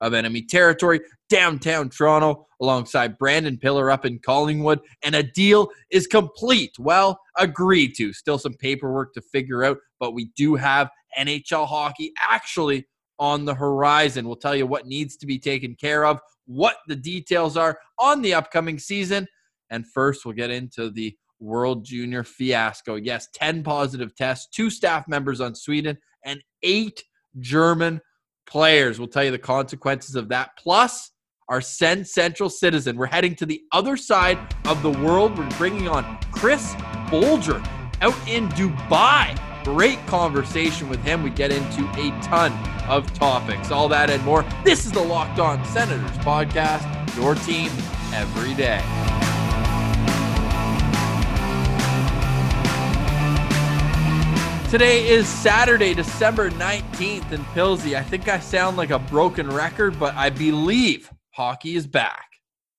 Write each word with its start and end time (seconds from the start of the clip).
of 0.00 0.14
enemy 0.14 0.42
territory, 0.42 1.00
downtown 1.28 1.88
Toronto, 1.88 2.46
alongside 2.60 3.18
Brandon 3.18 3.56
Pillar 3.56 3.90
up 3.90 4.04
in 4.04 4.18
Collingwood, 4.18 4.80
and 5.02 5.14
a 5.14 5.22
deal 5.22 5.68
is 5.90 6.06
complete. 6.06 6.78
Well, 6.78 7.20
agreed 7.38 7.94
to. 7.96 8.12
Still 8.12 8.38
some 8.38 8.54
paperwork 8.54 9.14
to 9.14 9.20
figure 9.20 9.64
out, 9.64 9.78
but 9.98 10.12
we 10.12 10.30
do 10.36 10.56
have 10.56 10.90
NHL 11.18 11.66
hockey 11.66 12.12
actually 12.20 12.86
on 13.18 13.44
the 13.44 13.54
horizon. 13.54 14.26
We'll 14.26 14.36
tell 14.36 14.56
you 14.56 14.66
what 14.66 14.86
needs 14.86 15.16
to 15.18 15.26
be 15.26 15.38
taken 15.38 15.74
care 15.74 16.04
of, 16.04 16.20
what 16.46 16.76
the 16.88 16.96
details 16.96 17.56
are 17.56 17.78
on 17.98 18.22
the 18.22 18.34
upcoming 18.34 18.78
season. 18.78 19.26
And 19.70 19.86
first, 19.86 20.24
we'll 20.24 20.34
get 20.34 20.50
into 20.50 20.90
the 20.90 21.16
World 21.38 21.84
Junior 21.84 22.24
fiasco. 22.24 22.96
Yes, 22.96 23.28
10 23.34 23.62
positive 23.62 24.14
tests, 24.14 24.48
two 24.54 24.68
staff 24.68 25.08
members 25.08 25.40
on 25.40 25.54
Sweden, 25.54 25.96
and 26.24 26.42
eight 26.62 27.04
German 27.38 28.00
players. 28.50 28.98
We'll 28.98 29.08
tell 29.08 29.24
you 29.24 29.30
the 29.30 29.38
consequences 29.38 30.16
of 30.16 30.28
that. 30.28 30.50
Plus, 30.58 31.10
our 31.48 31.60
Sens 31.60 32.12
Central 32.12 32.48
citizen. 32.48 32.96
We're 32.96 33.06
heading 33.06 33.34
to 33.36 33.46
the 33.46 33.62
other 33.72 33.96
side 33.96 34.38
of 34.66 34.82
the 34.82 34.90
world. 34.90 35.36
We're 35.36 35.48
bringing 35.58 35.88
on 35.88 36.18
Chris 36.32 36.74
Bolger 37.10 37.64
out 38.00 38.14
in 38.28 38.48
Dubai. 38.50 39.36
Great 39.64 39.98
conversation 40.06 40.88
with 40.88 41.02
him. 41.02 41.22
We 41.22 41.30
get 41.30 41.52
into 41.52 41.82
a 42.00 42.18
ton 42.22 42.52
of 42.88 43.12
topics. 43.14 43.70
All 43.70 43.88
that 43.88 44.10
and 44.10 44.24
more. 44.24 44.44
This 44.64 44.86
is 44.86 44.92
the 44.92 45.02
Locked 45.02 45.38
On 45.38 45.62
Senators 45.66 46.16
podcast, 46.18 47.16
your 47.16 47.34
team 47.34 47.70
every 48.14 48.54
day. 48.54 49.09
Today 54.70 55.08
is 55.08 55.26
Saturday, 55.26 55.94
December 55.94 56.48
19th 56.48 57.32
in 57.32 57.40
Pilsy. 57.46 57.96
I 57.96 58.04
think 58.04 58.28
I 58.28 58.38
sound 58.38 58.76
like 58.76 58.90
a 58.90 59.00
broken 59.00 59.50
record, 59.50 59.98
but 59.98 60.14
I 60.14 60.30
believe 60.30 61.10
hockey 61.32 61.74
is 61.74 61.88
back. 61.88 62.26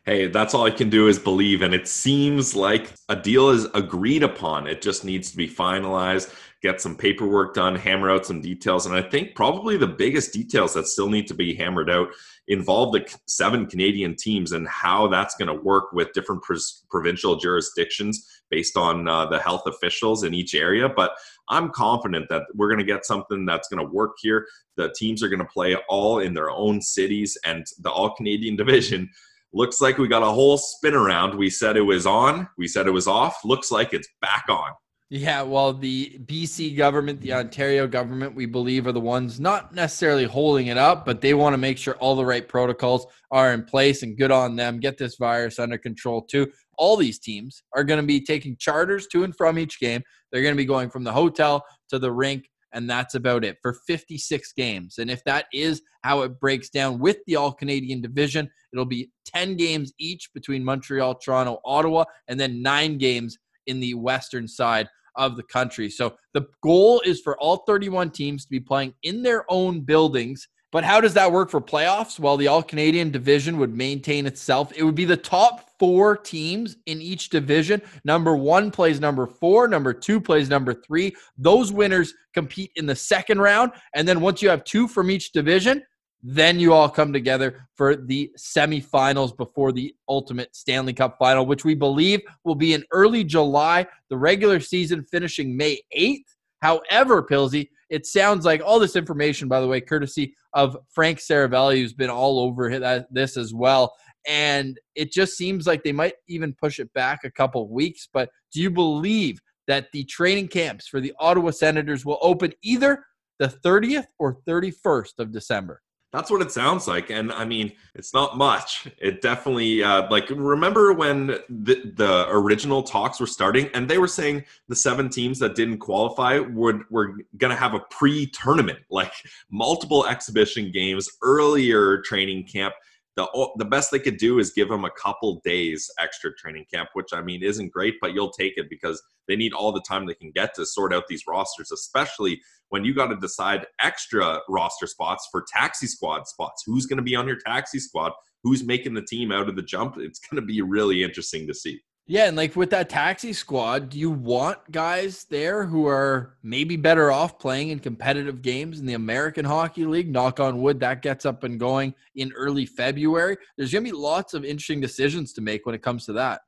Hey, 0.05 0.27
that's 0.27 0.53
all 0.53 0.65
I 0.65 0.71
can 0.71 0.89
do 0.89 1.09
is 1.09 1.19
believe. 1.19 1.61
And 1.61 1.73
it 1.73 1.89
seems 1.89 2.55
like 2.55 2.93
a 3.09 3.15
deal 3.17 3.49
is 3.49 3.65
agreed 3.73 4.23
upon. 4.23 4.67
It 4.67 4.81
just 4.81 5.03
needs 5.03 5.31
to 5.31 5.37
be 5.37 5.49
finalized, 5.49 6.33
get 6.61 6.79
some 6.79 6.95
paperwork 6.95 7.53
done, 7.53 7.75
hammer 7.75 8.09
out 8.09 8.25
some 8.25 8.39
details. 8.39 8.85
And 8.85 8.95
I 8.95 9.01
think 9.01 9.35
probably 9.35 9.75
the 9.75 9.85
biggest 9.85 10.31
details 10.31 10.73
that 10.75 10.87
still 10.87 11.09
need 11.09 11.27
to 11.27 11.33
be 11.33 11.53
hammered 11.53 11.89
out 11.89 12.07
involve 12.47 12.93
the 12.93 13.05
seven 13.27 13.65
Canadian 13.65 14.15
teams 14.15 14.53
and 14.53 14.67
how 14.67 15.07
that's 15.07 15.35
going 15.35 15.47
to 15.47 15.61
work 15.61 15.91
with 15.91 16.13
different 16.13 16.41
provincial 16.89 17.35
jurisdictions 17.35 18.41
based 18.49 18.77
on 18.77 19.07
uh, 19.07 19.25
the 19.27 19.39
health 19.39 19.63
officials 19.67 20.23
in 20.23 20.33
each 20.33 20.55
area. 20.55 20.89
But 20.89 21.11
I'm 21.49 21.69
confident 21.71 22.27
that 22.29 22.43
we're 22.55 22.69
going 22.69 22.79
to 22.79 22.85
get 22.85 23.05
something 23.05 23.45
that's 23.45 23.67
going 23.67 23.85
to 23.85 23.91
work 23.91 24.13
here. 24.21 24.45
The 24.77 24.93
teams 24.95 25.21
are 25.23 25.29
going 25.29 25.39
to 25.39 25.45
play 25.45 25.75
all 25.89 26.19
in 26.19 26.33
their 26.33 26.49
own 26.49 26.81
cities, 26.81 27.37
and 27.45 27.65
the 27.79 27.91
All 27.91 28.15
Canadian 28.15 28.55
division 28.57 29.09
looks 29.53 29.81
like 29.81 29.97
we 29.97 30.07
got 30.07 30.23
a 30.23 30.31
whole 30.31 30.57
spin 30.57 30.93
around. 30.93 31.37
We 31.37 31.49
said 31.49 31.77
it 31.77 31.81
was 31.81 32.05
on, 32.05 32.47
we 32.57 32.67
said 32.67 32.87
it 32.87 32.91
was 32.91 33.07
off. 33.07 33.43
Looks 33.43 33.71
like 33.71 33.93
it's 33.93 34.07
back 34.21 34.45
on. 34.49 34.71
Yeah, 35.13 35.41
well, 35.41 35.73
the 35.73 36.17
BC 36.23 36.77
government, 36.77 37.19
the 37.19 37.33
Ontario 37.33 37.85
government, 37.85 38.33
we 38.33 38.45
believe 38.45 38.87
are 38.87 38.93
the 38.93 39.01
ones 39.01 39.41
not 39.41 39.75
necessarily 39.75 40.23
holding 40.23 40.67
it 40.67 40.77
up, 40.77 41.05
but 41.05 41.19
they 41.19 41.33
want 41.33 41.53
to 41.53 41.57
make 41.57 41.77
sure 41.77 41.95
all 41.95 42.15
the 42.15 42.23
right 42.23 42.47
protocols 42.47 43.05
are 43.29 43.51
in 43.51 43.65
place 43.65 44.03
and 44.03 44.17
good 44.17 44.31
on 44.31 44.55
them. 44.55 44.79
Get 44.79 44.97
this 44.97 45.17
virus 45.17 45.59
under 45.59 45.77
control 45.77 46.21
too. 46.21 46.49
All 46.81 46.97
these 46.97 47.19
teams 47.19 47.61
are 47.75 47.83
going 47.83 48.01
to 48.01 48.05
be 48.05 48.19
taking 48.19 48.57
charters 48.57 49.05
to 49.11 49.23
and 49.23 49.37
from 49.37 49.59
each 49.59 49.79
game. 49.79 50.01
They're 50.31 50.41
going 50.41 50.55
to 50.55 50.57
be 50.57 50.65
going 50.65 50.89
from 50.89 51.03
the 51.03 51.13
hotel 51.13 51.63
to 51.89 51.99
the 51.99 52.11
rink, 52.11 52.49
and 52.73 52.89
that's 52.89 53.13
about 53.13 53.45
it 53.45 53.57
for 53.61 53.75
56 53.85 54.51
games. 54.53 54.97
And 54.97 55.11
if 55.11 55.23
that 55.25 55.45
is 55.53 55.83
how 56.01 56.21
it 56.21 56.39
breaks 56.39 56.69
down 56.69 56.97
with 56.97 57.17
the 57.27 57.35
All 57.35 57.51
Canadian 57.53 58.01
division, 58.01 58.49
it'll 58.73 58.85
be 58.85 59.11
10 59.27 59.57
games 59.57 59.93
each 59.99 60.33
between 60.33 60.63
Montreal, 60.63 61.13
Toronto, 61.19 61.59
Ottawa, 61.63 62.05
and 62.27 62.39
then 62.39 62.63
nine 62.63 62.97
games 62.97 63.37
in 63.67 63.79
the 63.79 63.93
western 63.93 64.47
side 64.47 64.89
of 65.17 65.37
the 65.37 65.43
country. 65.43 65.87
So 65.87 66.15
the 66.33 66.47
goal 66.63 66.99
is 67.05 67.21
for 67.21 67.37
all 67.37 67.57
31 67.67 68.09
teams 68.09 68.45
to 68.45 68.49
be 68.49 68.59
playing 68.59 68.95
in 69.03 69.21
their 69.21 69.45
own 69.49 69.81
buildings. 69.81 70.47
But 70.71 70.83
how 70.83 70.99
does 70.99 71.13
that 71.13 71.31
work 71.31 71.51
for 71.51 71.61
playoffs? 71.61 72.17
Well, 72.17 72.37
the 72.37 72.47
All 72.47 72.63
Canadian 72.63 73.11
division 73.11 73.57
would 73.59 73.75
maintain 73.75 74.25
itself. 74.25 74.71
It 74.75 74.83
would 74.83 74.95
be 74.95 75.05
the 75.05 75.17
top 75.17 75.69
four 75.81 76.15
teams 76.15 76.77
in 76.85 77.01
each 77.01 77.29
division. 77.29 77.81
Number 78.05 78.35
one 78.35 78.69
plays 78.69 78.99
number 78.99 79.25
four, 79.25 79.67
number 79.67 79.93
two 79.93 80.21
plays 80.21 80.47
number 80.47 80.75
three. 80.75 81.15
Those 81.39 81.71
winners 81.71 82.13
compete 82.35 82.69
in 82.75 82.85
the 82.85 82.95
second 82.95 83.39
round. 83.41 83.71
And 83.95 84.07
then 84.07 84.21
once 84.21 84.43
you 84.43 84.49
have 84.49 84.63
two 84.63 84.87
from 84.87 85.09
each 85.09 85.31
division, 85.31 85.81
then 86.21 86.59
you 86.59 86.71
all 86.71 86.87
come 86.87 87.11
together 87.11 87.67
for 87.73 87.95
the 87.95 88.29
semifinals 88.37 89.35
before 89.35 89.71
the 89.71 89.95
ultimate 90.07 90.55
Stanley 90.55 90.93
Cup 90.93 91.17
final, 91.17 91.47
which 91.47 91.65
we 91.65 91.73
believe 91.73 92.21
will 92.43 92.53
be 92.53 92.75
in 92.75 92.83
early 92.91 93.23
July, 93.23 93.87
the 94.09 94.17
regular 94.17 94.59
season 94.59 95.03
finishing 95.03 95.57
May 95.57 95.79
8th. 95.97 96.25
However, 96.61 97.23
Pilsy, 97.23 97.69
it 97.89 98.05
sounds 98.05 98.45
like 98.45 98.61
all 98.63 98.79
this 98.79 98.95
information, 98.95 99.47
by 99.47 99.59
the 99.59 99.67
way, 99.67 99.81
courtesy 99.81 100.35
of 100.53 100.77
Frank 100.91 101.17
Seravalli, 101.17 101.77
who's 101.77 101.93
been 101.93 102.11
all 102.11 102.39
over 102.39 103.03
this 103.09 103.35
as 103.35 103.51
well. 103.51 103.95
And 104.27 104.79
it 104.95 105.11
just 105.11 105.37
seems 105.37 105.67
like 105.67 105.83
they 105.83 105.91
might 105.91 106.13
even 106.27 106.53
push 106.53 106.79
it 106.79 106.91
back 106.93 107.23
a 107.23 107.31
couple 107.31 107.67
weeks. 107.69 108.07
But 108.11 108.29
do 108.53 108.61
you 108.61 108.69
believe 108.69 109.41
that 109.67 109.91
the 109.93 110.03
training 110.05 110.47
camps 110.47 110.87
for 110.87 110.99
the 110.99 111.13
Ottawa 111.19 111.51
Senators 111.51 112.05
will 112.05 112.19
open 112.21 112.53
either 112.61 113.05
the 113.39 113.47
30th 113.47 114.07
or 114.19 114.37
31st 114.47 115.19
of 115.19 115.31
December? 115.31 115.81
That's 116.11 116.29
what 116.29 116.41
it 116.41 116.51
sounds 116.51 116.89
like, 116.89 117.09
and 117.09 117.31
I 117.31 117.45
mean, 117.45 117.71
it's 117.95 118.13
not 118.13 118.35
much. 118.35 118.85
It 118.97 119.21
definitely 119.21 119.81
uh, 119.81 120.09
like 120.11 120.29
remember 120.29 120.91
when 120.91 121.27
the 121.47 121.93
the 121.95 122.25
original 122.29 122.83
talks 122.83 123.21
were 123.21 123.27
starting, 123.27 123.69
and 123.73 123.89
they 123.89 123.97
were 123.97 124.09
saying 124.09 124.43
the 124.67 124.75
seven 124.75 125.07
teams 125.07 125.39
that 125.39 125.55
didn't 125.55 125.77
qualify 125.77 126.39
would 126.39 126.81
were 126.89 127.15
gonna 127.37 127.55
have 127.55 127.75
a 127.75 127.79
pre-tournament, 127.91 128.79
like 128.89 129.13
multiple 129.51 130.05
exhibition 130.05 130.69
games, 130.69 131.09
earlier 131.21 132.01
training 132.01 132.43
camp 132.43 132.73
the 133.17 133.49
the 133.57 133.65
best 133.65 133.91
they 133.91 133.99
could 133.99 134.17
do 134.17 134.39
is 134.39 134.51
give 134.51 134.69
them 134.69 134.85
a 134.85 134.91
couple 134.91 135.41
days 135.43 135.89
extra 135.99 136.33
training 136.35 136.65
camp, 136.73 136.89
which 136.93 137.13
I 137.13 137.21
mean 137.21 137.43
isn't 137.43 137.71
great, 137.71 137.95
but 137.99 138.13
you'll 138.13 138.31
take 138.31 138.53
it 138.57 138.69
because 138.69 139.01
they 139.27 139.35
need 139.35 139.53
all 139.53 139.71
the 139.71 139.83
time 139.87 140.05
they 140.05 140.13
can 140.13 140.31
get 140.31 140.53
to 140.55 140.65
sort 140.65 140.93
out 140.93 141.03
these 141.07 141.23
rosters, 141.27 141.71
especially 141.71 142.41
when 142.69 142.85
you 142.85 142.93
got 142.93 143.07
to 143.07 143.17
decide 143.17 143.67
extra 143.81 144.39
roster 144.47 144.87
spots 144.87 145.27
for 145.29 145.43
taxi 145.53 145.87
squad 145.87 146.27
spots. 146.27 146.63
Who's 146.65 146.85
going 146.85 146.97
to 146.97 147.03
be 147.03 147.15
on 147.15 147.27
your 147.27 147.39
taxi 147.45 147.79
squad? 147.79 148.13
Who's 148.43 148.63
making 148.63 148.93
the 148.93 149.01
team 149.01 149.31
out 149.31 149.49
of 149.49 149.55
the 149.55 149.61
jump? 149.61 149.97
It's 149.97 150.19
going 150.19 150.41
to 150.41 150.45
be 150.45 150.61
really 150.61 151.03
interesting 151.03 151.47
to 151.47 151.53
see. 151.53 151.81
Yeah, 152.07 152.27
and 152.27 152.35
like 152.35 152.55
with 152.55 152.71
that 152.71 152.89
taxi 152.89 153.31
squad, 153.31 153.89
do 153.89 153.97
you 153.97 154.09
want 154.09 154.71
guys 154.71 155.23
there 155.25 155.65
who 155.65 155.87
are 155.87 156.35
maybe 156.43 156.75
better 156.75 157.11
off 157.11 157.39
playing 157.39 157.69
in 157.69 157.79
competitive 157.79 158.41
games 158.41 158.79
in 158.79 158.85
the 158.85 158.95
American 158.95 159.45
Hockey 159.45 159.85
League? 159.85 160.11
Knock 160.11 160.39
on 160.39 160.61
wood, 160.61 160.79
that 160.81 161.03
gets 161.03 161.25
up 161.25 161.43
and 161.43 161.59
going 161.59 161.93
in 162.15 162.33
early 162.33 162.65
February. 162.65 163.37
There's 163.55 163.71
going 163.71 163.85
to 163.85 163.91
be 163.91 163.97
lots 163.97 164.33
of 164.33 164.43
interesting 164.43 164.81
decisions 164.81 165.31
to 165.33 165.41
make 165.41 165.65
when 165.65 165.75
it 165.75 165.83
comes 165.83 166.05
to 166.07 166.13
that. 166.13 166.41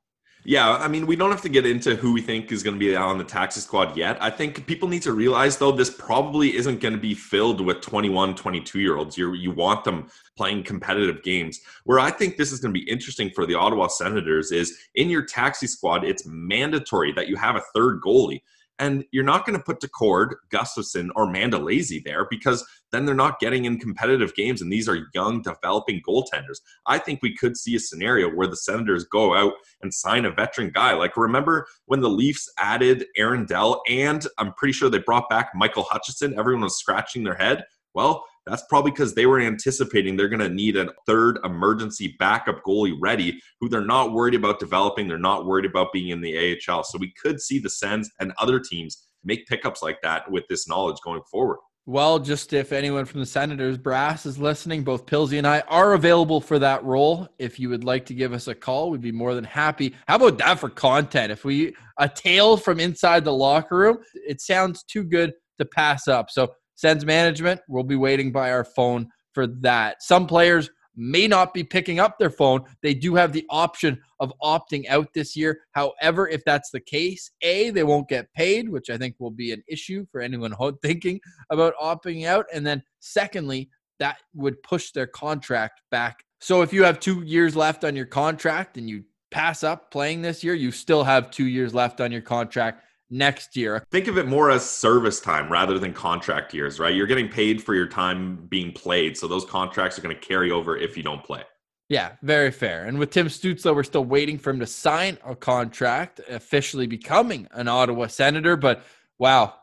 Yeah, 0.45 0.75
I 0.75 0.90
mean, 0.90 1.07
we 1.07 1.16
don't 1.16 1.31
have 1.31 1.42
to 1.44 1.50
get 1.50 1.66
into 1.66 1.95
who 1.95 2.12
we 2.12 2.22
think 2.22 2.51
is 2.51 2.63
going 2.63 2.75
to 2.75 2.80
be 2.80 2.94
on 2.98 3.18
the 3.18 3.24
taxi 3.24 3.62
squad 3.62 3.95
yet. 3.95 4.18
I 4.22 4.30
think 4.30 4.66
people 4.68 4.90
need 4.90 5.01
to 5.04 5.13
realize, 5.13 5.56
though, 5.56 5.72
this 5.72 5.90
probably 5.90 6.57
isn't 6.57 6.81
going 6.81 6.94
to 6.94 7.00
be 7.00 7.13
filled 7.13 7.62
with 7.62 7.80
21, 7.80 8.36
22 8.36 8.80
year 8.81 8.98
olds. 8.98 9.18
You 9.18 9.34
you 9.34 9.51
want 9.51 9.86
them 9.86 10.10
playing 10.36 10.63
competitive 10.63 11.24
games. 11.24 11.62
Where 11.86 12.00
I 12.00 12.12
think 12.12 12.36
this 12.36 12.51
is 12.51 12.60
going 12.60 12.74
to 12.74 12.80
be 12.80 12.90
interesting 12.90 13.30
for 13.30 13.45
the 13.45 13.56
Ottawa 13.56 13.88
Senators 13.88 14.51
is 14.51 14.78
in 14.95 15.10
your 15.10 15.25
taxi 15.25 15.68
squad, 15.68 16.04
it's 16.04 16.25
mandatory 16.25 17.13
that 17.13 17.30
you 17.30 17.38
have 17.38 17.56
a 17.56 17.63
third 17.74 18.01
goalie. 18.01 18.42
And 18.84 19.06
you're 19.12 19.24
not 19.24 19.46
going 19.46 19.58
to 19.58 19.64
put 19.64 19.80
Daccord, 19.80 20.34
Gustavsson, 20.54 21.08
or 21.16 21.26
Mandolese 21.26 22.04
there 22.04 22.28
because 22.30 22.66
then 22.92 23.06
they're 23.06 23.16
not 23.16 23.40
getting 23.40 23.64
in 23.64 23.80
competitive 23.80 24.36
games. 24.36 24.62
And 24.62 24.70
these 24.70 24.90
are 24.90 25.08
young, 25.14 25.42
developing 25.42 26.02
goaltenders. 26.06 26.60
I 26.86 26.98
think 26.98 27.22
we 27.22 27.34
could 27.34 27.56
see 27.56 27.76
a 27.76 27.80
scenario 27.80 28.28
where 28.28 28.46
the 28.46 28.58
Senators 28.58 29.06
go 29.06 29.36
out 29.36 29.54
and 29.82 29.94
sign 29.94 30.26
a 30.26 30.32
veteran 30.32 30.70
guy. 30.70 30.92
Like, 30.96 31.16
remember 31.16 31.66
when 31.86 32.02
the 32.02 32.10
Leafs 32.10 32.52
added 32.58 33.06
Aaron 33.16 33.46
Dell 33.46 33.82
and 33.88 34.28
I'm 34.38 34.52
pretty 34.54 34.74
sure 34.74 34.90
they 34.90 35.00
brought 35.00 35.30
back 35.30 35.52
Michael 35.56 35.84
Hutchinson? 35.84 36.38
Everyone 36.38 36.64
was 36.64 36.78
scratching 36.78 37.24
their 37.24 37.36
head. 37.36 37.64
Well, 37.94 38.26
That's 38.45 38.63
probably 38.69 38.92
because 38.92 39.13
they 39.16 39.25
were 39.25 39.40
anticipating 39.40 40.16
they're 40.16 40.30
going 40.30 40.40
to 40.40 40.50
need 40.50 40.75
a 40.75 40.90
third 41.06 41.40
emergency 41.44 42.16
backup 42.19 42.63
goalie 42.63 42.98
ready, 43.00 43.40
who 43.60 43.69
they're 43.69 43.86
not 43.86 44.13
worried 44.13 44.36
about 44.36 44.60
developing. 44.60 45.07
They're 45.07 45.18
not 45.18 45.45
worried 45.45 45.66
about 45.66 45.94
being 45.94 46.10
in 46.10 46.22
the 46.22 46.60
AHL. 46.68 46.84
So 46.84 46.98
we 46.98 47.13
could 47.22 47.40
see 47.40 47.60
the 47.60 47.69
Sens 47.69 48.10
and 48.19 48.34
other 48.40 48.60
teams 48.60 49.07
make 49.24 49.48
pickups 49.48 49.81
like 49.81 50.01
that 50.01 50.30
with 50.30 50.44
this 50.50 50.68
knowledge 50.68 50.98
going 51.04 51.22
forward. 51.31 51.60
Well, 51.86 52.18
just 52.18 52.54
if 52.54 52.72
anyone 52.72 53.04
from 53.04 53.19
the 53.19 53.25
Senators 53.25 53.78
brass 53.78 54.25
is 54.25 54.38
listening, 54.38 54.86
both 54.86 55.06
Pilsy 55.06 55.38
and 55.38 55.46
I 55.46 55.60
are 55.68 55.94
available 55.94 56.39
for 56.39 56.57
that 56.60 56.81
role. 56.86 57.28
If 57.39 57.60
you 57.60 57.68
would 57.69 57.84
like 57.84 58.06
to 58.06 58.13
give 58.13 58.31
us 58.31 58.48
a 58.48 58.56
call, 58.56 58.89
we'd 58.89 59.01
be 59.01 59.12
more 59.12 59.36
than 59.36 59.44
happy. 59.44 59.94
How 60.07 60.16
about 60.16 60.38
that 60.38 60.60
for 60.60 60.69
content? 60.69 61.30
If 61.30 61.44
we 61.44 61.75
a 62.00 62.07
tale 62.07 62.56
from 62.56 62.80
inside 62.80 63.25
the 63.25 63.34
locker 63.34 63.75
room, 63.75 63.98
it 64.13 64.39
sounds 64.39 64.84
too 64.84 65.04
good 65.04 65.34
to 65.60 65.66
pass 65.66 66.07
up. 66.07 66.30
So, 66.30 66.54
Sens 66.75 67.06
management, 67.06 67.62
we'll 67.68 67.84
be 67.84 67.96
waiting 67.96 68.31
by 68.31 68.52
our 68.52 68.64
phone 68.64 69.10
for 69.34 69.48
that. 69.48 70.02
Some 70.02 70.28
players 70.28 70.70
may 70.96 71.28
not 71.28 71.54
be 71.54 71.64
picking 71.64 72.00
up 72.00 72.18
their 72.20 72.30
phone. 72.30 72.64
They 72.81 72.94
do 72.94 73.16
have 73.16 73.34
the 73.34 73.46
option 73.50 74.00
of 74.20 74.34
opting 74.42 74.88
out 74.90 75.08
this 75.14 75.36
year. 75.36 75.62
However, 75.72 76.28
if 76.28 76.44
that's 76.46 76.70
the 76.72 76.80
case, 76.80 77.31
A, 77.42 77.72
they 77.72 77.84
won't 77.84 78.10
get 78.10 78.31
paid, 78.34 78.70
which 78.70 78.90
I 78.90 78.98
think 78.98 79.16
will 79.20 79.31
be 79.31 79.52
an 79.52 79.64
issue 79.68 80.06
for 80.12 80.22
anyone 80.22 80.54
thinking 80.81 81.20
about 81.50 81.74
opting 81.81 82.25
out. 82.25 82.46
And 82.54 82.66
then, 82.66 82.84
secondly, 83.00 83.70
that 84.00 84.18
would 84.34 84.62
push 84.64 84.92
their 84.92 85.08
contract 85.08 85.81
back. 85.92 86.24
So 86.40 86.62
if 86.62 86.74
you 86.74 86.84
have 86.84 87.00
two 87.00 87.22
years 87.24 87.56
left 87.56 87.84
on 87.84 87.96
your 87.96 88.06
contract 88.06 88.78
and 88.78 88.90
you 88.90 89.04
pass 89.31 89.64
up 89.64 89.92
playing 89.92 90.22
this 90.22 90.44
year, 90.44 90.54
you 90.54 90.72
still 90.72 91.04
have 91.04 91.31
two 91.31 91.48
years 91.48 91.74
left 91.74 92.02
on 92.02 92.12
your 92.12 92.22
contract 92.22 92.84
next 93.13 93.56
year. 93.56 93.86
Think 93.92 94.07
of 94.07 94.18
it 94.18 94.27
more 94.27 94.50
as 94.50 94.68
service 94.68 95.19
time 95.19 95.51
rather 95.51 95.80
than 95.80 95.94
contract 95.94 96.54
years, 96.54 96.80
right? 96.80 96.95
You're 96.95 97.07
getting 97.07 97.30
paid 97.30 97.63
for 97.63 97.75
your 97.75 97.88
time 97.88 98.48
being 98.50 98.71
played. 98.71 99.18
So 99.18 99.27
those 99.27 99.45
contracts 99.45 99.98
are 99.98 100.01
going 100.01 100.15
to 100.15 100.21
carry 100.21 100.51
over 100.51 100.75
if 100.75 100.98
you 100.98 101.04
don't 101.04 101.24
play. 101.24 101.44
Yeah, 101.89 102.13
very 102.24 102.51
fair. 102.51 102.86
And 102.86 102.98
with 102.98 103.12
Tim 103.12 103.27
Stützle, 103.27 103.75
we're 103.75 103.83
still 103.83 104.06
waiting 104.06 104.38
for 104.38 104.50
him 104.50 104.60
to 104.60 104.65
sign 104.65 105.18
a 105.25 105.36
contract, 105.36 106.21
officially 106.30 106.88
becoming 106.88 107.48
an 107.51 107.68
Ottawa 107.68 108.07
Senator. 108.07 108.57
But 108.57 108.83
wow, 109.19 109.54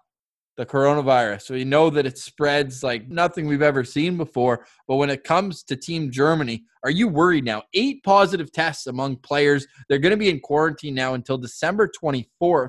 the 0.57 0.67
coronavirus. 0.67 1.51
We 1.51 1.65
know 1.65 1.89
that 1.91 2.07
it 2.07 2.19
spreads 2.19 2.83
like 2.83 3.09
nothing 3.09 3.47
we've 3.47 3.63
ever 3.63 3.83
seen 3.83 4.17
before. 4.17 4.67
But 4.87 4.97
when 4.97 5.09
it 5.09 5.25
comes 5.25 5.63
to 5.65 5.77
Team 5.77 6.11
Germany, 6.11 6.65
are 6.85 6.91
you 6.91 7.09
worried 7.09 7.45
now? 7.45 7.63
Eight 7.73 8.05
positive 8.05 8.53
tests 8.53 8.87
among 8.87 9.17
players. 9.17 9.67
They're 9.89 9.99
going 9.99 10.11
to 10.11 10.19
be 10.19 10.29
in 10.29 10.39
quarantine 10.39 10.95
now 10.95 11.15
until 11.15 11.39
December 11.39 11.91
24th 12.03 12.69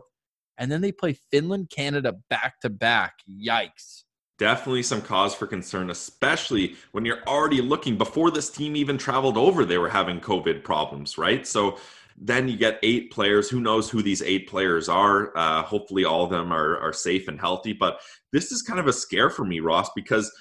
and 0.61 0.71
then 0.71 0.79
they 0.79 0.91
play 0.91 1.17
Finland, 1.31 1.71
Canada 1.71 2.13
back 2.29 2.61
to 2.61 2.69
back. 2.69 3.15
Yikes. 3.27 4.03
Definitely 4.37 4.83
some 4.83 5.01
cause 5.01 5.33
for 5.33 5.47
concern, 5.47 5.89
especially 5.89 6.75
when 6.91 7.03
you're 7.03 7.23
already 7.27 7.61
looking 7.61 7.97
before 7.97 8.29
this 8.29 8.49
team 8.49 8.75
even 8.75 8.97
traveled 8.97 9.37
over, 9.37 9.65
they 9.65 9.79
were 9.79 9.89
having 9.89 10.19
COVID 10.19 10.63
problems, 10.63 11.17
right? 11.17 11.47
So 11.47 11.79
then 12.15 12.47
you 12.47 12.57
get 12.57 12.77
eight 12.83 13.11
players. 13.11 13.49
Who 13.49 13.59
knows 13.59 13.89
who 13.89 14.03
these 14.03 14.21
eight 14.21 14.47
players 14.47 14.87
are? 14.87 15.35
Uh, 15.35 15.63
hopefully, 15.63 16.05
all 16.05 16.23
of 16.23 16.29
them 16.29 16.53
are, 16.53 16.77
are 16.79 16.93
safe 16.93 17.27
and 17.27 17.39
healthy. 17.39 17.73
But 17.73 17.99
this 18.31 18.51
is 18.51 18.61
kind 18.61 18.79
of 18.79 18.85
a 18.85 18.93
scare 18.93 19.31
for 19.31 19.43
me, 19.43 19.61
Ross, 19.61 19.89
because 19.95 20.31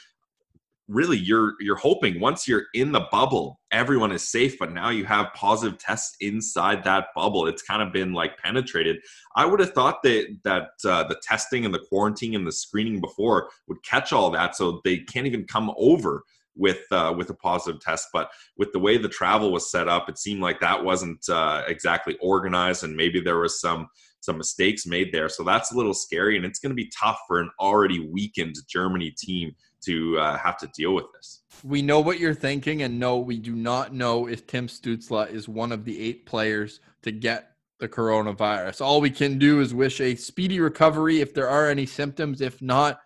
really 0.90 1.16
you're 1.16 1.54
you're 1.60 1.76
hoping 1.76 2.20
once 2.20 2.48
you're 2.48 2.64
in 2.74 2.90
the 2.90 3.06
bubble 3.12 3.60
everyone 3.70 4.10
is 4.10 4.28
safe 4.28 4.58
but 4.58 4.72
now 4.72 4.90
you 4.90 5.04
have 5.04 5.32
positive 5.34 5.78
tests 5.78 6.16
inside 6.20 6.82
that 6.82 7.06
bubble. 7.14 7.46
It's 7.46 7.62
kind 7.62 7.80
of 7.80 7.92
been 7.92 8.12
like 8.12 8.36
penetrated. 8.38 8.98
I 9.36 9.46
would 9.46 9.60
have 9.60 9.72
thought 9.72 10.02
that 10.02 10.36
that 10.44 10.70
uh, 10.84 11.04
the 11.04 11.20
testing 11.22 11.64
and 11.64 11.72
the 11.72 11.84
quarantine 11.88 12.34
and 12.34 12.46
the 12.46 12.52
screening 12.52 13.00
before 13.00 13.50
would 13.68 13.82
catch 13.84 14.12
all 14.12 14.30
that 14.32 14.56
so 14.56 14.80
they 14.84 14.98
can't 14.98 15.26
even 15.26 15.44
come 15.44 15.72
over 15.76 16.24
with 16.56 16.80
uh, 16.90 17.14
with 17.16 17.30
a 17.30 17.34
positive 17.34 17.80
test 17.80 18.08
but 18.12 18.28
with 18.58 18.72
the 18.72 18.78
way 18.78 18.98
the 18.98 19.08
travel 19.08 19.52
was 19.52 19.70
set 19.70 19.88
up 19.88 20.08
it 20.08 20.18
seemed 20.18 20.42
like 20.42 20.58
that 20.58 20.84
wasn't 20.84 21.28
uh, 21.28 21.62
exactly 21.68 22.16
organized 22.20 22.82
and 22.82 22.96
maybe 22.96 23.20
there 23.20 23.38
was 23.38 23.60
some 23.60 23.88
some 24.22 24.36
mistakes 24.36 24.86
made 24.86 25.12
there. 25.12 25.30
So 25.30 25.42
that's 25.42 25.72
a 25.72 25.76
little 25.76 25.94
scary 25.94 26.36
and 26.36 26.44
it's 26.44 26.58
going 26.58 26.70
to 26.70 26.76
be 26.76 26.92
tough 26.94 27.18
for 27.26 27.40
an 27.40 27.50
already 27.58 28.00
weakened 28.00 28.56
germany 28.68 29.10
team 29.16 29.54
to 29.84 30.18
uh, 30.18 30.38
have 30.38 30.58
to 30.58 30.66
deal 30.68 30.94
with 30.94 31.06
this. 31.14 31.42
We 31.64 31.82
know 31.82 32.00
what 32.00 32.18
you're 32.18 32.34
thinking, 32.34 32.82
and 32.82 32.98
no, 32.98 33.18
we 33.18 33.38
do 33.38 33.54
not 33.54 33.94
know 33.94 34.26
if 34.26 34.46
Tim 34.46 34.66
Stützle 34.66 35.30
is 35.30 35.48
one 35.48 35.72
of 35.72 35.84
the 35.84 36.00
eight 36.00 36.26
players 36.26 36.80
to 37.02 37.12
get 37.12 37.50
the 37.80 37.88
coronavirus. 37.88 38.80
All 38.80 39.00
we 39.00 39.10
can 39.10 39.38
do 39.38 39.60
is 39.60 39.74
wish 39.74 40.00
a 40.00 40.14
speedy 40.14 40.60
recovery 40.60 41.20
if 41.20 41.34
there 41.34 41.48
are 41.48 41.68
any 41.68 41.86
symptoms. 41.86 42.40
If 42.40 42.60
not, 42.60 43.00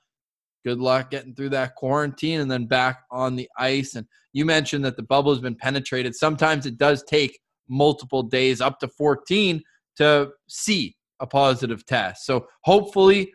good 0.65 0.79
luck 0.79 1.11
getting 1.11 1.35
through 1.35 1.51
that 1.51 1.77
quarantine 1.77 2.41
and 2.41 2.51
then 2.51 2.67
back 2.67 3.05
on 3.11 3.37
the 3.37 3.49
ice. 3.57 3.95
And 3.95 4.07
you 4.33 4.45
mentioned 4.45 4.85
that 4.85 4.97
the 4.97 5.03
bubble 5.03 5.33
has 5.33 5.41
been 5.41 5.55
penetrated. 5.55 6.15
Sometimes 6.15 6.67
it 6.67 6.77
does 6.77 7.05
take 7.05 7.39
multiple 7.69 8.23
days, 8.23 8.61
up 8.61 8.79
to 8.81 8.89
14, 8.89 9.63
to 9.97 10.31
see 10.49 10.97
a 11.21 11.27
positive 11.27 11.87
test. 11.87 12.27
So 12.27 12.47
hopefully 12.65 13.33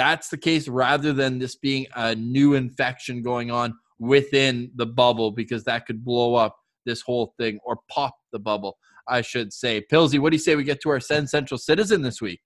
that's 0.00 0.30
the 0.30 0.38
case 0.38 0.66
rather 0.66 1.12
than 1.12 1.38
this 1.38 1.56
being 1.56 1.86
a 1.94 2.14
new 2.14 2.54
infection 2.54 3.20
going 3.20 3.50
on 3.50 3.74
within 3.98 4.70
the 4.76 4.86
bubble 4.86 5.30
because 5.30 5.62
that 5.64 5.84
could 5.84 6.02
blow 6.02 6.34
up 6.34 6.56
this 6.86 7.02
whole 7.02 7.34
thing 7.38 7.58
or 7.64 7.76
pop 7.90 8.14
the 8.32 8.38
bubble, 8.38 8.78
I 9.06 9.20
should 9.20 9.52
say. 9.52 9.84
Pilsy, 9.92 10.18
what 10.18 10.30
do 10.30 10.36
you 10.36 10.40
say 10.40 10.56
we 10.56 10.64
get 10.64 10.80
to 10.82 10.88
our 10.88 11.00
Sens 11.00 11.30
Central 11.30 11.58
Citizen 11.58 12.00
this 12.00 12.22
week? 12.22 12.40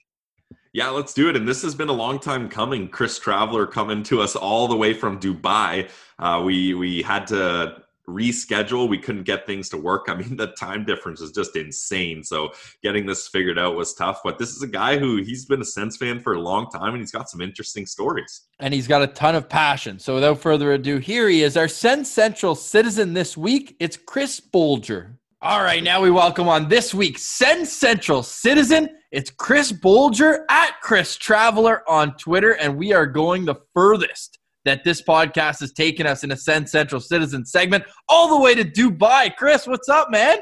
Yeah, 0.73 0.89
let's 0.89 1.15
do 1.15 1.29
it. 1.29 1.37
And 1.37 1.47
this 1.47 1.63
has 1.63 1.77
been 1.77 1.89
a 1.89 1.93
long 1.93 2.19
time 2.19 2.49
coming. 2.49 2.89
Chris 2.89 3.21
Traveler 3.21 3.65
coming 3.69 4.03
to 4.05 4.21
us 4.21 4.35
all 4.35 4.67
the 4.67 4.77
way 4.77 4.93
from 4.93 5.21
Dubai. 5.21 5.89
Uh, 6.19 6.43
we 6.45 6.75
we 6.75 7.03
had 7.03 7.29
to 7.29 7.84
reschedule. 8.09 8.89
We 8.89 8.99
couldn't 8.99 9.25
get 9.25 9.47
things 9.47 9.69
to 9.71 9.77
work. 9.77 10.05
I 10.09 10.15
mean, 10.15 10.37
the 10.37 10.49
time 10.49 10.85
difference 10.85 11.21
is 11.21 11.33
just 11.33 11.57
insane. 11.57 12.23
So 12.23 12.53
getting 12.83 13.07
this 13.07 13.29
figured 13.29 13.59
out 13.59 13.77
was 13.77 13.95
tough. 13.95 14.21
But 14.23 14.39
this 14.39 14.51
is 14.51 14.63
a 14.63 14.69
guy 14.69 14.99
who 14.99 15.23
he's 15.23 15.45
been 15.45 15.61
a 15.61 15.65
Sens 15.65 15.97
fan 15.97 16.21
for 16.21 16.35
a 16.35 16.41
long 16.41 16.71
time 16.71 16.95
and 16.95 16.99
he's 16.99 17.13
got 17.13 17.31
some 17.31 17.41
interesting 17.41 17.87
stories. 17.87 18.43
And 18.61 18.73
he's 18.73 18.87
got 18.89 19.03
a 19.03 19.07
ton 19.07 19.35
of 19.35 19.49
passion. 19.49 19.99
So 19.99 20.15
without 20.15 20.39
further 20.39 20.73
ado, 20.73 20.99
here 20.99 21.29
he 21.29 21.43
is, 21.43 21.57
our 21.57 21.69
Sens 21.69 22.11
Central 22.11 22.55
citizen 22.55 23.15
this 23.15 23.37
week. 23.37 23.77
It's 23.81 23.97
Chris 23.97 24.41
Bolger. 24.41 25.17
All 25.43 25.63
right, 25.63 25.85
now 25.85 26.01
we 26.01 26.11
welcome 26.11 26.49
on 26.49 26.71
this 26.71 26.95
week's 26.95 27.23
Sens 27.23 27.71
Central 27.71 28.23
citizen. 28.23 28.89
It's 29.11 29.31
Chris 29.31 29.73
Bolger 29.73 30.45
at 30.49 30.81
Chris 30.81 31.17
Traveler 31.17 31.89
on 31.89 32.17
Twitter, 32.17 32.53
and 32.53 32.79
we 32.79 32.95
are 32.95 33.05
going 33.05 33.45
the 33.45 33.57
furthest 33.75 34.39
that 34.65 34.85
this 34.85 35.03
podcast 35.03 35.61
has 35.61 35.73
taken 35.73 36.07
us 36.07 36.25
in 36.25 36.31
a 36.31 36.37
Sens 36.37 36.71
Central 36.71 37.01
Citizen 37.01 37.45
segment 37.45 37.85
all 38.09 38.29
the 38.29 38.41
way 38.43 38.55
to 38.55 38.65
Dubai. 38.65 39.35
Chris, 39.37 39.67
what's 39.67 39.89
up, 39.89 40.11
man? 40.11 40.39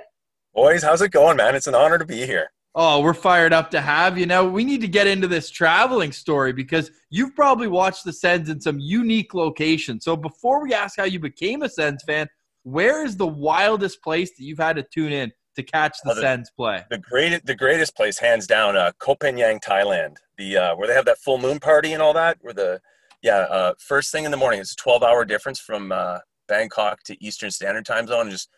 Boys, 0.54 0.82
how's 0.82 1.02
it 1.02 1.10
going, 1.10 1.36
man? 1.36 1.55
It's 1.55 1.67
an 1.67 1.74
honor 1.74 1.98
to 1.98 2.05
be 2.05 2.26
here. 2.26 2.50
Oh, 2.74 3.00
we're 3.00 3.12
fired 3.14 3.52
up 3.52 3.70
to 3.72 3.82
have 3.82 4.17
you. 4.17 4.24
Now, 4.24 4.44
we 4.44 4.64
need 4.64 4.81
to 4.81 4.88
get 4.88 5.06
into 5.06 5.29
this 5.29 5.50
traveling 5.50 6.10
story 6.10 6.55
because 6.55 6.91
you've 7.10 7.34
probably 7.34 7.69
watched 7.69 8.05
the 8.05 8.12
Sens 8.12 8.48
in 8.48 8.60
some 8.60 8.79
unique 8.79 9.34
locations. 9.34 10.05
So, 10.05 10.17
before 10.17 10.62
we 10.62 10.72
ask 10.72 10.96
how 10.96 11.05
you 11.05 11.19
became 11.19 11.62
a 11.62 11.69
Sens 11.69 12.02
fan, 12.06 12.29
where 12.62 13.05
is 13.05 13.17
the 13.17 13.26
wildest 13.26 14.02
place 14.02 14.31
that 14.31 14.44
you've 14.44 14.58
had 14.58 14.76
to 14.76 14.84
tune 14.84 15.12
in 15.12 15.32
to 15.56 15.62
catch 15.62 15.98
the, 16.02 16.12
oh, 16.12 16.14
the 16.14 16.20
Sens 16.22 16.50
play? 16.56 16.82
The 16.88 16.98
greatest, 16.98 17.44
the 17.44 17.55
greatest 17.55 17.94
place, 17.94 18.19
hands 18.19 18.46
down, 18.46 18.74
uh, 18.74 18.93
Koh 18.98 19.17
Phangan, 19.17 19.60
Thailand. 19.62 20.17
The 20.38 20.56
uh, 20.56 20.76
where 20.76 20.88
they 20.88 20.94
have 20.94 21.05
that 21.05 21.19
full 21.19 21.38
moon 21.38 21.60
party 21.60 21.93
and 21.93 22.00
all 22.00 22.14
that, 22.14 22.38
where 22.41 22.55
the 22.55 22.81
yeah, 23.22 23.38
uh, 23.38 23.74
first 23.79 24.10
thing 24.10 24.24
in 24.24 24.31
the 24.31 24.36
morning. 24.36 24.60
It's 24.60 24.72
a 24.72 24.76
12 24.76 25.02
hour 25.02 25.24
difference 25.24 25.60
from 25.60 25.93
uh, 25.93 26.19
Bangkok 26.48 27.02
to 27.05 27.24
Eastern 27.24 27.50
Standard 27.50 27.86
Time 27.86 28.06
Zone. 28.06 28.31
Just 28.31 28.48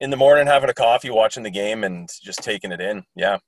in 0.00 0.10
the 0.10 0.16
morning, 0.16 0.46
having 0.46 0.70
a 0.70 0.74
coffee, 0.74 1.10
watching 1.10 1.42
the 1.42 1.50
game, 1.50 1.84
and 1.84 2.08
just 2.22 2.42
taking 2.42 2.72
it 2.72 2.80
in. 2.80 3.04
Yeah. 3.14 3.38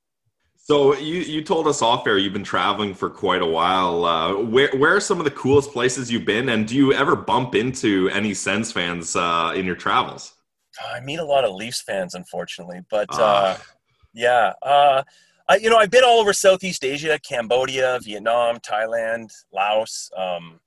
So 0.57 0.95
you 0.95 1.21
you 1.21 1.43
told 1.43 1.67
us 1.67 1.83
off 1.83 2.07
air 2.07 2.19
you've 2.19 2.33
been 2.33 2.45
traveling 2.45 2.95
for 2.95 3.11
quite 3.11 3.43
a 3.43 3.47
while. 3.47 4.05
Uh, 4.05 4.37
where 4.37 4.71
where 4.77 4.95
are 4.95 5.01
some 5.01 5.19
of 5.19 5.25
the 5.25 5.33
coolest 5.33 5.73
places 5.73 6.13
you've 6.13 6.25
been, 6.25 6.49
and 6.49 6.69
do 6.69 6.77
you 6.77 6.93
ever 6.93 7.17
bump 7.17 7.57
into 7.57 8.09
any 8.11 8.33
Sens 8.33 8.71
fans 8.71 9.17
uh, 9.17 9.53
in 9.57 9.67
your 9.67 9.75
travels? 9.75 10.35
I 10.93 11.01
meet 11.01 11.19
a 11.19 11.25
lot 11.25 11.45
of 11.45 11.55
Leafs 11.55 11.83
fans, 11.83 12.15
unfortunately, 12.15 12.81
but 12.89 13.09
uh, 13.19 13.57
yeah. 14.15 14.53
I, 15.53 15.57
you 15.57 15.69
know, 15.69 15.77
I've 15.77 15.91
been 15.91 16.03
all 16.03 16.19
over 16.19 16.33
Southeast 16.33 16.83
Asia, 16.83 17.19
Cambodia, 17.19 17.99
Vietnam, 18.03 18.57
Thailand, 18.57 19.29
Laos. 19.53 20.11
Um, 20.17 20.61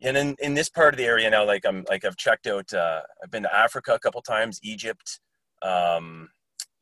and 0.00 0.16
in, 0.16 0.36
in 0.38 0.54
this 0.54 0.68
part 0.68 0.94
of 0.94 0.98
the 0.98 1.06
area 1.06 1.28
now, 1.28 1.44
like 1.44 1.66
I'm 1.66 1.84
like 1.88 2.04
I've 2.04 2.16
checked 2.16 2.46
out. 2.46 2.72
Uh, 2.72 3.00
I've 3.20 3.32
been 3.32 3.42
to 3.42 3.52
Africa 3.52 3.94
a 3.94 3.98
couple 3.98 4.22
times, 4.22 4.60
Egypt. 4.62 5.18
Um, 5.60 6.28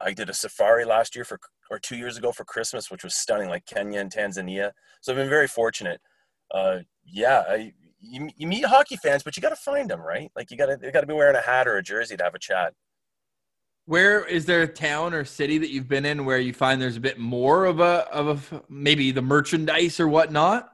I 0.03 0.13
did 0.13 0.29
a 0.29 0.35
safari 0.35 0.85
last 0.85 1.17
year 1.17 1.25
for 1.25 1.41
or 1.71 1.79
two 1.79 1.97
years 1.97 2.19
ago 2.19 2.31
for 2.31 2.45
Christmas, 2.45 2.91
which 2.91 3.05
was 3.05 3.15
stunning, 3.15 3.49
like 3.49 3.65
Kenya 3.65 4.01
and 4.01 4.13
Tanzania. 4.13 4.73
So 5.01 5.11
I've 5.11 5.19
been 5.19 5.31
very 5.31 5.49
fortunate. 5.49 6.03
Uh, 6.53 6.81
yeah, 7.07 7.45
I, 7.49 7.73
you, 8.01 8.29
you 8.37 8.47
meet 8.49 8.67
hockey 8.67 8.97
fans, 8.97 9.23
but 9.23 9.35
you 9.39 9.41
got 9.41 9.51
to 9.51 9.57
find 9.57 9.89
them, 9.89 10.03
right? 10.03 10.31
Like 10.37 10.51
you 10.51 10.59
got 10.59 10.67
to 10.67 10.79
you 10.83 10.93
got 10.93 11.01
to 11.01 11.07
be 11.07 11.15
wearing 11.15 11.37
a 11.37 11.41
hat 11.41 11.67
or 11.67 11.79
a 11.79 11.83
jersey 11.83 12.19
to 12.19 12.25
have 12.25 12.35
a 12.35 12.39
chat. 12.39 12.75
Where 13.87 14.25
is 14.25 14.47
there 14.47 14.63
a 14.63 14.69
town 14.69 15.15
or 15.15 15.25
city 15.25 15.59
that 15.59 15.71
you've 15.71 15.89
been 15.89 16.05
in 16.05 16.25
where 16.25 16.39
you 16.39 16.53
find 16.53 16.81
there's 16.81 16.97
a 16.97 17.01
bit 17.01 17.19
more 17.19 17.65
of 17.65 17.81
a 17.81 18.07
of 18.13 18.53
a 18.53 18.63
maybe 18.69 19.11
the 19.11 19.23
merchandise 19.23 19.99
or 19.99 20.09
whatnot? 20.09 20.71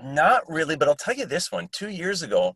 Not 0.00 0.42
really, 0.48 0.76
but 0.76 0.88
I'll 0.88 0.94
tell 0.94 1.14
you 1.14 1.26
this 1.26 1.50
one. 1.50 1.68
Two 1.72 1.90
years 1.90 2.22
ago, 2.22 2.54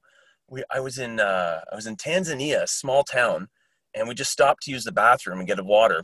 we 0.49 0.62
I 0.70 0.80
was 0.80 0.99
in 0.99 1.20
uh, 1.20 1.61
I 1.70 1.75
was 1.75 1.87
in 1.87 1.96
Tanzania, 1.96 2.62
a 2.62 2.66
small 2.66 3.02
town, 3.04 3.49
and 3.94 4.08
we 4.08 4.14
just 4.14 4.30
stopped 4.30 4.62
to 4.64 4.70
use 4.70 4.84
the 4.84 4.92
bathroom 4.92 5.38
and 5.38 5.49
get 5.49 5.58
a 5.58 5.64
water. 5.64 6.02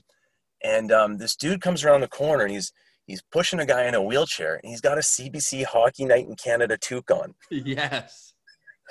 And 0.62 0.90
um, 0.90 1.18
this 1.18 1.36
dude 1.36 1.60
comes 1.60 1.84
around 1.84 2.00
the 2.00 2.08
corner 2.08 2.44
and 2.44 2.52
he's 2.52 2.72
he's 3.06 3.22
pushing 3.32 3.60
a 3.60 3.66
guy 3.66 3.86
in 3.86 3.94
a 3.94 4.02
wheelchair 4.02 4.56
and 4.56 4.70
he's 4.70 4.80
got 4.80 4.98
a 4.98 5.02
CBC 5.02 5.64
Hockey 5.64 6.04
Night 6.04 6.26
in 6.26 6.34
Canada 6.36 6.76
toque 6.76 7.10
on. 7.10 7.34
Yes. 7.50 8.34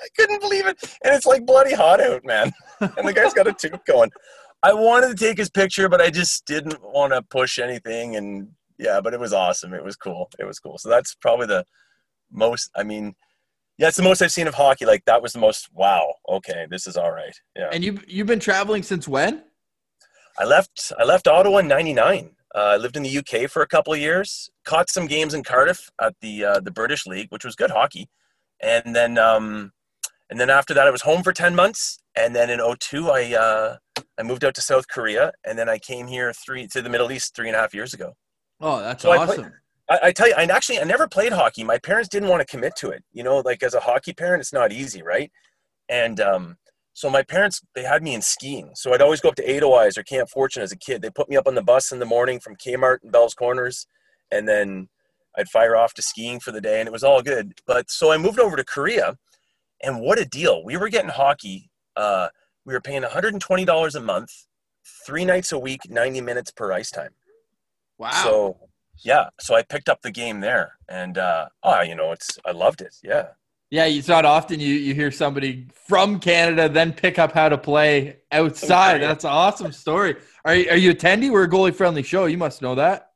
I 0.00 0.08
couldn't 0.16 0.40
believe 0.40 0.66
it. 0.66 0.78
And 1.04 1.14
it's 1.14 1.26
like 1.26 1.44
bloody 1.44 1.74
hot 1.74 2.00
out, 2.00 2.24
man. 2.24 2.52
And 2.80 3.08
the 3.08 3.12
guy's 3.12 3.34
got 3.34 3.46
a 3.46 3.52
toque 3.52 3.84
going. 3.86 4.10
I 4.62 4.72
wanted 4.72 5.16
to 5.16 5.26
take 5.26 5.38
his 5.38 5.50
picture, 5.50 5.88
but 5.88 6.00
I 6.00 6.10
just 6.10 6.46
didn't 6.46 6.82
want 6.82 7.12
to 7.12 7.22
push 7.22 7.58
anything. 7.58 8.16
And 8.16 8.48
yeah, 8.78 9.00
but 9.00 9.14
it 9.14 9.20
was 9.20 9.32
awesome. 9.32 9.74
It 9.74 9.84
was 9.84 9.96
cool. 9.96 10.30
It 10.38 10.44
was 10.44 10.58
cool. 10.58 10.78
So 10.78 10.88
that's 10.88 11.14
probably 11.14 11.46
the 11.46 11.64
most, 12.30 12.70
I 12.76 12.82
mean, 12.82 13.14
yeah, 13.78 13.88
it's 13.88 13.96
the 13.96 14.02
most 14.02 14.22
I've 14.22 14.32
seen 14.32 14.48
of 14.48 14.54
hockey. 14.54 14.84
Like 14.84 15.04
that 15.04 15.22
was 15.22 15.32
the 15.32 15.38
most, 15.38 15.68
wow, 15.72 16.14
okay, 16.28 16.66
this 16.70 16.86
is 16.86 16.96
all 16.96 17.12
right. 17.12 17.34
Yeah. 17.56 17.70
And 17.72 17.84
you 17.84 18.00
you've 18.08 18.26
been 18.26 18.40
traveling 18.40 18.82
since 18.82 19.06
when? 19.06 19.44
I 20.38 20.44
left, 20.44 20.92
I 20.98 21.04
left 21.04 21.28
Ottawa 21.28 21.58
in 21.58 21.68
99. 21.68 22.30
Uh, 22.54 22.58
I 22.58 22.76
lived 22.76 22.96
in 22.96 23.02
the 23.02 23.18
UK 23.18 23.48
for 23.50 23.62
a 23.62 23.66
couple 23.66 23.92
of 23.92 23.98
years, 23.98 24.50
caught 24.64 24.90
some 24.90 25.06
games 25.06 25.34
in 25.34 25.44
Cardiff 25.44 25.90
at 26.00 26.14
the, 26.20 26.44
uh, 26.44 26.60
the 26.60 26.70
British 26.70 27.06
League, 27.06 27.28
which 27.30 27.44
was 27.44 27.54
good 27.54 27.70
hockey. 27.70 28.08
And 28.60 28.94
then, 28.96 29.18
um, 29.18 29.72
and 30.30 30.38
then 30.40 30.50
after 30.50 30.74
that, 30.74 30.86
I 30.86 30.90
was 30.90 31.02
home 31.02 31.22
for 31.22 31.32
10 31.32 31.54
months. 31.54 31.98
And 32.16 32.34
then 32.34 32.50
in 32.50 32.60
02, 32.60 33.10
I, 33.10 33.34
uh, 33.34 33.76
I 34.18 34.22
moved 34.22 34.44
out 34.44 34.54
to 34.56 34.60
South 34.60 34.88
Korea, 34.88 35.32
and 35.46 35.58
then 35.58 35.68
I 35.68 35.78
came 35.78 36.06
here 36.08 36.32
three 36.32 36.66
to 36.68 36.82
the 36.82 36.88
Middle 36.90 37.12
East 37.12 37.34
three 37.36 37.48
and 37.48 37.56
a 37.56 37.60
half 37.60 37.72
years 37.74 37.94
ago. 37.94 38.14
Oh, 38.60 38.80
that's 38.80 39.02
So 39.02 39.10
I 39.12 39.18
awesome. 39.18 39.42
played- 39.42 39.52
I, 39.90 39.98
I 40.08 40.12
tell 40.12 40.28
you, 40.28 40.34
I 40.36 40.42
actually 40.44 40.80
I 40.80 40.84
never 40.84 41.08
played 41.08 41.32
hockey. 41.32 41.64
My 41.64 41.78
parents 41.78 42.08
didn't 42.10 42.28
want 42.28 42.40
to 42.40 42.46
commit 42.46 42.74
to 42.76 42.90
it. 42.90 43.02
You 43.12 43.22
know, 43.22 43.38
like 43.38 43.62
as 43.62 43.72
a 43.74 43.80
hockey 43.80 44.12
parent, 44.12 44.40
it's 44.40 44.52
not 44.52 44.70
easy, 44.72 45.00
right? 45.02 45.30
And 45.88 46.20
um, 46.20 46.56
so 46.92 47.08
my 47.08 47.22
parents 47.22 47.62
they 47.74 47.84
had 47.84 48.02
me 48.02 48.12
in 48.14 48.20
skiing. 48.20 48.72
So 48.74 48.92
I'd 48.92 49.00
always 49.00 49.20
go 49.22 49.30
up 49.30 49.34
to 49.36 49.48
Edelweiss 49.48 49.96
or 49.96 50.02
Camp 50.02 50.28
Fortune 50.28 50.62
as 50.62 50.72
a 50.72 50.76
kid. 50.76 51.00
They 51.00 51.08
put 51.10 51.30
me 51.30 51.36
up 51.36 51.46
on 51.46 51.54
the 51.54 51.62
bus 51.62 51.90
in 51.90 52.00
the 52.00 52.04
morning 52.04 52.38
from 52.40 52.56
Kmart 52.56 52.98
and 53.02 53.10
Bell's 53.12 53.32
Corners, 53.34 53.86
and 54.30 54.46
then 54.46 54.88
I'd 55.38 55.48
fire 55.48 55.74
off 55.76 55.94
to 55.94 56.02
skiing 56.02 56.38
for 56.40 56.50
the 56.52 56.60
day, 56.60 56.80
and 56.80 56.86
it 56.88 56.92
was 56.92 57.04
all 57.04 57.22
good. 57.22 57.52
But 57.66 57.90
so 57.90 58.10
I 58.12 58.18
moved 58.18 58.38
over 58.40 58.56
to 58.56 58.64
Korea, 58.64 59.16
and 59.82 60.00
what 60.00 60.18
a 60.18 60.24
deal! 60.24 60.64
We 60.64 60.76
were 60.76 60.88
getting 60.88 61.10
hockey. 61.10 61.70
Uh, 61.96 62.28
we 62.64 62.74
were 62.74 62.80
paying 62.80 63.02
$120 63.02 63.94
a 63.94 64.00
month, 64.00 64.30
three 65.06 65.24
nights 65.24 65.52
a 65.52 65.58
week, 65.58 65.88
90 65.90 66.20
minutes 66.20 66.50
per 66.50 66.70
ice 66.72 66.90
time. 66.90 67.10
wow. 67.98 68.10
So 68.22 68.56
yeah, 69.04 69.28
so 69.40 69.54
I 69.54 69.62
picked 69.62 69.88
up 69.88 70.02
the 70.02 70.10
game 70.10 70.40
there, 70.40 70.72
and 70.88 71.18
uh, 71.18 71.46
oh, 71.62 71.82
you 71.82 71.94
know, 71.94 72.12
it's 72.12 72.38
I 72.44 72.50
loved 72.52 72.80
it. 72.80 72.94
Yeah, 73.02 73.28
yeah, 73.70 73.84
it's 73.86 74.08
not 74.08 74.24
often 74.24 74.58
you, 74.60 74.74
you 74.74 74.94
hear 74.94 75.10
somebody 75.10 75.66
from 75.86 76.18
Canada 76.20 76.68
then 76.68 76.92
pick 76.92 77.18
up 77.18 77.32
how 77.32 77.48
to 77.48 77.56
play 77.58 78.18
outside. 78.32 79.00
That's 79.02 79.24
an 79.24 79.30
awesome 79.30 79.72
story. 79.72 80.16
Are 80.44 80.54
you, 80.54 80.70
are 80.70 80.76
you 80.76 80.90
attending? 80.90 81.32
We're 81.32 81.44
a 81.44 81.48
goalie 81.48 81.74
friendly 81.74 82.02
show. 82.02 82.24
You 82.26 82.38
must 82.38 82.60
know 82.62 82.74
that. 82.74 83.10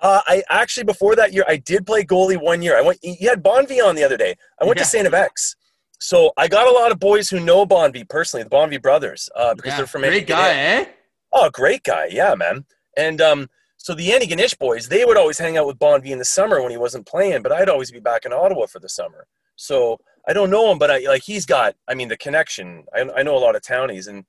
uh, 0.00 0.20
I 0.26 0.42
actually 0.48 0.84
before 0.84 1.14
that 1.16 1.32
year 1.32 1.44
I 1.48 1.56
did 1.56 1.86
play 1.86 2.04
goalie 2.04 2.40
one 2.40 2.62
year. 2.62 2.76
I 2.78 2.82
went. 2.82 2.98
You 3.02 3.28
had 3.28 3.42
Bonvi 3.42 3.84
on 3.84 3.94
the 3.96 4.04
other 4.04 4.16
day. 4.16 4.34
I 4.60 4.64
went 4.64 4.78
Yeah. 4.78 4.84
to 4.84 4.88
Saint 4.88 5.08
FX, 5.08 5.56
so 5.98 6.32
I 6.36 6.48
got 6.48 6.66
a 6.68 6.70
lot 6.70 6.92
of 6.92 6.98
boys 6.98 7.28
who 7.28 7.40
know 7.40 7.66
Bonvi 7.66 8.08
personally, 8.08 8.44
the 8.44 8.50
Bonvi 8.50 8.80
brothers, 8.80 9.28
uh, 9.34 9.54
because 9.54 9.70
Yeah, 9.72 9.76
they're 9.78 9.86
from 9.86 10.02
great 10.02 10.24
Antigonish. 10.24 10.28
guy, 10.28 10.54
eh? 10.54 10.84
Oh, 11.32 11.50
great 11.50 11.82
guy. 11.84 12.08
Yeah, 12.10 12.34
man. 12.34 12.64
And 12.96 13.20
um, 13.20 13.50
so 13.76 13.94
the 13.94 14.08
Antigonish 14.08 14.58
boys, 14.58 14.88
they 14.88 15.04
would 15.04 15.16
always 15.16 15.38
hang 15.38 15.56
out 15.56 15.66
with 15.66 15.78
Bonvi 15.78 16.06
in 16.10 16.18
the 16.18 16.24
summer 16.24 16.60
when 16.62 16.70
he 16.70 16.76
wasn't 16.76 17.06
playing, 17.06 17.42
but 17.42 17.52
I'd 17.52 17.68
always 17.68 17.90
be 17.90 18.00
back 18.00 18.24
in 18.24 18.32
Ottawa 18.32 18.66
for 18.66 18.78
the 18.80 18.88
summer. 18.88 19.26
So 19.56 19.98
I 20.28 20.32
don't 20.32 20.50
know 20.50 20.70
him, 20.70 20.78
but 20.78 20.90
I 20.90 20.98
like 21.00 21.22
he's 21.24 21.46
got. 21.46 21.74
I 21.88 21.94
mean, 21.94 22.08
the 22.08 22.16
connection. 22.16 22.84
I, 22.94 23.08
I 23.16 23.22
know 23.22 23.36
a 23.36 23.38
lot 23.40 23.56
of 23.56 23.62
townies 23.62 24.06
and 24.06 24.24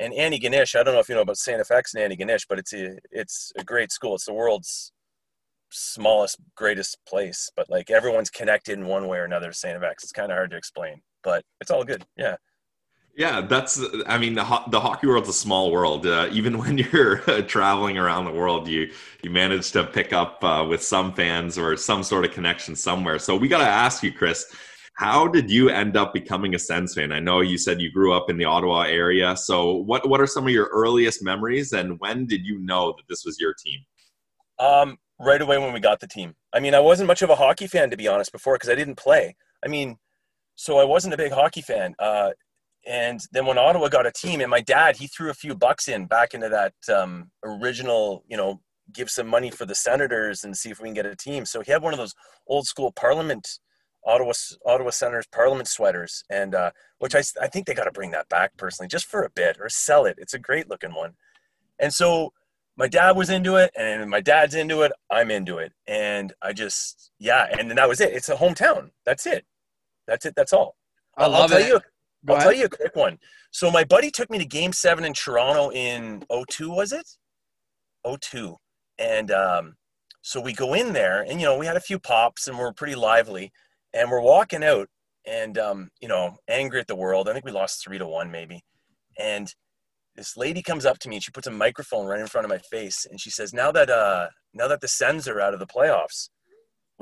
and 0.00 0.12
Antigonish. 0.14 0.74
I 0.78 0.82
don't 0.82 0.94
know 0.94 1.00
if 1.00 1.08
you 1.08 1.14
know 1.14 1.20
about 1.22 1.36
Saint 1.36 1.60
FX 1.60 1.94
and 1.94 2.02
Antigonish, 2.12 2.46
but 2.48 2.58
it's 2.58 2.72
a 2.72 2.96
it's 3.10 3.52
a 3.58 3.62
great 3.64 3.92
school. 3.92 4.14
It's 4.16 4.24
the 4.26 4.32
world's 4.34 4.92
smallest, 5.70 6.38
greatest 6.56 6.98
place, 7.06 7.50
but 7.56 7.68
like 7.70 7.90
everyone's 7.90 8.30
connected 8.30 8.78
in 8.78 8.86
one 8.86 9.06
way 9.08 9.18
or 9.18 9.24
another 9.24 9.48
to 9.48 9.54
Saint 9.54 9.80
FX. 9.80 10.02
It's 10.02 10.12
kind 10.12 10.30
of 10.32 10.36
hard 10.36 10.50
to 10.50 10.56
explain, 10.56 11.00
but 11.22 11.44
it's 11.60 11.70
all 11.70 11.84
good. 11.84 12.04
Yeah. 12.16 12.36
Yeah, 13.14 13.42
that's. 13.42 13.78
I 14.06 14.16
mean, 14.16 14.34
the 14.34 14.44
ho- 14.44 14.64
the 14.70 14.80
hockey 14.80 15.06
world's 15.06 15.28
a 15.28 15.34
small 15.34 15.70
world. 15.70 16.06
Uh, 16.06 16.28
even 16.32 16.58
when 16.62 16.78
you're 16.78 17.22
uh, 17.30 17.42
traveling 17.42 17.98
around 17.98 18.24
the 18.24 18.32
world, 18.32 18.68
you 18.68 18.90
you 19.22 19.30
manage 19.30 19.70
to 19.72 19.84
pick 19.84 20.12
up 20.12 20.42
uh, 20.42 20.64
with 20.68 20.82
some 20.82 21.12
fans 21.12 21.58
or 21.58 21.76
some 21.76 22.02
sort 22.02 22.24
of 22.24 22.30
connection 22.30 22.74
somewhere. 22.74 23.18
So 23.18 23.36
we 23.36 23.48
got 23.48 23.58
to 23.58 23.66
ask 23.66 24.02
you, 24.02 24.12
Chris, 24.12 24.46
how 24.94 25.26
did 25.26 25.50
you 25.50 25.68
end 25.68 25.96
up 25.96 26.14
becoming 26.14 26.54
a 26.54 26.58
Sens 26.58 26.94
fan? 26.94 27.12
I 27.12 27.20
know 27.20 27.40
you 27.40 27.58
said 27.58 27.80
you 27.80 27.90
grew 27.92 28.14
up 28.14 28.30
in 28.30 28.38
the 28.38 28.44
Ottawa 28.44 28.82
area. 28.82 29.36
So 29.36 29.74
what 29.74 30.08
what 30.08 30.20
are 30.20 30.26
some 30.26 30.46
of 30.46 30.52
your 30.52 30.70
earliest 30.72 31.22
memories, 31.22 31.72
and 31.74 32.00
when 32.00 32.26
did 32.26 32.46
you 32.46 32.58
know 32.60 32.94
that 32.96 33.04
this 33.10 33.24
was 33.26 33.38
your 33.38 33.54
team? 33.54 33.80
Um, 34.58 34.96
right 35.18 35.42
away 35.42 35.58
when 35.58 35.72
we 35.72 35.80
got 35.80 36.00
the 36.00 36.06
team. 36.06 36.34
I 36.52 36.60
mean, 36.60 36.74
I 36.74 36.80
wasn't 36.80 37.08
much 37.08 37.22
of 37.22 37.30
a 37.30 37.36
hockey 37.36 37.66
fan 37.66 37.90
to 37.90 37.96
be 37.96 38.08
honest 38.08 38.32
before 38.32 38.54
because 38.54 38.70
I 38.70 38.74
didn't 38.74 38.96
play. 38.96 39.36
I 39.64 39.68
mean, 39.68 39.98
so 40.56 40.78
I 40.78 40.84
wasn't 40.84 41.14
a 41.14 41.16
big 41.16 41.32
hockey 41.32 41.62
fan. 41.62 41.94
Uh, 41.98 42.30
and 42.86 43.20
then 43.32 43.46
when 43.46 43.58
Ottawa 43.58 43.88
got 43.88 44.06
a 44.06 44.12
team, 44.12 44.40
and 44.40 44.50
my 44.50 44.60
dad 44.60 44.96
he 44.96 45.06
threw 45.06 45.30
a 45.30 45.34
few 45.34 45.54
bucks 45.54 45.88
in 45.88 46.06
back 46.06 46.34
into 46.34 46.48
that 46.48 46.74
um, 46.94 47.30
original, 47.44 48.24
you 48.28 48.36
know, 48.36 48.60
give 48.92 49.08
some 49.08 49.28
money 49.28 49.50
for 49.50 49.66
the 49.66 49.74
Senators 49.74 50.44
and 50.44 50.56
see 50.56 50.70
if 50.70 50.80
we 50.80 50.88
can 50.88 50.94
get 50.94 51.06
a 51.06 51.14
team. 51.14 51.44
So 51.46 51.60
he 51.60 51.70
had 51.70 51.82
one 51.82 51.92
of 51.92 51.98
those 51.98 52.14
old 52.48 52.66
school 52.66 52.92
Parliament 52.92 53.46
Ottawa 54.04 54.32
Ottawa 54.66 54.90
Senators 54.90 55.26
Parliament 55.30 55.68
sweaters, 55.68 56.24
and 56.28 56.54
uh, 56.54 56.72
which 56.98 57.14
I 57.14 57.22
I 57.40 57.46
think 57.46 57.66
they 57.66 57.74
got 57.74 57.84
to 57.84 57.92
bring 57.92 58.10
that 58.10 58.28
back 58.28 58.56
personally, 58.56 58.88
just 58.88 59.06
for 59.06 59.22
a 59.22 59.30
bit 59.30 59.58
or 59.60 59.68
sell 59.68 60.04
it. 60.06 60.16
It's 60.18 60.34
a 60.34 60.38
great 60.38 60.68
looking 60.68 60.94
one. 60.94 61.12
And 61.78 61.92
so 61.92 62.32
my 62.76 62.88
dad 62.88 63.16
was 63.16 63.30
into 63.30 63.56
it 63.56 63.70
and 63.76 64.08
my 64.08 64.20
dad's 64.20 64.54
into 64.54 64.82
it 64.82 64.92
i'm 65.10 65.30
into 65.30 65.58
it 65.58 65.72
and 65.86 66.32
i 66.42 66.52
just 66.52 67.10
yeah 67.18 67.46
and 67.58 67.68
then 67.68 67.76
that 67.76 67.88
was 67.88 68.00
it 68.00 68.12
it's 68.12 68.28
a 68.28 68.36
hometown 68.36 68.90
that's 69.04 69.26
it 69.26 69.44
that's 70.06 70.24
it. 70.26 70.34
That's 70.36 70.52
all. 70.52 70.76
I 71.16 71.24
I'll- 71.24 71.30
love 71.30 71.42
I'll 71.42 71.48
tell 71.48 71.60
it. 71.60 71.66
you 71.68 71.80
Go 72.24 72.34
i'll 72.34 72.38
ahead. 72.40 72.50
tell 72.50 72.58
you 72.58 72.64
a 72.66 72.68
quick 72.68 72.94
one. 72.96 73.18
So 73.50 73.70
my 73.70 73.84
buddy 73.84 74.10
took 74.10 74.30
me 74.30 74.38
to 74.38 74.44
game 74.44 74.72
seven 74.72 75.04
in 75.04 75.12
toronto 75.12 75.70
in 75.72 76.24
02 76.48 76.70
was 76.70 76.92
it? 76.92 77.06
02 78.20 78.56
and 78.98 79.30
um, 79.30 79.74
so 80.22 80.40
we 80.40 80.52
go 80.52 80.74
in 80.74 80.92
there 80.92 81.22
and 81.22 81.40
you 81.40 81.46
know 81.46 81.56
we 81.58 81.66
had 81.66 81.76
a 81.76 81.80
few 81.80 81.98
pops 81.98 82.46
and 82.48 82.58
we're 82.58 82.72
pretty 82.72 82.94
lively 82.94 83.50
and 83.94 84.10
we're 84.10 84.20
walking 84.20 84.62
out 84.64 84.88
and 85.26 85.56
um, 85.58 85.88
you 86.00 86.08
know 86.08 86.36
angry 86.48 86.80
at 86.80 86.86
the 86.88 86.96
world. 86.96 87.28
I 87.28 87.32
think 87.32 87.44
we 87.44 87.52
lost 87.52 87.82
three 87.82 87.98
to 87.98 88.06
one 88.06 88.30
maybe. 88.30 88.62
And 89.18 89.52
this 90.16 90.36
lady 90.36 90.62
comes 90.62 90.84
up 90.84 90.98
to 91.00 91.08
me 91.08 91.16
and 91.16 91.22
she 91.24 91.30
puts 91.30 91.46
a 91.46 91.50
microphone 91.50 92.06
right 92.06 92.20
in 92.20 92.26
front 92.26 92.44
of 92.44 92.50
my 92.50 92.58
face 92.58 93.06
and 93.10 93.20
she 93.20 93.30
says 93.30 93.52
now 93.54 93.70
that 93.72 93.88
uh 93.90 94.28
now 94.54 94.68
that 94.68 94.80
the 94.80 94.88
sens 94.88 95.26
are 95.28 95.40
out 95.40 95.54
of 95.54 95.60
the 95.60 95.66
playoffs 95.66 96.28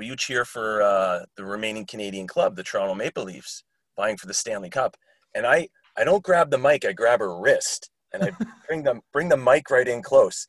will 0.00 0.06
you 0.06 0.16
cheer 0.16 0.46
for 0.46 0.80
uh 0.80 1.20
the 1.36 1.44
remaining 1.44 1.84
canadian 1.84 2.26
club 2.26 2.56
the 2.56 2.62
toronto 2.62 2.94
maple 2.94 3.24
leafs 3.24 3.64
vying 3.96 4.16
for 4.16 4.26
the 4.26 4.32
stanley 4.32 4.70
cup? 4.70 4.96
And 5.34 5.46
i 5.46 5.68
i 5.98 6.04
don't 6.04 6.24
grab 6.24 6.50
the 6.50 6.56
mic 6.56 6.86
i 6.86 6.92
grab 6.92 7.20
her 7.20 7.38
wrist 7.38 7.90
and 8.14 8.24
i 8.24 8.32
bring 8.66 8.82
them 8.82 9.02
bring 9.12 9.28
the 9.28 9.36
mic 9.36 9.68
right 9.70 9.86
in 9.86 10.02
close. 10.02 10.48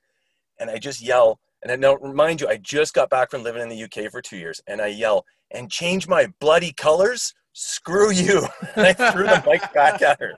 And 0.58 0.70
i 0.70 0.78
just 0.78 1.02
yell 1.02 1.42
and 1.64 1.72
I 1.72 1.76
now 1.76 1.96
remind 1.96 2.40
you 2.40 2.48
i 2.48 2.56
just 2.56 2.94
got 2.94 3.10
back 3.10 3.30
from 3.30 3.44
living 3.44 3.62
in 3.62 3.68
the 3.68 3.84
uk 3.84 4.10
for 4.10 4.22
two 4.22 4.38
years 4.38 4.62
and 4.68 4.80
i 4.82 4.88
yell 4.88 5.26
and 5.54 5.70
change 5.70 6.08
my 6.08 6.28
bloody 6.40 6.72
colors? 6.72 7.34
Screw 7.52 8.10
you. 8.10 8.48
And 8.78 8.88
i 8.88 8.94
threw 8.94 9.26
the 9.26 9.44
mic 9.46 9.74
back 9.74 10.02
at 10.02 10.22
her. 10.22 10.36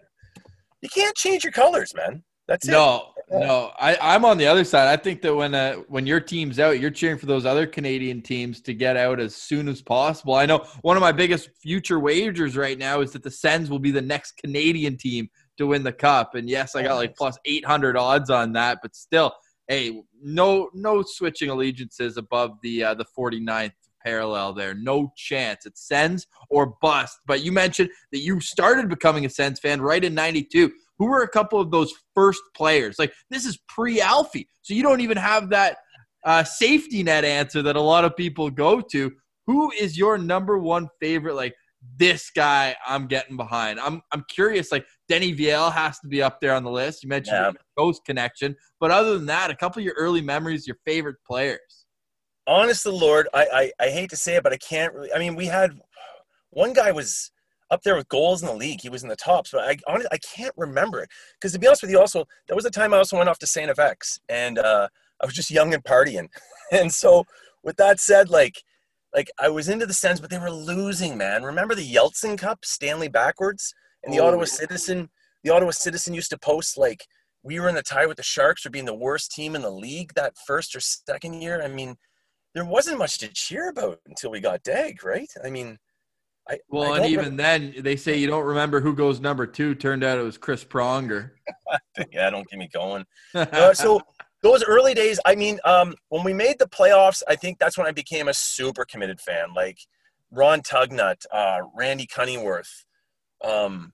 You 0.82 0.89
can't 0.89 1.15
change 1.15 1.43
your 1.43 1.53
colors 1.53 1.93
man 1.93 2.24
that's 2.48 2.68
it 2.68 2.72
No, 2.72 3.14
no. 3.32 3.72
I, 3.80 3.98
I'm 4.02 4.26
on 4.26 4.38
the 4.38 4.48
other 4.48 4.64
side. 4.64 4.88
I 4.88 5.02
think 5.02 5.22
that 5.22 5.34
when 5.34 5.56
uh, 5.56 5.76
when 5.88 6.06
your 6.06 6.20
team's 6.20 6.60
out, 6.60 6.80
you're 6.80 6.92
cheering 6.92 7.18
for 7.18 7.26
those 7.26 7.46
other 7.46 7.66
Canadian 7.66 8.22
teams 8.22 8.62
to 8.62 8.74
get 8.74 8.98
out 8.98 9.20
as 9.20 9.36
soon 9.36 9.68
as 9.68 9.82
possible. 9.82 10.36
I 10.36 10.46
know 10.46 10.66
one 10.82 10.98
of 10.98 11.02
my 11.02 11.12
biggest 11.12 11.50
future 11.62 12.00
wagers 12.00 12.58
right 12.58 12.78
now 12.78 13.02
is 13.02 13.12
that 13.12 13.24
the 13.24 13.32
Sens 13.32 13.70
will 13.70 13.80
be 13.80 13.92
the 13.92 14.02
next 14.02 14.38
Canadian 14.38 14.98
team 14.98 15.30
to 15.58 15.68
win 15.68 15.84
the 15.84 15.94
cup. 15.94 16.36
And 16.36 16.50
yes, 16.50 16.76
I 16.76 16.84
got 16.84 16.96
like 16.96 17.16
plus 17.16 17.38
800 17.46 17.96
odds 17.96 18.30
on 18.30 18.54
that, 18.54 18.80
but 18.82 18.96
still, 18.96 19.34
hey, 19.68 20.02
no 20.22 20.70
no 20.74 21.04
switching 21.06 21.50
allegiances 21.50 22.18
above 22.18 22.58
the 22.62 22.84
uh, 22.84 22.94
the 22.94 23.06
49th 23.18 23.72
parallel 24.04 24.54
there. 24.54 24.74
No 24.74 25.12
chance. 25.16 25.66
It 25.66 25.78
Sens 25.78 26.28
or 26.50 26.76
bust. 26.82 27.20
But 27.26 27.42
you 27.42 27.52
mentioned 27.52 27.90
that 28.12 28.20
you 28.20 28.40
started 28.42 28.90
becoming 28.90 29.26
a 29.26 29.30
Sens 29.30 29.60
fan 29.60 29.82
right 29.82 30.04
in 30.04 30.14
92 30.14 30.72
who 31.00 31.08
were 31.08 31.24
a 31.24 31.28
couple 31.30 31.60
of 31.60 31.72
those 31.72 31.94
first 32.16 32.42
players? 32.56 32.98
Like 33.00 33.14
this 33.30 33.46
is 33.46 33.58
pre-Alfie, 33.68 34.48
so 34.62 34.74
you 34.74 34.84
don't 34.84 35.02
even 35.02 35.18
have 35.18 35.50
that 35.50 35.78
uh, 36.26 36.44
safety 36.44 37.04
net 37.04 37.26
answer 37.26 37.62
that 37.62 37.76
a 37.76 37.82
lot 37.82 38.06
of 38.06 38.16
people 38.16 38.50
go 38.50 38.80
to. 38.82 39.12
Who 39.48 39.72
is 39.72 39.98
your 39.98 40.18
number 40.18 40.58
one 40.58 40.88
favorite? 41.02 41.36
Like 41.36 41.54
this 41.98 42.32
guy, 42.34 42.76
I'm 42.88 43.08
getting 43.08 43.36
behind. 43.36 43.80
I'm 43.80 44.02
I'm 44.14 44.24
curious. 44.30 44.72
Like 44.72 44.86
Denny 45.10 45.34
Viel 45.36 45.70
has 45.72 46.00
to 46.00 46.08
be 46.08 46.22
up 46.22 46.40
there 46.40 46.54
on 46.54 46.64
the 46.64 46.72
list. 46.72 47.04
You 47.04 47.10
mentioned 47.10 47.36
Yeah. 47.36 47.52
Ghost 47.78 48.06
connection, 48.06 48.56
but 48.80 48.90
other 48.92 49.18
than 49.18 49.26
that, 49.26 49.52
a 49.52 49.56
couple 49.56 49.82
of 49.82 49.86
your 49.86 49.96
early 49.96 50.22
memories, 50.22 50.66
your 50.66 50.78
favorite 50.86 51.18
players. 51.28 51.86
honest 52.48 52.84
to 52.84 52.92
the 52.92 52.96
Lord, 52.96 53.28
I, 53.34 53.72
I 53.80 53.86
I 53.86 53.90
hate 53.90 54.10
to 54.12 54.16
say 54.16 54.36
it, 54.38 54.44
but 54.44 54.54
I 54.54 54.58
can't 54.58 54.94
really. 54.94 55.12
I 55.14 55.20
mean, 55.20 55.36
we 55.36 55.48
had 55.48 55.78
one 56.52 56.72
guy 56.74 56.92
was 56.94 57.32
up 57.74 57.82
there 57.84 57.96
with 57.96 58.08
goals 58.10 58.42
in 58.42 58.48
the 58.48 58.53
league. 58.56 58.82
He 58.82 58.89
was 58.89 59.03
in 59.03 59.10
the 59.10 59.15
tops, 59.15 59.51
but 59.51 59.62
I 59.70 59.77
honestly 59.88 60.08
I 60.12 60.18
can't 60.20 60.53
remember 60.58 61.00
it 61.01 61.10
because 61.36 61.51
to 61.53 61.60
be 61.60 61.68
honest 61.68 61.82
with 61.82 61.92
you, 61.92 62.00
also 62.00 62.25
that 62.48 62.56
was 62.56 62.63
the 62.63 62.70
time 62.70 62.94
I 62.94 62.98
also 62.98 63.18
went 63.18 63.30
off 63.30 63.39
to 63.39 63.48
Saint 63.48 63.72
FX 63.75 64.20
and 64.30 64.60
uh, 64.60 64.88
I 65.22 65.25
was 65.25 65.36
just 65.36 65.51
young 65.51 65.74
and 65.74 65.84
partying, 65.84 66.27
and 66.72 66.92
so 66.94 67.25
with 67.63 67.77
that 67.77 68.00
said, 68.00 68.30
like 68.30 68.63
like 69.13 69.30
I 69.39 69.50
was 69.50 69.70
into 69.70 69.86
the 69.86 69.94
Sens, 69.94 70.20
but 70.20 70.30
they 70.30 70.39
were 70.39 70.51
losing, 70.51 71.18
man. 71.18 71.44
Remember 71.44 71.75
the 71.75 71.94
Yeltsin 71.96 72.38
Cup, 72.38 72.65
Stanley 72.65 73.10
backwards, 73.10 73.74
and 74.03 74.13
the 74.13 74.20
Oh, 74.20 74.27
Ottawa. 74.27 74.46
Citizen. 74.46 75.10
The 75.44 75.51
Ottawa 75.51 75.72
Citizen 75.72 76.13
used 76.13 76.30
to 76.32 76.38
post 76.38 76.77
like 76.77 77.06
we 77.44 77.60
were 77.60 77.68
in 77.70 77.75
the 77.75 77.84
tie 77.84 78.06
with 78.06 78.18
the 78.18 78.24
Sharks 78.24 78.62
for 78.62 78.70
being 78.70 78.86
the 78.86 78.94
worst 78.96 79.32
team 79.32 79.56
in 79.56 79.62
the 79.62 79.70
league 79.70 80.13
that 80.15 80.34
first 80.48 80.75
or 80.75 80.80
second 80.80 81.42
year. 81.42 81.62
I 81.62 81.68
mean, 81.68 81.96
there 82.56 82.65
wasn't 82.65 82.98
much 83.00 83.18
to 83.20 83.27
cheer 83.27 83.70
about 83.70 84.00
until 84.08 84.32
we 84.32 84.39
got 84.39 84.63
Dag, 84.63 85.03
right? 85.03 85.30
I 85.44 85.50
mean, 85.50 85.77
I 86.50 86.60
Well, 86.70 86.94
I 86.94 86.98
and 86.98 87.06
even 87.06 87.36
then, 87.38 87.74
they 87.80 87.96
say 87.96 88.18
you 88.18 88.28
don't 88.28 88.46
remember 88.46 88.82
who 88.82 88.94
goes 88.94 89.20
number 89.20 89.48
two. 89.48 89.76
Turned 89.76 90.04
out 90.04 90.18
it 90.18 90.24
was 90.24 90.38
Chris 90.38 90.64
Pronger. 90.64 91.32
yeah, 92.12 92.30
don't 92.30 92.48
get 92.50 92.60
me 92.60 92.70
going. 92.74 93.06
Uh, 93.36 93.74
so 93.74 94.02
those 94.42 94.64
early 94.64 94.94
days, 94.94 95.20
I 95.26 95.36
mean, 95.36 95.60
um, 95.64 95.96
when 96.10 96.24
we 96.24 96.34
made 96.34 96.60
the 96.60 96.68
playoffs, 96.68 97.24
I 97.28 97.36
think 97.36 97.60
that's 97.60 97.78
when 97.78 97.88
I 97.88 97.92
became 97.92 98.28
a 98.28 98.34
super 98.34 98.86
committed 98.86 99.22
fan. 99.22 99.54
Like 99.56 99.78
Ron 100.32 100.62
Tugnutt, 100.62 101.26
uh, 101.32 101.60
Randy 101.76 102.06
Cunneyworth. 102.06 102.84
Um, 103.44 103.94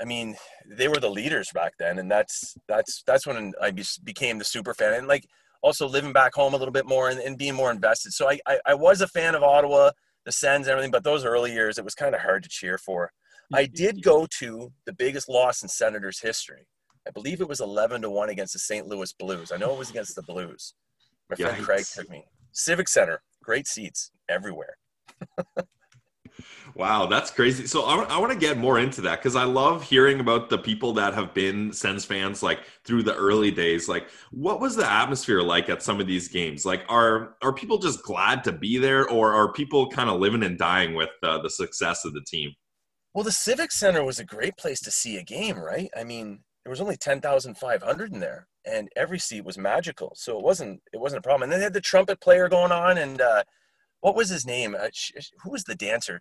I 0.00 0.04
mean, 0.04 0.36
they 0.70 0.86
were 0.88 1.00
the 1.00 1.10
leaders 1.10 1.48
back 1.52 1.74
then, 1.78 1.98
and 1.98 2.10
that's 2.10 2.56
that's 2.68 3.02
that's 3.06 3.26
when 3.26 3.52
I 3.60 3.72
be, 3.72 3.84
became 4.04 4.38
the 4.38 4.44
super 4.44 4.72
fan. 4.72 4.94
And 4.94 5.08
like 5.08 5.26
also 5.62 5.88
living 5.88 6.12
back 6.12 6.34
home 6.34 6.54
a 6.54 6.56
little 6.56 6.72
bit 6.72 6.86
more 6.86 7.08
and, 7.08 7.18
and 7.18 7.36
being 7.36 7.54
more 7.54 7.70
invested. 7.70 8.12
So 8.12 8.30
I, 8.30 8.38
I 8.46 8.58
I 8.66 8.74
was 8.74 9.00
a 9.00 9.08
fan 9.08 9.34
of 9.34 9.42
Ottawa, 9.42 9.90
the 10.28 10.32
Sens, 10.32 10.66
and 10.66 10.72
everything. 10.72 10.90
But 10.90 11.04
those 11.04 11.24
early 11.24 11.52
years, 11.52 11.78
it 11.78 11.84
was 11.84 11.94
kind 11.94 12.14
of 12.14 12.20
hard 12.20 12.42
to 12.42 12.50
cheer 12.50 12.76
for. 12.76 13.10
I 13.52 13.64
mm-hmm. 13.64 13.74
did 13.74 14.02
go 14.02 14.26
to 14.38 14.70
the 14.84 14.92
biggest 14.92 15.26
loss 15.26 15.62
in 15.62 15.70
Senators 15.70 16.20
history. 16.20 16.66
I 17.06 17.10
believe 17.10 17.40
it 17.40 17.48
was 17.48 17.62
11 17.62 18.02
to 18.02 18.10
1 18.10 18.28
against 18.28 18.52
the 18.52 18.58
St. 18.58 18.86
Louis 18.86 19.10
Blues. 19.14 19.50
I 19.50 19.56
know 19.56 19.72
it 19.72 19.78
was 19.78 19.88
against 19.88 20.14
the 20.16 20.22
Blues. 20.22 20.74
My 21.30 21.36
friend 21.36 21.64
Craig 21.64 21.86
took 21.86 22.10
me. 22.10 22.26
Civic 22.52 22.88
Center, 22.88 23.22
great 23.42 23.66
seats 23.66 24.10
everywhere. 24.28 24.76
Wow, 26.74 27.06
that's 27.06 27.30
crazy. 27.30 27.66
So 27.66 27.82
I, 27.82 28.18
want 28.18 28.32
to 28.32 28.38
get 28.38 28.58
more 28.58 28.78
into 28.78 29.00
that 29.02 29.18
because 29.20 29.34
I 29.34 29.44
love 29.44 29.82
hearing 29.82 30.20
about 30.20 30.48
the 30.48 30.58
people 30.58 30.92
that 30.94 31.14
have 31.14 31.34
been 31.34 31.72
Sens 31.72 32.04
fans 32.04 32.42
like 32.42 32.60
through 32.84 33.02
the 33.02 33.14
early 33.16 33.50
days. 33.50 33.88
Like, 33.88 34.08
what 34.30 34.60
was 34.60 34.76
the 34.76 34.88
atmosphere 34.88 35.42
like 35.42 35.68
at 35.68 35.82
some 35.82 36.00
of 36.00 36.06
these 36.06 36.28
games? 36.28 36.64
Like, 36.64 36.84
are 36.88 37.36
are 37.42 37.52
people 37.52 37.78
just 37.78 38.02
glad 38.02 38.44
to 38.44 38.52
be 38.52 38.78
there, 38.78 39.08
or 39.08 39.32
are 39.32 39.52
people 39.52 39.88
kind 39.88 40.08
of 40.08 40.20
living 40.20 40.44
and 40.44 40.56
dying 40.56 40.94
with 40.94 41.10
uh, 41.22 41.42
the 41.42 41.50
success 41.50 42.04
of 42.04 42.12
the 42.12 42.22
team? 42.26 42.52
Well, 43.14 43.24
the 43.24 43.32
Civic 43.32 43.72
Center 43.72 44.04
was 44.04 44.20
a 44.20 44.24
great 44.24 44.56
place 44.56 44.80
to 44.82 44.90
see 44.90 45.16
a 45.16 45.24
game, 45.24 45.58
right? 45.58 45.90
I 45.96 46.04
mean, 46.04 46.44
there 46.64 46.70
was 46.70 46.80
only 46.80 46.96
10,500 46.96 48.12
in 48.12 48.20
there 48.20 48.46
and 48.64 48.88
every 48.96 49.18
seat 49.18 49.44
was 49.44 49.58
magical. 49.58 50.12
So 50.14 50.38
it 50.38 50.44
wasn't 50.44 50.80
it 50.92 51.00
wasn't 51.00 51.20
a 51.20 51.22
problem. 51.22 51.44
And 51.44 51.52
then 51.52 51.60
they 51.60 51.64
had 51.64 51.72
the 51.72 51.80
trumpet 51.80 52.20
player 52.20 52.48
going 52.48 52.72
on 52.72 52.98
and 52.98 53.20
uh 53.20 53.42
what 54.00 54.14
was 54.14 54.28
his 54.28 54.46
name? 54.46 54.76
Uh, 54.78 54.88
sh- 54.92 55.12
who 55.42 55.50
was 55.50 55.64
the 55.64 55.74
dancer? 55.74 56.20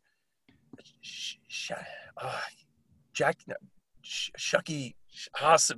Sh- 1.01 1.35
sh- 1.47 1.71
uh, 2.21 2.39
Jack 3.13 3.37
no, 3.47 3.55
sh- 4.01 4.29
Shucky 4.37 4.95
Haas. 5.35 5.71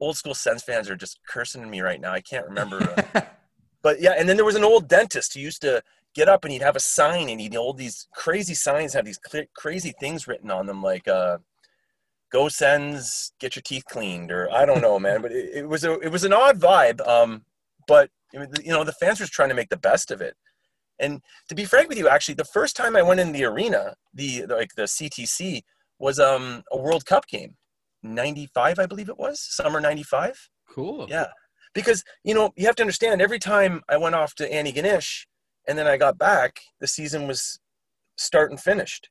Old 0.00 0.16
school 0.16 0.34
Sens 0.34 0.62
fans 0.62 0.88
are 0.88 0.96
just 0.96 1.20
cursing 1.28 1.68
me 1.68 1.80
right 1.80 2.00
now. 2.00 2.12
I 2.12 2.20
can't 2.20 2.46
remember. 2.46 2.94
uh, 3.14 3.20
but 3.82 4.00
yeah, 4.00 4.14
and 4.16 4.28
then 4.28 4.36
there 4.36 4.44
was 4.44 4.56
an 4.56 4.64
old 4.64 4.88
dentist 4.88 5.34
who 5.34 5.40
used 5.40 5.62
to 5.62 5.82
get 6.16 6.28
up 6.30 6.44
and 6.44 6.52
he'd 6.52 6.62
have 6.62 6.76
a 6.76 6.80
sign 6.80 7.28
and 7.28 7.40
he'd 7.40 7.54
hold 7.54 7.76
these 7.76 8.08
crazy 8.14 8.54
signs 8.54 8.94
have 8.94 9.04
these 9.04 9.18
cra- 9.18 9.46
crazy 9.54 9.92
things 10.00 10.26
written 10.26 10.50
on 10.50 10.64
them 10.64 10.82
like 10.82 11.06
uh 11.06 11.36
go 12.32 12.48
sends 12.48 13.32
get 13.38 13.54
your 13.54 13.62
teeth 13.62 13.84
cleaned 13.84 14.32
or 14.32 14.50
i 14.50 14.64
don't 14.64 14.80
know 14.80 14.98
man 14.98 15.20
but 15.20 15.30
it, 15.30 15.50
it 15.56 15.68
was 15.68 15.84
a 15.84 15.92
it 16.00 16.10
was 16.10 16.24
an 16.24 16.32
odd 16.32 16.58
vibe 16.58 17.06
um 17.06 17.44
but 17.86 18.08
you 18.32 18.72
know 18.72 18.82
the 18.82 18.92
fans 18.92 19.20
were 19.20 19.26
trying 19.26 19.50
to 19.50 19.54
make 19.54 19.68
the 19.68 19.76
best 19.76 20.10
of 20.10 20.22
it 20.22 20.34
and 20.98 21.20
to 21.48 21.54
be 21.54 21.64
frank 21.64 21.88
with 21.88 21.98
you 21.98 22.08
actually 22.08 22.34
the 22.34 22.44
first 22.44 22.76
time 22.76 22.96
i 22.96 23.02
went 23.02 23.20
in 23.20 23.32
the 23.32 23.44
arena 23.44 23.94
the 24.14 24.44
like 24.46 24.74
the 24.76 24.84
ctc 24.84 25.62
was 25.98 26.18
um 26.18 26.62
a 26.72 26.76
world 26.76 27.04
cup 27.06 27.26
game 27.26 27.56
95 28.02 28.78
i 28.78 28.86
believe 28.86 29.08
it 29.08 29.18
was 29.18 29.40
summer 29.40 29.80
95 29.80 30.48
cool. 30.76 31.06
yeah. 31.08 31.28
Because, 31.74 32.04
you 32.24 32.34
know, 32.34 32.52
you 32.56 32.66
have 32.66 32.76
to 32.76 32.82
understand 32.82 33.20
every 33.20 33.38
time 33.38 33.82
I 33.88 33.96
went 33.96 34.14
off 34.14 34.34
to 34.36 34.48
Antigonish 34.48 35.26
and 35.66 35.76
then 35.76 35.86
I 35.86 35.96
got 35.96 36.16
back, 36.16 36.60
the 36.80 36.86
season 36.86 37.26
was 37.26 37.58
start 38.16 38.50
and 38.50 38.60
finished. 38.60 39.10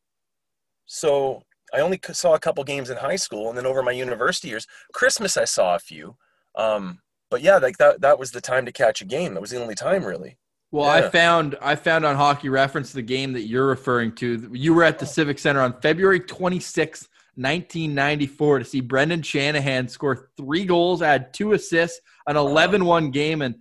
So 0.86 1.44
I 1.74 1.82
only 1.82 2.00
saw 2.12 2.34
a 2.34 2.40
couple 2.40 2.64
games 2.64 2.90
in 2.90 2.98
high 2.98 3.18
school 3.18 3.50
and 3.50 3.58
then 3.58 3.66
over 3.66 3.84
my 3.84 3.92
university 3.92 4.48
years, 4.48 4.66
Christmas 4.94 5.38
I 5.38 5.46
saw 5.46 5.76
a 5.76 5.80
few. 5.80 6.16
Um, 6.56 7.00
but 7.30 7.42
yeah, 7.42 7.58
like 7.58 7.78
that, 7.78 8.02
that 8.02 8.18
was 8.18 8.32
the 8.32 8.42
time 8.42 8.66
to 8.66 8.72
catch 8.72 9.02
a 9.02 9.06
game. 9.06 9.34
That 9.34 9.42
was 9.42 9.52
the 9.52 9.62
only 9.62 9.76
time 9.76 10.06
really. 10.06 10.38
Well, 10.76 10.90
I 10.90 11.10
found 11.10 11.56
I 11.62 11.76
found 11.76 12.06
on 12.06 12.18
Hockey 12.18 12.50
Reference 12.50 12.92
the 12.92 13.02
game 13.02 13.32
that 13.32 13.44
you're 13.44 13.66
referring 13.68 14.12
to. 14.16 14.50
You 14.52 14.74
were 14.74 14.84
at 14.84 15.00
the 15.00 15.06
oh. 15.06 15.08
Civic 15.08 15.40
Center 15.40 15.62
on 15.62 15.80
February 15.80 16.20
26th, 16.20 17.08
1994 17.36 18.60
to 18.60 18.66
see 18.66 18.82
Brendan 18.82 19.22
Shanahan 19.22 19.88
score 19.88 20.32
3 20.36 20.66
goals, 20.66 21.02
add 21.02 21.34
2 21.34 21.54
assists, 21.54 22.02
an 22.28 22.36
11-1 22.36 23.14
game 23.14 23.42
and 23.42 23.56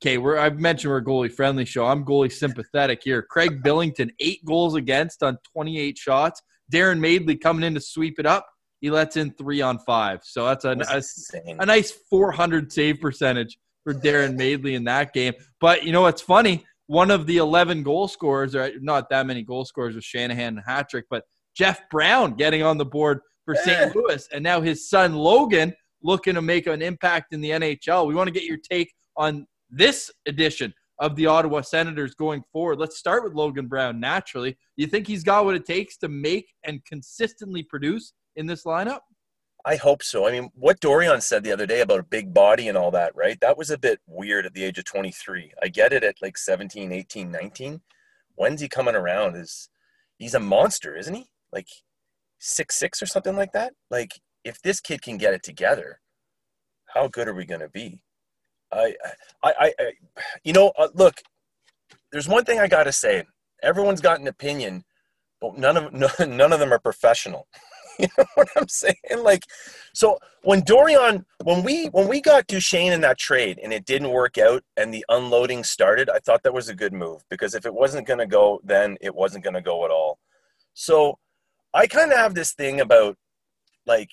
Okay, 0.00 0.18
we're 0.18 0.38
I've 0.38 0.60
mentioned 0.60 0.92
we're 0.92 1.02
goalie 1.02 1.32
friendly 1.32 1.64
show. 1.64 1.86
I'm 1.86 2.04
goalie 2.04 2.30
sympathetic 2.30 3.00
here. 3.02 3.22
Craig 3.22 3.62
Billington, 3.64 4.12
8 4.20 4.44
goals 4.44 4.76
against 4.76 5.24
on 5.24 5.38
28 5.54 5.98
shots. 5.98 6.40
Darrin 6.70 7.00
Madeley 7.00 7.36
coming 7.36 7.64
in 7.64 7.74
to 7.74 7.80
sweep 7.80 8.20
it 8.20 8.26
up. 8.26 8.46
He 8.80 8.90
lets 8.90 9.16
in 9.16 9.32
3 9.32 9.60
on 9.60 9.78
5. 9.80 10.20
So 10.22 10.44
that's 10.44 10.64
a, 10.64 10.76
was 10.76 11.32
a 11.34 11.62
a 11.62 11.66
nice 11.66 11.90
400 12.10 12.70
save 12.70 13.00
percentage 13.00 13.58
for 13.84 13.92
Darrin 13.92 14.36
Madeley 14.36 14.74
in 14.74 14.84
that 14.84 15.12
game. 15.12 15.34
But 15.60 15.84
you 15.84 15.92
know 15.92 16.02
what's 16.02 16.22
funny? 16.22 16.64
One 16.86 17.10
of 17.10 17.26
the 17.26 17.36
11 17.36 17.82
goal 17.82 18.08
scorers, 18.08 18.54
or 18.54 18.72
not 18.80 19.08
that 19.10 19.26
many 19.26 19.42
goal 19.42 19.64
scorers, 19.64 19.94
with 19.94 20.04
Shanahan 20.04 20.56
and 20.56 20.62
hat 20.66 20.88
trick, 20.90 21.04
but 21.08 21.24
Jeff 21.54 21.80
Brown 21.90 22.34
getting 22.34 22.62
on 22.62 22.78
the 22.78 22.84
board 22.84 23.20
for 23.44 23.54
Yeah. 23.54 23.62
St. 23.62 23.96
Louis, 23.96 24.26
and 24.32 24.42
now 24.42 24.60
his 24.60 24.88
son 24.88 25.14
Logan 25.14 25.74
looking 26.02 26.34
to 26.34 26.42
make 26.42 26.66
an 26.66 26.82
impact 26.82 27.32
in 27.32 27.40
the 27.40 27.50
NHL. 27.50 28.06
We 28.06 28.14
want 28.14 28.26
to 28.28 28.32
get 28.32 28.44
your 28.44 28.58
take 28.58 28.92
on 29.16 29.46
this 29.70 30.10
edition 30.26 30.74
of 30.98 31.16
the 31.16 31.26
Ottawa 31.26 31.60
Senators 31.60 32.14
going 32.14 32.42
forward. 32.52 32.78
Let's 32.78 32.98
start 32.98 33.24
with 33.24 33.34
Logan 33.34 33.66
Brown. 33.66 33.98
Naturally, 34.00 34.56
you 34.76 34.86
think 34.86 35.06
he's 35.06 35.24
got 35.24 35.44
what 35.44 35.56
it 35.56 35.66
takes 35.66 35.96
to 35.98 36.08
make 36.08 36.52
and 36.64 36.84
consistently 36.84 37.62
produce 37.62 38.12
in 38.36 38.46
this 38.46 38.64
lineup? 38.64 39.00
I 39.66 39.76
hope 39.76 40.02
so. 40.02 40.26
I 40.28 40.32
mean, 40.32 40.50
what 40.54 40.80
Dorion 40.80 41.22
said 41.22 41.42
the 41.42 41.52
other 41.52 41.66
day 41.66 41.80
about 41.80 42.00
a 42.00 42.04
big 42.04 42.34
body 42.34 42.68
and 42.68 42.76
all 42.76 42.90
that, 42.90 43.16
right? 43.16 43.40
That 43.40 43.56
was 43.56 43.70
a 43.70 43.78
bit 43.78 44.00
weird 44.06 44.44
at 44.44 44.52
the 44.52 44.62
age 44.62 44.78
of 44.78 44.84
23. 44.84 45.52
I 45.62 45.68
get 45.68 45.92
it 45.92 46.04
at 46.04 46.20
like 46.20 46.36
17, 46.36 46.92
18, 46.92 47.30
19. 47.30 47.80
When's 48.34 48.60
he 48.60 48.68
coming 48.68 48.94
around? 48.94 49.36
Is 49.36 49.70
he's 50.18 50.34
a 50.34 50.40
monster, 50.40 50.94
isn't 50.96 51.14
he? 51.14 51.26
Like 51.52 51.68
six 52.38 52.76
six 52.76 53.00
or 53.00 53.06
something 53.06 53.36
like 53.36 53.52
that? 53.52 53.72
Like 53.90 54.20
if 54.44 54.60
this 54.60 54.80
kid 54.80 55.00
can 55.00 55.16
get 55.16 55.32
it 55.32 55.42
together, 55.42 56.00
how 56.86 57.08
good 57.08 57.26
are 57.26 57.34
we 57.34 57.46
going 57.46 57.60
to 57.60 57.68
be? 57.68 58.02
I, 58.70 58.94
I, 59.42 59.52
I, 59.58 59.74
I, 59.78 59.92
you 60.42 60.52
know, 60.52 60.72
uh, 60.78 60.88
look. 60.94 61.22
There's 62.12 62.28
one 62.28 62.44
thing 62.44 62.60
I 62.60 62.68
got 62.68 62.84
to 62.84 62.92
say. 62.92 63.24
Everyone's 63.62 64.00
got 64.00 64.20
an 64.20 64.28
opinion, 64.28 64.84
but 65.40 65.56
none 65.56 65.76
of 65.76 65.92
none, 65.92 66.36
none 66.36 66.52
of 66.52 66.60
them 66.60 66.72
are 66.72 66.78
professional. 66.78 67.48
you 67.98 68.08
know 68.18 68.24
what 68.34 68.48
I'm 68.56 68.68
saying? 68.68 68.94
Like, 69.22 69.44
so 69.92 70.18
when 70.42 70.62
Dorion, 70.62 71.24
when 71.42 71.62
we 71.62 71.86
when 71.86 72.08
we 72.08 72.20
got 72.20 72.46
Duchene 72.46 72.92
in 72.92 73.00
that 73.00 73.18
trade 73.18 73.58
and 73.62 73.72
it 73.72 73.86
didn't 73.86 74.10
work 74.10 74.38
out 74.38 74.62
and 74.76 74.92
the 74.92 75.04
unloading 75.08 75.64
started, 75.64 76.10
I 76.10 76.18
thought 76.18 76.42
that 76.42 76.54
was 76.54 76.68
a 76.68 76.74
good 76.74 76.92
move 76.92 77.22
because 77.30 77.54
if 77.54 77.64
it 77.66 77.74
wasn't 77.74 78.06
going 78.06 78.18
to 78.18 78.26
go, 78.26 78.60
then 78.62 78.96
it 79.00 79.14
wasn't 79.14 79.44
going 79.44 79.54
to 79.54 79.62
go 79.62 79.84
at 79.84 79.90
all. 79.90 80.18
So 80.74 81.18
I 81.72 81.86
kind 81.86 82.12
of 82.12 82.18
have 82.18 82.34
this 82.34 82.52
thing 82.52 82.80
about 82.80 83.16
like 83.86 84.10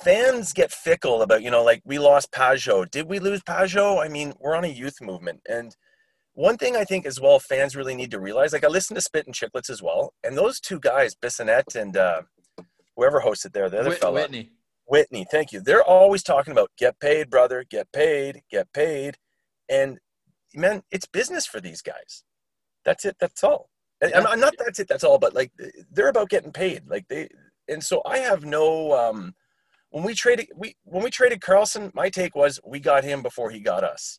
fans 0.00 0.52
get 0.52 0.72
fickle 0.72 1.22
about 1.22 1.42
you 1.42 1.50
know 1.50 1.64
like 1.64 1.82
we 1.84 1.98
lost 1.98 2.32
Pageau. 2.32 2.88
Did 2.90 3.08
we 3.08 3.18
lose 3.18 3.42
Pageau? 3.42 4.04
I 4.04 4.08
mean, 4.08 4.34
we're 4.40 4.56
on 4.56 4.64
a 4.64 4.68
youth 4.68 5.00
movement 5.00 5.40
and. 5.48 5.74
One 6.36 6.56
thing 6.56 6.74
I 6.74 6.82
think 6.82 7.06
as 7.06 7.20
well, 7.20 7.38
fans 7.38 7.76
really 7.76 7.94
need 7.94 8.10
to 8.10 8.18
realize. 8.18 8.52
Like 8.52 8.64
I 8.64 8.66
listen 8.66 8.96
to 8.96 9.00
Spit 9.00 9.26
and 9.26 9.34
Chicklets 9.36 9.70
as 9.70 9.80
well, 9.80 10.14
and 10.24 10.36
those 10.36 10.58
two 10.58 10.80
guys, 10.80 11.14
Bissonnette 11.14 11.76
and 11.76 11.96
uh, 11.96 12.22
whoever 12.96 13.20
hosted 13.20 13.52
there, 13.52 13.68
the 13.68 13.80
other 13.80 13.90
Whit- 13.90 13.98
fella, 14.00 14.14
Whitney. 14.22 14.50
Whitney, 14.86 15.26
thank 15.30 15.52
you. 15.52 15.60
They're 15.60 15.82
always 15.82 16.22
talking 16.22 16.52
about 16.52 16.70
get 16.76 17.00
paid, 17.00 17.30
brother, 17.30 17.64
get 17.68 17.90
paid, 17.92 18.42
get 18.50 18.72
paid. 18.72 19.16
And 19.68 19.98
man, 20.54 20.82
it's 20.90 21.06
business 21.06 21.46
for 21.46 21.60
these 21.60 21.80
guys. 21.82 22.22
That's 22.84 23.04
it. 23.04 23.16
That's 23.18 23.42
all. 23.42 23.70
And 24.00 24.10
Yeah. 24.10 24.24
I'm 24.24 24.40
not 24.40 24.54
that's 24.58 24.78
it, 24.78 24.88
that's 24.88 25.04
all, 25.04 25.18
but 25.18 25.34
like 25.34 25.52
they're 25.90 26.08
about 26.08 26.28
getting 26.28 26.52
paid. 26.52 26.82
Like 26.86 27.08
they 27.08 27.28
and 27.68 27.82
so 27.82 28.02
I 28.04 28.18
have 28.18 28.44
no 28.44 28.92
um 28.92 29.34
when 29.90 30.04
we 30.04 30.14
traded 30.14 30.48
we 30.54 30.76
when 30.84 31.02
we 31.02 31.10
traded 31.10 31.40
Karlsson, 31.40 31.94
my 31.94 32.10
take 32.10 32.34
was 32.34 32.60
we 32.64 32.78
got 32.80 33.04
him 33.04 33.22
before 33.22 33.50
he 33.50 33.60
got 33.60 33.84
us. 33.84 34.18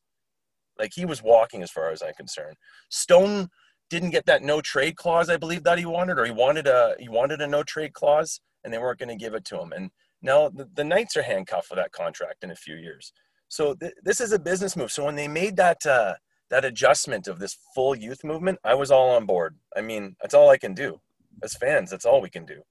Like 0.79 0.93
he 0.95 1.05
was 1.05 1.21
walking 1.21 1.61
as 1.61 1.69
far 1.69 1.91
as 1.91 2.01
I'm 2.01 2.13
concerned. 2.15 2.57
Stone 2.89 3.49
didn't 3.91 4.09
get 4.09 4.25
that 4.25 4.41
no 4.41 4.61
trade 4.61 4.95
clause 4.95 5.29
I 5.29 5.37
believe 5.37 5.63
that 5.63 5.77
he 5.77 5.85
wanted, 5.85 6.17
or 6.17 6.25
he 6.25 6.31
wanted 6.31 6.65
a 6.65 6.95
he 6.99 7.07
wanted 7.07 7.39
a 7.41 7.47
no 7.47 7.61
trade 7.61 7.93
clause, 7.93 8.41
and 8.65 8.73
they 8.73 8.77
weren't 8.77 8.99
going 8.99 9.09
to 9.09 9.15
give 9.15 9.35
it 9.35 9.45
to 9.45 9.61
him. 9.61 9.71
And 9.71 9.91
now 10.21 10.49
the, 10.49 10.67
the 10.73 10.83
Knights 10.83 11.15
are 11.15 11.21
handcuffed 11.21 11.67
for 11.67 11.75
that 11.75 11.93
contract 11.93 12.43
in 12.43 12.51
a 12.51 12.55
few 12.55 12.75
years. 12.75 13.13
So 13.47 13.75
th- 13.75 13.93
this 14.03 14.19
is 14.19 14.33
a 14.33 14.39
business 14.39 14.75
move. 14.75 14.91
So 14.91 15.05
when 15.05 15.15
they 15.15 15.27
made 15.29 15.55
that 15.57 15.85
uh, 15.85 16.15
that 16.49 16.65
adjustment 16.65 17.27
of 17.27 17.39
this 17.39 17.57
full 17.73 17.95
youth 17.95 18.23
movement, 18.23 18.59
I 18.63 18.73
was 18.73 18.91
all 18.91 19.11
on 19.11 19.25
board. 19.25 19.55
I 19.75 19.81
mean, 19.81 20.15
that's 20.21 20.33
all 20.33 20.49
I 20.49 20.57
can 20.57 20.73
do 20.73 20.99
as 21.43 21.53
fans. 21.55 21.91
That's 21.91 22.05
all 22.05 22.21
we 22.21 22.29
can 22.29 22.45
do. 22.45 22.61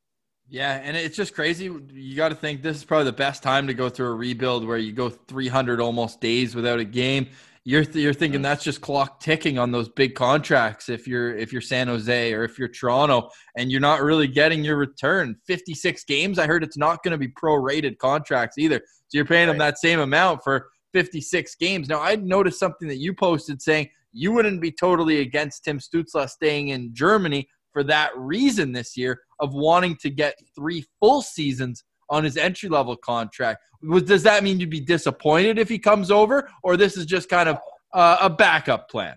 Yeah, 0.49 0.81
and 0.83 0.97
it's 0.97 1.17
just 1.17 1.35
crazy. 1.35 1.65
You 1.65 2.17
got 2.17 2.29
to 2.29 2.35
think 2.35 2.63
this 2.63 2.77
is 2.77 2.85
probably 2.85 3.07
the 3.07 3.13
best 3.13 3.43
time 3.43 3.67
to 3.67 3.75
go 3.75 3.89
through 3.89 4.09
a 4.09 4.15
rebuild 4.15 4.67
where 4.67 4.77
you 4.77 4.93
go 4.93 5.09
300 5.09 5.81
almost 5.81 6.21
days 6.21 6.55
without 6.55 6.79
a 6.79 6.85
game. 6.85 7.29
You're 7.67 7.85
th- 7.85 7.97
you're 7.97 8.13
thinking 8.13 8.43
that's 8.43 8.63
just 8.63 8.83
clock 8.83 9.21
ticking 9.21 9.59
on 9.59 9.73
those 9.73 9.89
big 9.89 10.15
contracts 10.15 10.91
if 10.91 11.09
you're 11.09 11.35
if 11.35 11.51
you're 11.51 11.63
San 11.63 11.89
Jose 11.89 12.33
or 12.33 12.45
if 12.45 12.59
you're 12.59 12.69
Toronto 12.69 13.31
and 13.57 13.73
you're 13.73 13.81
not 13.81 14.03
really 14.03 14.29
getting 14.29 14.63
your 14.63 14.77
return. 14.77 15.37
56 15.47 16.05
games, 16.05 16.39
I 16.39 16.47
heard 16.47 16.63
it's 16.63 16.77
not 16.77 17.03
going 17.03 17.13
to 17.13 17.19
be 17.19 17.29
prorated 17.29 17.97
contracts 17.97 18.59
either. 18.59 18.81
So 19.09 19.19
you're 19.19 19.25
paying 19.25 19.49
right. 19.49 19.53
them 19.55 19.59
that 19.59 19.79
same 19.79 20.01
amount 20.01 20.45
for 20.45 20.69
56 20.93 21.55
games. 21.57 21.89
Now, 21.89 22.01
I 22.01 22.17
noticed 22.17 22.59
something 22.59 22.87
that 22.89 22.99
you 22.99 23.15
posted 23.15 23.63
saying 23.63 23.89
you 24.13 24.33
wouldn't 24.33 24.61
be 24.61 24.71
totally 24.71 25.21
against 25.21 25.65
Tim 25.65 25.79
Stützle 25.79 26.29
staying 26.29 26.69
in 26.69 26.95
Germany 26.95 27.49
for 27.73 27.83
that 27.85 28.17
reason 28.17 28.73
this 28.73 28.97
year 28.97 29.21
of 29.41 29.53
wanting 29.53 29.97
to 29.97 30.11
get 30.11 30.39
three 30.55 30.85
full 31.01 31.21
seasons 31.21 31.83
on 32.11 32.25
his 32.25 32.37
entry 32.37 32.69
level 32.69 32.97
contract. 32.97 33.63
Was, 33.83 34.05
does 34.05 34.23
that 34.23 34.43
mean 34.43 34.61
you'd 34.61 34.71
be 34.71 34.81
disappointed 34.81 35.59
if 35.59 35.69
he 35.69 35.79
comes 35.79 36.11
over, 36.11 36.49
or 36.63 36.77
this 36.77 36.97
is 36.97 37.07
just 37.07 37.29
kind 37.29 37.49
of 37.49 37.59
uh, 37.93 38.19
a 38.21 38.31
backup 38.31 38.89
plan? 38.89 39.17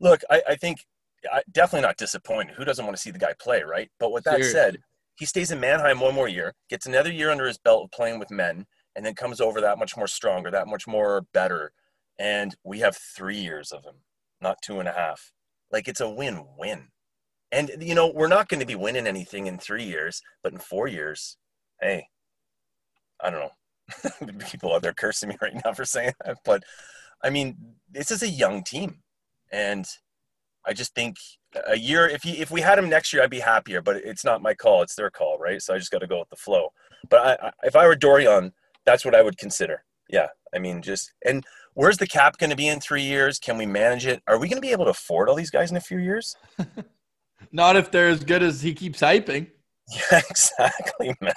Look, 0.00 0.22
I, 0.30 0.42
I 0.50 0.56
think 0.56 0.78
I, 1.32 1.42
definitely 1.52 1.86
not 1.86 1.96
disappointed. 1.96 2.54
Who 2.56 2.64
doesn't 2.64 2.84
want 2.84 2.96
to 2.96 3.02
see 3.02 3.10
the 3.10 3.18
guy 3.18 3.34
play, 3.38 3.62
right? 3.62 3.90
But 3.98 4.12
with 4.12 4.24
that 4.24 4.34
Seriously. 4.34 4.52
said, 4.52 4.78
he 5.18 5.26
stays 5.26 5.50
in 5.50 5.60
Mannheim 5.60 6.00
one 6.00 6.14
more 6.14 6.28
year, 6.28 6.54
gets 6.68 6.86
another 6.86 7.10
year 7.10 7.30
under 7.30 7.46
his 7.46 7.58
belt 7.58 7.84
of 7.84 7.90
playing 7.90 8.18
with 8.18 8.30
men, 8.30 8.66
and 8.94 9.04
then 9.04 9.14
comes 9.14 9.40
over 9.40 9.60
that 9.60 9.78
much 9.78 9.96
more 9.96 10.06
stronger, 10.06 10.50
that 10.50 10.66
much 10.66 10.86
more 10.86 11.26
better. 11.32 11.72
And 12.18 12.54
we 12.64 12.80
have 12.80 12.96
three 12.96 13.38
years 13.38 13.72
of 13.72 13.84
him, 13.84 13.96
not 14.40 14.58
two 14.62 14.78
and 14.78 14.88
a 14.88 14.92
half. 14.92 15.32
Like 15.70 15.88
it's 15.88 16.00
a 16.00 16.08
win 16.08 16.44
win. 16.58 16.88
And 17.52 17.70
you 17.80 17.94
know, 17.94 18.10
we're 18.14 18.28
not 18.28 18.48
going 18.48 18.60
to 18.60 18.66
be 18.66 18.74
winning 18.74 19.06
anything 19.06 19.46
in 19.46 19.58
three 19.58 19.84
years, 19.84 20.22
but 20.42 20.52
in 20.52 20.58
four 20.58 20.88
years, 20.88 21.36
hey, 21.80 22.08
I 23.20 23.30
don't 23.30 23.40
know. 23.40 24.38
People 24.50 24.74
out 24.74 24.82
there 24.82 24.92
cursing 24.92 25.28
me 25.28 25.36
right 25.40 25.54
now 25.64 25.72
for 25.72 25.84
saying 25.84 26.12
that, 26.24 26.38
but 26.44 26.62
I 27.22 27.30
mean, 27.30 27.56
this 27.90 28.10
is 28.10 28.22
a 28.22 28.28
young 28.28 28.62
team, 28.62 28.98
and 29.52 29.86
I 30.66 30.72
just 30.72 30.94
think 30.94 31.16
a 31.66 31.78
year. 31.78 32.08
If 32.08 32.22
he, 32.22 32.32
if 32.40 32.50
we 32.50 32.60
had 32.60 32.78
him 32.78 32.88
next 32.88 33.12
year, 33.12 33.22
I'd 33.22 33.30
be 33.30 33.40
happier. 33.40 33.80
But 33.80 33.96
it's 33.96 34.24
not 34.24 34.42
my 34.42 34.54
call; 34.54 34.82
it's 34.82 34.96
their 34.96 35.10
call, 35.10 35.38
right? 35.38 35.62
So 35.62 35.74
I 35.74 35.78
just 35.78 35.90
got 35.90 36.00
to 36.00 36.06
go 36.06 36.18
with 36.18 36.28
the 36.28 36.36
flow. 36.36 36.72
But 37.08 37.20
I, 37.20 37.46
I, 37.46 37.52
if 37.62 37.76
I 37.76 37.86
were 37.86 37.96
Dorion, 37.96 38.52
that's 38.84 39.04
what 39.04 39.14
I 39.14 39.22
would 39.22 39.38
consider. 39.38 39.84
Yeah, 40.08 40.28
I 40.54 40.58
mean, 40.58 40.82
just 40.82 41.12
and 41.24 41.44
where's 41.74 41.98
the 41.98 42.06
cap 42.06 42.38
going 42.38 42.50
to 42.50 42.56
be 42.56 42.68
in 42.68 42.80
three 42.80 43.02
years? 43.02 43.38
Can 43.38 43.56
we 43.58 43.66
manage 43.66 44.06
it? 44.06 44.22
Are 44.26 44.38
we 44.38 44.48
going 44.48 44.60
to 44.60 44.66
be 44.66 44.72
able 44.72 44.84
to 44.84 44.90
afford 44.90 45.28
all 45.28 45.36
these 45.36 45.50
guys 45.50 45.70
in 45.70 45.76
a 45.76 45.80
few 45.80 45.98
years? 45.98 46.36
Not 47.52 47.76
if 47.76 47.90
they're 47.90 48.08
as 48.08 48.24
good 48.24 48.42
as 48.42 48.62
he 48.62 48.74
keeps 48.74 49.00
hyping. 49.00 49.48
Yeah, 49.88 50.20
exactly, 50.28 51.14
man. 51.20 51.32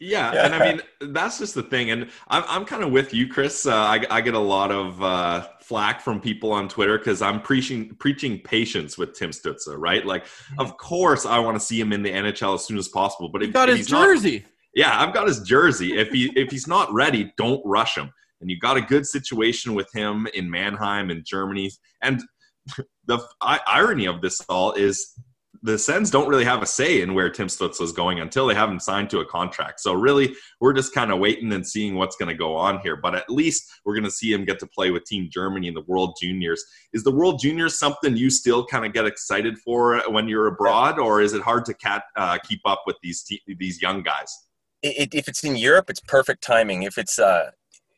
Yeah, 0.00 0.32
and 0.44 0.54
I 0.54 0.72
mean 0.72 0.82
that's 1.00 1.38
just 1.38 1.54
the 1.54 1.62
thing, 1.62 1.90
and 1.90 2.08
I'm 2.28 2.44
I'm 2.48 2.64
kind 2.64 2.82
of 2.82 2.90
with 2.90 3.14
you, 3.14 3.28
Chris. 3.28 3.66
Uh, 3.66 3.74
I 3.74 4.04
I 4.10 4.20
get 4.20 4.34
a 4.34 4.38
lot 4.38 4.70
of 4.70 5.02
uh, 5.02 5.48
flack 5.60 6.00
from 6.00 6.20
people 6.20 6.52
on 6.52 6.68
Twitter 6.68 6.98
because 6.98 7.22
I'm 7.22 7.40
preaching 7.40 7.94
preaching 7.98 8.38
patience 8.40 8.98
with 8.98 9.14
Tim 9.14 9.30
Stützle, 9.30 9.76
right? 9.76 10.04
Like, 10.04 10.24
mm-hmm. 10.24 10.60
of 10.60 10.76
course 10.76 11.26
I 11.26 11.38
want 11.38 11.58
to 11.58 11.64
see 11.64 11.80
him 11.80 11.92
in 11.92 12.02
the 12.02 12.10
NHL 12.10 12.54
as 12.54 12.64
soon 12.64 12.78
as 12.78 12.88
possible, 12.88 13.28
but 13.28 13.42
he 13.42 13.48
got 13.48 13.68
his 13.68 13.86
jersey. 13.86 14.40
Not, 14.40 14.50
yeah, 14.74 15.02
I've 15.02 15.14
got 15.14 15.26
his 15.26 15.40
jersey. 15.42 15.96
If 15.96 16.10
he 16.10 16.32
if 16.36 16.50
he's 16.50 16.66
not 16.66 16.92
ready, 16.92 17.32
don't 17.36 17.62
rush 17.64 17.96
him. 17.96 18.10
And 18.40 18.50
you 18.50 18.58
got 18.58 18.76
a 18.76 18.80
good 18.80 19.04
situation 19.04 19.74
with 19.74 19.92
him 19.92 20.26
in 20.32 20.50
Mannheim 20.50 21.10
in 21.10 21.22
Germany, 21.26 21.70
and 22.02 22.22
the 23.06 23.20
irony 23.40 24.06
of 24.06 24.20
this 24.22 24.40
all 24.48 24.72
is 24.72 25.14
the 25.62 25.78
Sens 25.78 26.10
don't 26.10 26.28
really 26.28 26.44
have 26.44 26.62
a 26.62 26.66
say 26.66 27.02
in 27.02 27.12
where 27.12 27.28
Tim 27.28 27.48
Stützle 27.48 27.82
is 27.82 27.92
going 27.92 28.20
until 28.20 28.46
they 28.46 28.54
have 28.54 28.70
him 28.70 28.80
signed 28.80 29.10
to 29.10 29.20
a 29.20 29.26
contract. 29.26 29.80
So 29.80 29.92
really, 29.92 30.34
we're 30.60 30.72
just 30.72 30.94
kind 30.94 31.12
of 31.12 31.18
waiting 31.18 31.52
and 31.52 31.66
seeing 31.66 31.96
what's 31.96 32.16
going 32.16 32.28
to 32.30 32.34
go 32.34 32.56
on 32.56 32.80
here. 32.80 32.96
But 32.96 33.14
at 33.14 33.28
least 33.28 33.70
we're 33.84 33.94
going 33.94 34.04
to 34.04 34.10
see 34.10 34.32
him 34.32 34.44
get 34.44 34.58
to 34.60 34.66
play 34.66 34.90
with 34.90 35.04
Team 35.04 35.28
Germany 35.30 35.68
in 35.68 35.74
the 35.74 35.82
World 35.82 36.16
Juniors. 36.20 36.64
Is 36.92 37.04
the 37.04 37.10
World 37.10 37.40
Juniors 37.40 37.78
something 37.78 38.16
you 38.16 38.30
still 38.30 38.64
kind 38.64 38.86
of 38.86 38.92
get 38.92 39.04
excited 39.04 39.58
for 39.58 40.00
when 40.10 40.28
you're 40.28 40.46
abroad, 40.46 40.98
or 40.98 41.20
is 41.20 41.34
it 41.34 41.42
hard 41.42 41.66
to 41.66 41.74
cat, 41.74 42.04
uh, 42.16 42.38
keep 42.38 42.60
up 42.64 42.84
with 42.86 42.96
these 43.02 43.22
te- 43.22 43.42
these 43.58 43.82
young 43.82 44.02
guys? 44.02 44.46
It, 44.82 45.14
if 45.14 45.28
it's 45.28 45.44
in 45.44 45.56
Europe, 45.56 45.90
it's 45.90 46.00
perfect 46.00 46.42
timing. 46.42 46.84
If 46.84 46.96
it's 46.96 47.18
uh, 47.18 47.50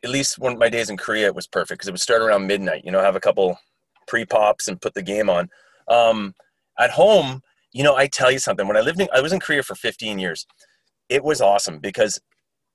at 0.03 0.11
least 0.11 0.39
one 0.41 0.53
of 0.53 0.59
my 0.59 0.69
days 0.69 0.91
in 0.91 0.97
Korea, 0.97 1.27
it 1.27 1.35
was 1.35 1.47
perfect 1.47 1.79
because 1.79 1.89
it 1.89 1.93
would 1.93 2.01
start 2.01 2.23
around 2.23 2.49
midnight. 2.49 2.85
You 2.85 2.91
know, 2.91 3.01
have 3.01 3.15
a 3.15 3.21
couple 3.21 3.57
pre 4.09 4.25
pops 4.25 4.67
and 4.67 4.81
put 4.81 4.95
the 4.95 5.03
game 5.03 5.31
on. 5.31 5.49
Um, 5.87 6.35
at 6.79 6.91
home, 6.91 7.43
you 7.73 7.83
know, 7.83 7.97
I 7.97 8.07
tell 8.07 8.31
you 8.31 8.39
something. 8.39 8.67
When 8.67 8.77
I 8.77 8.81
lived 8.81 9.01
in, 9.01 9.09
I 9.15 9.21
was 9.21 9.33
in 9.33 9.41
Korea 9.41 9.63
for 9.63 9.75
15 9.75 10.19
years. 10.19 10.47
It 11.09 11.25
was 11.25 11.41
awesome 11.41 11.79
because 11.79 12.21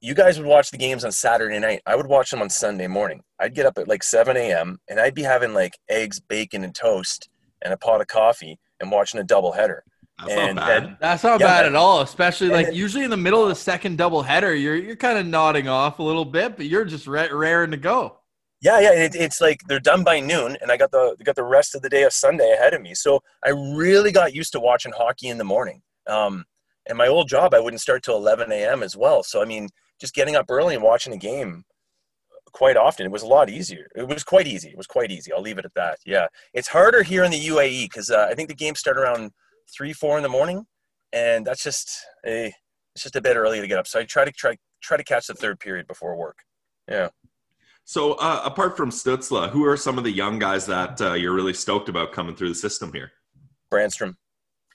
you 0.01 0.13
guys 0.13 0.37
would 0.37 0.47
watch 0.47 0.71
the 0.71 0.77
games 0.77 1.03
on 1.03 1.11
Saturday 1.11 1.59
night. 1.59 1.81
I 1.85 1.95
would 1.95 2.07
watch 2.07 2.29
them 2.29 2.41
on 2.41 2.49
Sunday 2.49 2.87
morning. 2.87 3.21
I'd 3.39 3.55
get 3.55 3.65
up 3.65 3.77
at 3.77 3.87
like 3.87 4.03
7 4.03 4.35
a.m. 4.37 4.79
and 4.89 4.99
I'd 4.99 5.15
be 5.15 5.23
having 5.23 5.53
like 5.53 5.77
eggs, 5.89 6.19
bacon, 6.19 6.63
and 6.63 6.73
toast 6.75 7.29
and 7.63 7.73
a 7.73 7.77
pot 7.77 8.01
of 8.01 8.07
coffee 8.07 8.59
and 8.79 8.91
watching 8.91 9.19
a 9.19 9.23
double 9.23 9.51
header. 9.51 9.83
That's 10.19 10.31
and 10.31 10.55
not 10.55 10.67
bad. 10.67 10.83
Then, 10.83 10.97
That's 10.99 11.23
not 11.23 11.39
yeah, 11.39 11.47
bad 11.47 11.65
at 11.67 11.75
all. 11.75 12.01
Especially 12.01 12.49
like 12.49 12.67
then, 12.67 12.75
usually 12.75 13.03
in 13.03 13.11
the 13.11 13.17
middle 13.17 13.43
of 13.43 13.49
the 13.49 13.55
second 13.55 13.97
double 13.97 14.23
header, 14.23 14.55
you're 14.55 14.75
you're 14.75 14.95
kind 14.95 15.19
of 15.19 15.27
nodding 15.27 15.67
off 15.67 15.99
a 15.99 16.03
little 16.03 16.25
bit, 16.25 16.57
but 16.57 16.65
you're 16.65 16.85
just 16.85 17.05
raring 17.07 17.71
to 17.71 17.77
go. 17.77 18.16
Yeah, 18.59 18.79
yeah, 18.79 18.93
it, 18.93 19.15
it's 19.15 19.39
like 19.39 19.61
they're 19.67 19.79
done 19.79 20.03
by 20.03 20.19
noon, 20.19 20.57
and 20.61 20.71
I 20.71 20.77
got 20.77 20.91
the 20.91 21.15
got 21.23 21.35
the 21.35 21.43
rest 21.43 21.75
of 21.75 21.81
the 21.83 21.89
day 21.89 22.03
of 22.03 22.13
Sunday 22.13 22.53
ahead 22.53 22.73
of 22.73 22.81
me. 22.81 22.95
So 22.95 23.21
I 23.45 23.49
really 23.49 24.11
got 24.11 24.33
used 24.33 24.51
to 24.53 24.59
watching 24.59 24.93
hockey 24.93 25.27
in 25.27 25.37
the 25.37 25.43
morning. 25.43 25.81
Um, 26.07 26.45
and 26.87 26.97
my 26.97 27.07
old 27.07 27.27
job, 27.27 27.53
I 27.53 27.59
wouldn't 27.59 27.81
start 27.81 28.03
till 28.03 28.15
11 28.15 28.51
a.m. 28.51 28.81
as 28.81 28.95
well. 28.97 29.21
So 29.21 29.41
I 29.41 29.45
mean, 29.45 29.69
just 30.01 30.15
getting 30.15 30.35
up 30.35 30.47
early 30.49 30.73
and 30.73 30.83
watching 30.83 31.13
a 31.13 31.17
game 31.17 31.65
quite 32.51 32.77
often, 32.77 33.05
it 33.05 33.11
was 33.11 33.21
a 33.21 33.27
lot 33.27 33.49
easier. 33.49 33.87
It 33.95 34.07
was 34.07 34.23
quite 34.23 34.47
easy. 34.47 34.69
It 34.69 34.77
was 34.77 34.87
quite 34.87 35.11
easy. 35.11 35.31
I'll 35.31 35.41
leave 35.41 35.59
it 35.59 35.65
at 35.65 35.75
that. 35.75 35.99
Yeah, 36.05 36.27
it's 36.53 36.69
harder 36.69 37.03
here 37.03 37.23
in 37.23 37.31
the 37.31 37.47
UAE 37.47 37.85
because 37.85 38.09
uh, 38.09 38.27
I 38.29 38.33
think 38.33 38.49
the 38.49 38.55
games 38.55 38.79
start 38.79 38.97
around 38.97 39.31
three, 39.75 39.93
four 39.93 40.17
in 40.17 40.23
the 40.23 40.29
morning, 40.29 40.65
and 41.13 41.45
that's 41.45 41.61
just 41.61 41.91
a 42.25 42.53
it's 42.95 43.03
just 43.03 43.15
a 43.15 43.21
bit 43.21 43.37
early 43.37 43.61
to 43.61 43.67
get 43.67 43.77
up. 43.77 43.85
So 43.85 43.99
I 43.99 44.03
try 44.03 44.25
to 44.25 44.31
try 44.31 44.57
try 44.81 44.97
to 44.97 45.03
catch 45.03 45.27
the 45.27 45.35
third 45.35 45.59
period 45.59 45.85
before 45.85 46.15
work. 46.15 46.37
Yeah. 46.89 47.09
So, 47.87 48.15
uh, 48.15 48.41
apart 48.43 48.75
from 48.75 48.89
Stützle, 48.89 49.49
who 49.49 49.63
are 49.65 49.77
some 49.77 49.97
of 49.97 50.03
the 50.03 50.11
young 50.11 50.39
guys 50.39 50.65
that 50.65 50.99
uh, 50.99 51.13
you're 51.13 51.31
really 51.31 51.53
stoked 51.53 51.87
about 51.87 52.11
coming 52.11 52.35
through 52.35 52.49
the 52.49 52.55
system 52.55 52.91
here? 52.91 53.13
Brannstrom. 53.71 54.15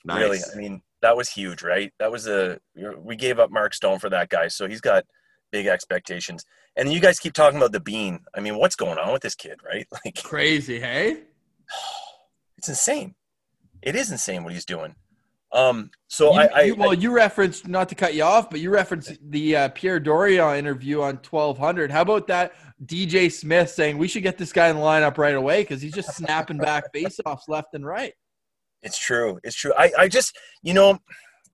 Nice. 0.06 0.18
Really, 0.18 0.38
I 0.50 0.56
mean, 0.56 0.80
that 1.02 1.14
was 1.14 1.28
huge, 1.28 1.62
right? 1.62 1.92
That 1.98 2.10
was 2.10 2.26
a 2.26 2.58
we 2.96 3.16
gave 3.16 3.38
up 3.38 3.50
Mark 3.50 3.74
Stone 3.74 3.98
for 3.98 4.08
that 4.08 4.30
guy, 4.30 4.48
so 4.48 4.66
he's 4.66 4.80
got 4.80 5.04
big 5.50 5.66
expectations. 5.66 6.46
And 6.74 6.90
you 6.90 7.00
guys 7.00 7.18
keep 7.18 7.34
talking 7.34 7.58
about 7.58 7.72
the 7.72 7.80
bean. 7.80 8.20
I 8.34 8.40
mean, 8.40 8.56
what's 8.56 8.76
going 8.76 8.96
on 8.96 9.12
with 9.12 9.20
this 9.20 9.34
kid, 9.34 9.60
right? 9.62 9.86
Like 10.04 10.22
crazy, 10.22 10.80
hey? 10.80 11.18
It's 12.56 12.68
insane. 12.68 13.16
It 13.82 13.96
is 13.96 14.12
insane 14.12 14.44
what 14.44 14.52
he's 14.52 14.64
doing. 14.64 14.94
Um, 15.52 15.90
so 16.08 16.32
you, 16.32 16.40
I, 16.40 16.46
I, 16.46 16.60
you, 16.62 16.74
well, 16.76 16.94
you 16.94 17.10
referenced 17.10 17.68
not 17.68 17.88
to 17.90 17.94
cut 17.94 18.14
you 18.14 18.22
off, 18.22 18.48
but 18.48 18.60
you 18.60 18.70
referenced 18.70 19.18
the 19.30 19.56
uh, 19.56 19.68
Pierre 19.70 20.00
Dorion 20.00 20.56
interview 20.56 21.02
on 21.02 21.16
1200. 21.16 21.90
How 21.90 22.02
about 22.02 22.26
that 22.28 22.52
DJ 22.84 23.30
Smith 23.30 23.70
saying 23.70 23.98
we 23.98 24.08
should 24.08 24.22
get 24.22 24.38
this 24.38 24.52
guy 24.52 24.68
in 24.68 24.76
the 24.76 24.82
lineup 24.82 25.18
right 25.18 25.34
away 25.34 25.62
because 25.62 25.80
he's 25.80 25.92
just 25.92 26.16
snapping 26.16 26.58
back 26.58 26.84
faceoffs 26.94 27.48
left 27.48 27.74
and 27.74 27.86
right. 27.86 28.14
It's 28.82 28.98
true. 28.98 29.38
It's 29.44 29.56
true. 29.56 29.72
I, 29.78 29.92
I 29.96 30.08
just, 30.08 30.36
you 30.62 30.74
know, 30.74 30.98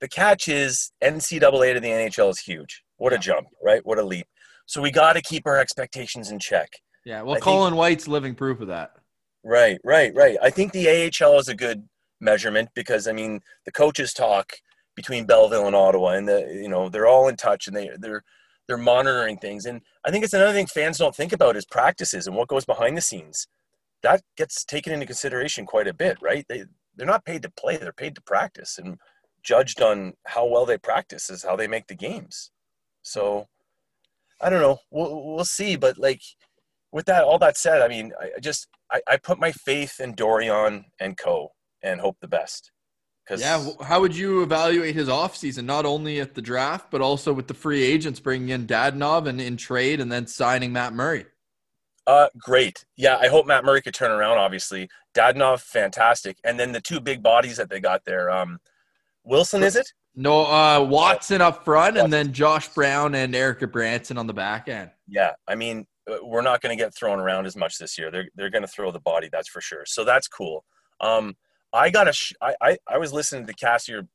the 0.01 0.09
catch 0.09 0.49
is 0.49 0.93
NCAA 1.03 1.75
to 1.75 1.81
the 1.81 1.89
NHL 1.89 2.31
is 2.31 2.41
huge. 2.41 2.83
What 2.97 3.13
a 3.13 3.19
jump, 3.19 3.49
right? 3.63 3.85
What 3.85 3.99
a 3.99 4.05
leap. 4.05 4.27
So 4.67 4.81
we 4.81 4.91
got 4.91 5.15
to 5.15 5.23
keep 5.23 5.47
our 5.47 5.59
expectations 5.59 6.31
in 6.31 6.39
check. 6.39 6.71
Yeah. 7.05 7.23
Well, 7.23 7.37
I 7.37 7.41
Colin 7.41 7.73
think, 7.73 7.79
White's 7.79 8.09
living 8.09 8.35
proof 8.35 8.61
of 8.61 8.69
that. 8.69 8.93
Right, 9.45 9.79
right, 9.85 10.13
right. 10.15 10.37
I 10.43 10.51
think 10.51 10.73
the 10.73 10.89
AHL 10.89 11.39
is 11.39 11.49
a 11.49 11.55
good 11.55 11.87
measurement 12.21 12.71
because, 12.75 13.07
I 13.07 13.13
mean, 13.13 13.41
the 13.65 13.73
coaches 13.73 14.13
talk 14.13 14.53
between 14.99 15.27
Belleville 15.27 15.69
and 15.69 15.77
Ottawa, 15.77 16.11
and 16.15 16.27
the 16.27 16.41
you 16.61 16.69
know 16.69 16.89
they're 16.89 17.07
all 17.07 17.29
in 17.29 17.37
touch 17.37 17.69
and 17.69 17.77
they 17.77 17.89
they're 17.99 18.25
they're 18.69 18.77
monitoring 18.77 19.39
things. 19.39 19.67
And 19.67 19.81
I 20.05 20.11
think 20.11 20.25
it's 20.25 20.35
another 20.35 20.53
thing 20.53 20.67
fans 20.67 20.99
don't 20.99 21.17
think 21.17 21.33
about 21.33 21.57
is 21.57 21.65
practices 21.65 22.27
and 22.27 22.37
what 22.37 22.49
goes 22.49 22.65
behind 22.65 22.97
the 22.97 23.01
scenes. 23.01 23.49
That 24.03 24.23
gets 24.37 24.65
taken 24.65 24.93
into 24.93 25.07
consideration 25.07 25.67
quite 25.67 25.89
a 25.89 25.95
bit, 25.95 26.19
right? 26.23 26.45
They 26.49 26.65
they're 26.95 27.07
not 27.07 27.25
paid 27.25 27.43
to 27.43 27.51
play; 27.51 27.77
they're 27.77 27.93
paid 27.93 28.15
to 28.17 28.23
practice, 28.23 28.79
and 28.79 28.99
judged 29.43 29.81
on 29.81 30.13
how 30.27 30.47
well 30.47 30.67
they 30.67 30.79
practice 30.79 31.31
is 31.31 31.43
how 31.43 31.57
they 31.57 31.67
make 31.67 31.87
the 31.87 31.95
games. 31.95 32.51
So 33.03 33.47
I 34.41 34.51
don't 34.51 34.61
know. 34.61 34.79
We'll 34.91 35.35
we'll 35.35 35.45
see. 35.45 35.77
But 35.77 35.99
like 35.99 36.21
with 36.93 37.07
that, 37.07 37.25
all 37.25 37.39
that 37.39 37.57
said, 37.57 37.83
I 37.83 37.89
mean, 37.89 38.13
I 38.21 38.39
just 38.41 38.69
I, 38.91 39.01
I 39.09 39.17
put 39.17 39.41
my 39.41 39.53
faith 39.53 40.01
in 40.01 40.15
Dorion 40.15 40.85
and 41.01 41.17
Co. 41.17 41.53
and 41.83 42.01
hope 42.01 42.19
the 42.21 42.29
best. 42.29 42.71
Because 43.29 43.43
yeah, 43.43 43.85
how 43.85 44.01
would 44.01 44.17
you 44.17 44.43
evaluate 44.43 44.95
his 44.95 45.09
offseason, 45.09 45.65
not 45.65 45.85
only 45.85 46.19
at 46.21 46.35
the 46.35 46.41
draft 46.41 46.91
but 46.91 47.03
also 47.03 47.33
with 47.33 47.47
the 47.47 47.55
free 47.55 47.83
agents 47.83 48.21
bringing 48.21 48.49
in 48.49 48.67
Dadonov 48.67 49.29
and 49.29 49.41
in 49.41 49.59
trade 49.59 50.01
and 50.01 50.11
then 50.11 50.27
signing 50.27 50.73
Matt 50.73 50.95
Murray? 50.95 51.27
Uh, 52.07 52.29
great. 52.39 52.87
Yeah, 52.97 53.19
I 53.19 53.29
hope 53.29 53.47
Matt 53.47 53.67
Murray 53.67 53.83
could 53.83 53.93
turn 53.93 54.11
around. 54.11 54.39
Obviously, 54.39 54.89
Dadonov, 55.15 55.61
fantastic, 55.61 56.39
and 56.43 56.59
then 56.59 56.73
the 56.73 56.81
two 56.81 57.01
big 57.01 57.23
bodies 57.23 57.59
that 57.59 57.69
they 57.69 57.81
got 57.81 58.07
there. 58.07 58.31
Um, 58.31 58.61
Wilson, 59.25 59.63
is 59.63 59.77
it? 59.77 59.93
No, 60.15 60.47
uh, 60.47 60.83
Watson 60.89 61.43
up 61.43 61.67
front, 61.67 61.99
and 61.99 62.11
then 62.11 62.33
Josh 62.33 62.69
Brown 62.71 63.15
and 63.15 63.35
Erik 63.37 63.61
Gudbranson 63.61 64.19
on 64.19 64.27
the 64.27 64.33
back 64.33 64.69
end. 64.69 64.91
Yeah, 65.07 65.33
I 65.47 65.55
mean, 65.55 65.87
uh, 66.11 66.17
we're 66.23 66.41
not 66.41 66.63
going 66.63 66.77
to 66.77 66.83
get 66.83 66.95
thrown 66.95 67.21
around 67.21 67.45
as 67.45 67.57
much 67.57 67.77
this 67.77 67.99
year. 67.99 68.11
They're 68.11 68.29
they're 68.35 68.51
going 68.51 68.65
to 68.65 68.69
throw 68.69 68.91
the 68.91 69.01
body, 69.01 69.29
that's 69.31 69.49
for 69.49 69.61
sure. 69.61 69.85
So 69.85 70.03
that's 70.03 70.29
cool. 70.29 70.65
Um, 71.01 71.37
I 71.73 71.91
got 71.91 72.09
a. 72.09 72.13
Sh- 72.13 72.35
I, 72.41 72.55
I 72.61 72.79
I 72.87 72.99
was 72.99 73.13
listening 73.13 73.47
to 73.47 73.55
Cassier 73.55 74.07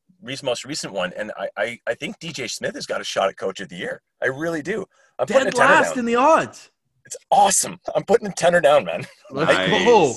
most 0.43 0.65
recent 0.65 0.93
one, 0.93 1.11
and 1.17 1.31
I, 1.37 1.49
I 1.57 1.79
I 1.87 1.93
think 1.95 2.19
DJ 2.19 2.49
Smith 2.49 2.75
has 2.75 2.85
got 2.85 3.01
a 3.01 3.03
shot 3.03 3.29
at 3.29 3.37
Coach 3.37 3.59
of 3.59 3.69
the 3.69 3.75
Year. 3.75 4.01
I 4.21 4.27
really 4.27 4.61
do. 4.61 4.85
I'm 5.19 5.25
Dead 5.25 5.45
putting 5.45 5.53
a 5.53 5.57
last 5.57 5.97
in 5.97 6.05
the 6.05 6.15
odds. 6.15 6.71
It's 7.05 7.17
awesome. 7.29 7.79
I'm 7.95 8.03
putting 8.03 8.27
a 8.27 8.31
tenner 8.31 8.61
down, 8.61 8.85
man. 8.85 9.05
Let's 9.31 9.51
nice. 9.51 9.85
go. 9.85 10.13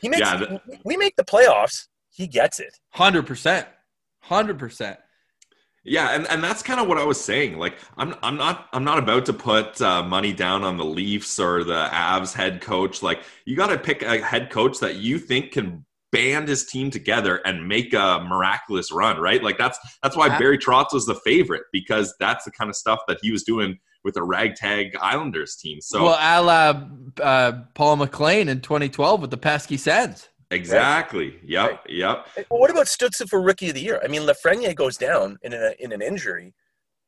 He 0.00 0.08
makes. 0.08 0.20
Yeah, 0.20 0.36
the- 0.36 0.60
we 0.84 0.96
make 0.96 1.16
the 1.16 1.24
playoffs. 1.24 1.88
He 2.10 2.26
gets 2.26 2.60
it. 2.60 2.72
Hundred 2.90 3.26
percent. 3.26 3.66
Hundred 4.20 4.58
percent. 4.58 4.98
Yeah, 5.86 6.14
and, 6.14 6.26
and 6.30 6.42
that's 6.42 6.62
kind 6.62 6.80
of 6.80 6.88
what 6.88 6.96
I 6.96 7.04
was 7.04 7.22
saying. 7.22 7.58
Like, 7.58 7.74
I'm 7.98 8.14
I'm 8.22 8.36
not 8.38 8.68
I'm 8.72 8.84
not 8.84 8.98
about 8.98 9.26
to 9.26 9.34
put 9.34 9.80
uh, 9.82 10.02
money 10.02 10.32
down 10.32 10.64
on 10.64 10.78
the 10.78 10.84
Leafs 10.84 11.38
or 11.38 11.62
the 11.62 11.88
Avs 11.92 12.32
head 12.32 12.62
coach. 12.62 13.02
Like, 13.02 13.22
you 13.44 13.54
got 13.54 13.66
to 13.66 13.78
pick 13.78 14.02
a 14.02 14.22
head 14.22 14.48
coach 14.48 14.78
that 14.78 14.96
you 14.96 15.18
think 15.18 15.52
can 15.52 15.84
band 16.14 16.48
his 16.48 16.64
team 16.64 16.90
together 16.90 17.36
and 17.44 17.66
make 17.66 17.92
a 17.92 18.24
miraculous 18.26 18.92
run, 18.92 19.18
right? 19.18 19.42
Like 19.42 19.58
that's 19.58 19.78
that's 20.02 20.16
why 20.16 20.38
Barry 20.38 20.58
Trotz 20.58 20.92
was 20.92 21.06
the 21.06 21.16
favorite 21.16 21.64
because 21.72 22.14
that's 22.20 22.44
the 22.44 22.52
kind 22.52 22.70
of 22.70 22.76
stuff 22.76 23.00
that 23.08 23.18
he 23.20 23.32
was 23.32 23.42
doing 23.42 23.78
with 24.04 24.16
a 24.16 24.22
ragtag 24.22 24.96
Islanders 25.00 25.56
team. 25.56 25.80
So 25.80 26.04
well, 26.04 26.18
a 26.20 26.40
la 26.42 27.24
uh, 27.24 27.52
Paul 27.74 27.96
McLean 27.96 28.48
in 28.48 28.60
2012 28.60 29.20
with 29.20 29.30
the 29.30 29.36
pesky 29.36 29.76
Sens. 29.76 30.28
Exactly. 30.50 31.30
Right. 31.30 31.40
Yep. 31.44 31.70
Right. 31.70 31.80
Yep. 31.88 32.26
Well, 32.50 32.60
what 32.60 32.70
about 32.70 32.86
Stützle 32.86 33.28
for 33.28 33.42
Rookie 33.42 33.70
of 33.70 33.74
the 33.74 33.80
Year? 33.80 34.00
I 34.04 34.08
mean, 34.08 34.22
Lafreniere 34.22 34.74
goes 34.74 34.96
down 34.96 35.38
in, 35.42 35.52
a, 35.52 35.72
in 35.80 35.90
an 35.90 36.00
injury. 36.00 36.54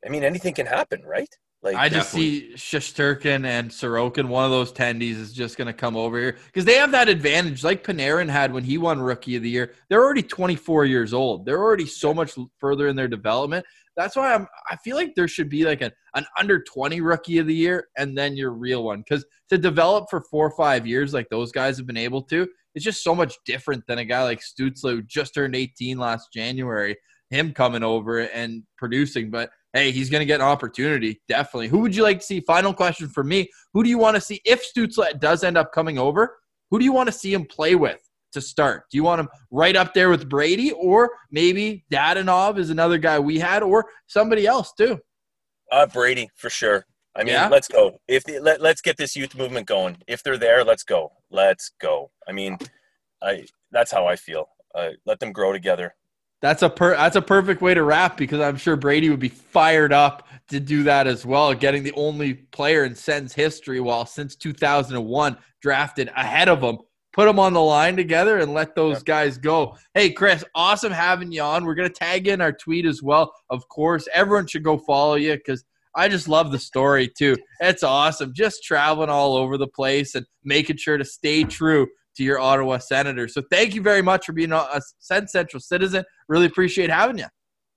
I 0.04 0.08
mean, 0.08 0.24
anything 0.24 0.54
can 0.54 0.66
happen, 0.66 1.02
right? 1.04 1.28
Like 1.66 1.76
I 1.76 1.88
just 1.88 2.12
definitely. 2.12 2.56
see 2.56 2.78
Shesterkin 2.78 3.44
and 3.44 3.70
Sorokin. 3.70 4.28
One 4.28 4.44
of 4.44 4.52
those 4.52 4.72
tendies 4.72 5.16
is 5.16 5.32
just 5.32 5.58
going 5.58 5.66
to 5.66 5.72
come 5.72 5.96
over 5.96 6.18
here 6.18 6.36
because 6.46 6.64
they 6.64 6.74
have 6.74 6.92
that 6.92 7.08
advantage, 7.08 7.64
like 7.64 7.82
Panarin 7.82 8.28
had 8.28 8.52
when 8.52 8.62
he 8.62 8.78
won 8.78 9.00
Rookie 9.00 9.34
of 9.34 9.42
the 9.42 9.50
Year. 9.50 9.72
They're 9.88 10.02
already 10.02 10.22
24 10.22 10.84
years 10.84 11.12
old. 11.12 11.44
They're 11.44 11.60
already 11.60 11.86
so 11.86 12.14
much 12.14 12.38
further 12.60 12.86
in 12.86 12.94
their 12.94 13.08
development. 13.08 13.66
That's 13.96 14.14
why 14.14 14.32
I'm. 14.32 14.46
I 14.70 14.76
feel 14.76 14.94
like 14.94 15.14
there 15.16 15.26
should 15.26 15.48
be 15.48 15.64
like 15.64 15.80
an 15.80 15.90
an 16.14 16.24
under 16.38 16.62
20 16.62 17.00
Rookie 17.00 17.38
of 17.38 17.48
the 17.48 17.54
Year 17.54 17.88
and 17.98 18.16
then 18.16 18.36
your 18.36 18.52
real 18.52 18.84
one 18.84 19.00
because 19.00 19.24
to 19.50 19.58
develop 19.58 20.06
for 20.08 20.20
four 20.30 20.46
or 20.46 20.56
five 20.56 20.86
years 20.86 21.12
like 21.12 21.28
those 21.30 21.50
guys 21.50 21.76
have 21.78 21.86
been 21.86 21.96
able 21.96 22.22
to, 22.22 22.46
it's 22.76 22.84
just 22.84 23.02
so 23.02 23.14
much 23.14 23.34
different 23.44 23.82
than 23.88 23.98
a 23.98 24.04
guy 24.04 24.22
like 24.22 24.40
Stützle 24.40 24.90
who 24.90 25.02
just 25.02 25.34
turned 25.34 25.56
18 25.56 25.98
last 25.98 26.28
January. 26.32 26.96
Him 27.30 27.52
coming 27.52 27.82
over 27.82 28.20
and 28.20 28.62
producing, 28.78 29.30
but 29.30 29.50
hey, 29.76 29.90
he's 29.90 30.10
going 30.10 30.20
to 30.20 30.26
get 30.26 30.40
an 30.40 30.46
opportunity. 30.46 31.20
Definitely. 31.28 31.68
Who 31.68 31.80
would 31.80 31.94
you 31.94 32.02
like 32.02 32.20
to 32.20 32.24
see? 32.24 32.40
Final 32.40 32.72
question 32.72 33.08
for 33.08 33.22
me. 33.22 33.48
Who 33.74 33.82
do 33.84 33.90
you 33.90 33.98
want 33.98 34.14
to 34.14 34.20
see 34.20 34.40
if 34.44 34.64
Stützle 34.64 35.20
does 35.20 35.44
end 35.44 35.58
up 35.58 35.72
coming 35.72 35.98
over? 35.98 36.36
Who 36.70 36.78
do 36.78 36.84
you 36.84 36.92
want 36.92 37.08
to 37.08 37.12
see 37.12 37.32
him 37.32 37.44
play 37.44 37.74
with 37.74 38.00
to 38.32 38.40
start? 38.40 38.84
Do 38.90 38.96
you 38.96 39.04
want 39.04 39.20
him 39.20 39.28
right 39.50 39.76
up 39.76 39.94
there 39.94 40.10
with 40.10 40.28
Brady, 40.28 40.72
or 40.72 41.10
maybe 41.30 41.84
Dadonov 41.92 42.58
is 42.58 42.70
another 42.70 42.98
guy 42.98 43.18
we 43.18 43.38
had, 43.38 43.62
or 43.62 43.86
somebody 44.06 44.46
else 44.46 44.72
too? 44.72 44.98
Uh, 45.70 45.86
Brady 45.86 46.30
for 46.34 46.50
sure. 46.50 46.86
I 47.14 47.24
mean, 47.24 47.34
yeah? 47.34 47.48
let's 47.48 47.68
go. 47.68 47.98
If 48.08 48.24
the, 48.24 48.40
let, 48.40 48.60
let's 48.60 48.80
get 48.80 48.96
this 48.96 49.16
youth 49.16 49.34
movement 49.34 49.66
going. 49.66 49.96
If 50.06 50.22
they're 50.22 50.36
there, 50.36 50.64
let's 50.64 50.82
go. 50.84 51.12
Let's 51.30 51.70
go. 51.80 52.10
I 52.28 52.32
mean, 52.32 52.58
I 53.22 53.46
that's 53.70 53.90
how 53.90 54.06
I 54.06 54.16
feel. 54.16 54.48
Uh, 54.74 54.90
let 55.06 55.20
them 55.20 55.32
grow 55.32 55.52
together. 55.52 55.94
That's 56.42 56.62
a 56.62 56.68
per 56.70 56.96
that's 56.96 57.16
a 57.16 57.22
perfect 57.22 57.62
way 57.62 57.74
to 57.74 57.82
wrap 57.82 58.16
because 58.16 58.40
I'm 58.40 58.56
sure 58.56 58.76
Brady 58.76 59.08
would 59.08 59.20
be 59.20 59.28
fired 59.28 59.92
up 59.92 60.28
to 60.48 60.60
do 60.60 60.82
that 60.84 61.06
as 61.06 61.26
well, 61.26 61.54
getting 61.54 61.82
the 61.82 61.92
only 61.92 62.34
player 62.34 62.84
in 62.84 62.94
Sens 62.94 63.32
history 63.32 63.80
while 63.80 64.06
since 64.06 64.36
2001 64.36 65.36
drafted 65.60 66.10
ahead 66.14 66.48
of 66.48 66.62
him. 66.62 66.78
Put 67.12 67.24
them 67.24 67.38
on 67.38 67.54
the 67.54 67.62
line 67.62 67.96
together 67.96 68.38
and 68.38 68.52
let 68.52 68.74
those 68.74 69.02
guys 69.02 69.38
go. 69.38 69.74
Hey, 69.94 70.10
Chris, 70.10 70.44
awesome 70.54 70.92
having 70.92 71.32
you 71.32 71.40
on. 71.40 71.64
We're 71.64 71.74
going 71.74 71.88
to 71.88 71.94
tag 71.94 72.28
in 72.28 72.42
our 72.42 72.52
tweet 72.52 72.84
as 72.84 73.02
well. 73.02 73.32
Of 73.48 73.66
course, 73.70 74.06
everyone 74.12 74.46
should 74.46 74.62
go 74.62 74.76
follow 74.76 75.14
you 75.14 75.34
because 75.34 75.64
I 75.94 76.08
just 76.08 76.28
love 76.28 76.52
the 76.52 76.58
story 76.58 77.08
too. 77.08 77.34
It's 77.60 77.82
awesome. 77.82 78.34
Just 78.34 78.62
traveling 78.62 79.08
all 79.08 79.34
over 79.34 79.56
the 79.56 79.66
place 79.66 80.14
and 80.14 80.26
making 80.44 80.76
sure 80.76 80.98
to 80.98 81.06
stay 81.06 81.42
true 81.42 81.88
to 82.16 82.24
your 82.24 82.38
Ottawa 82.38 82.78
Senators. 82.78 83.34
So 83.34 83.42
thank 83.50 83.74
you 83.74 83.82
very 83.82 84.02
much 84.02 84.26
for 84.26 84.32
being 84.32 84.52
a 84.52 84.80
Sens 84.98 85.32
Central 85.32 85.60
citizen. 85.60 86.04
Really 86.28 86.46
appreciate 86.46 86.90
having 86.90 87.18
you. 87.18 87.26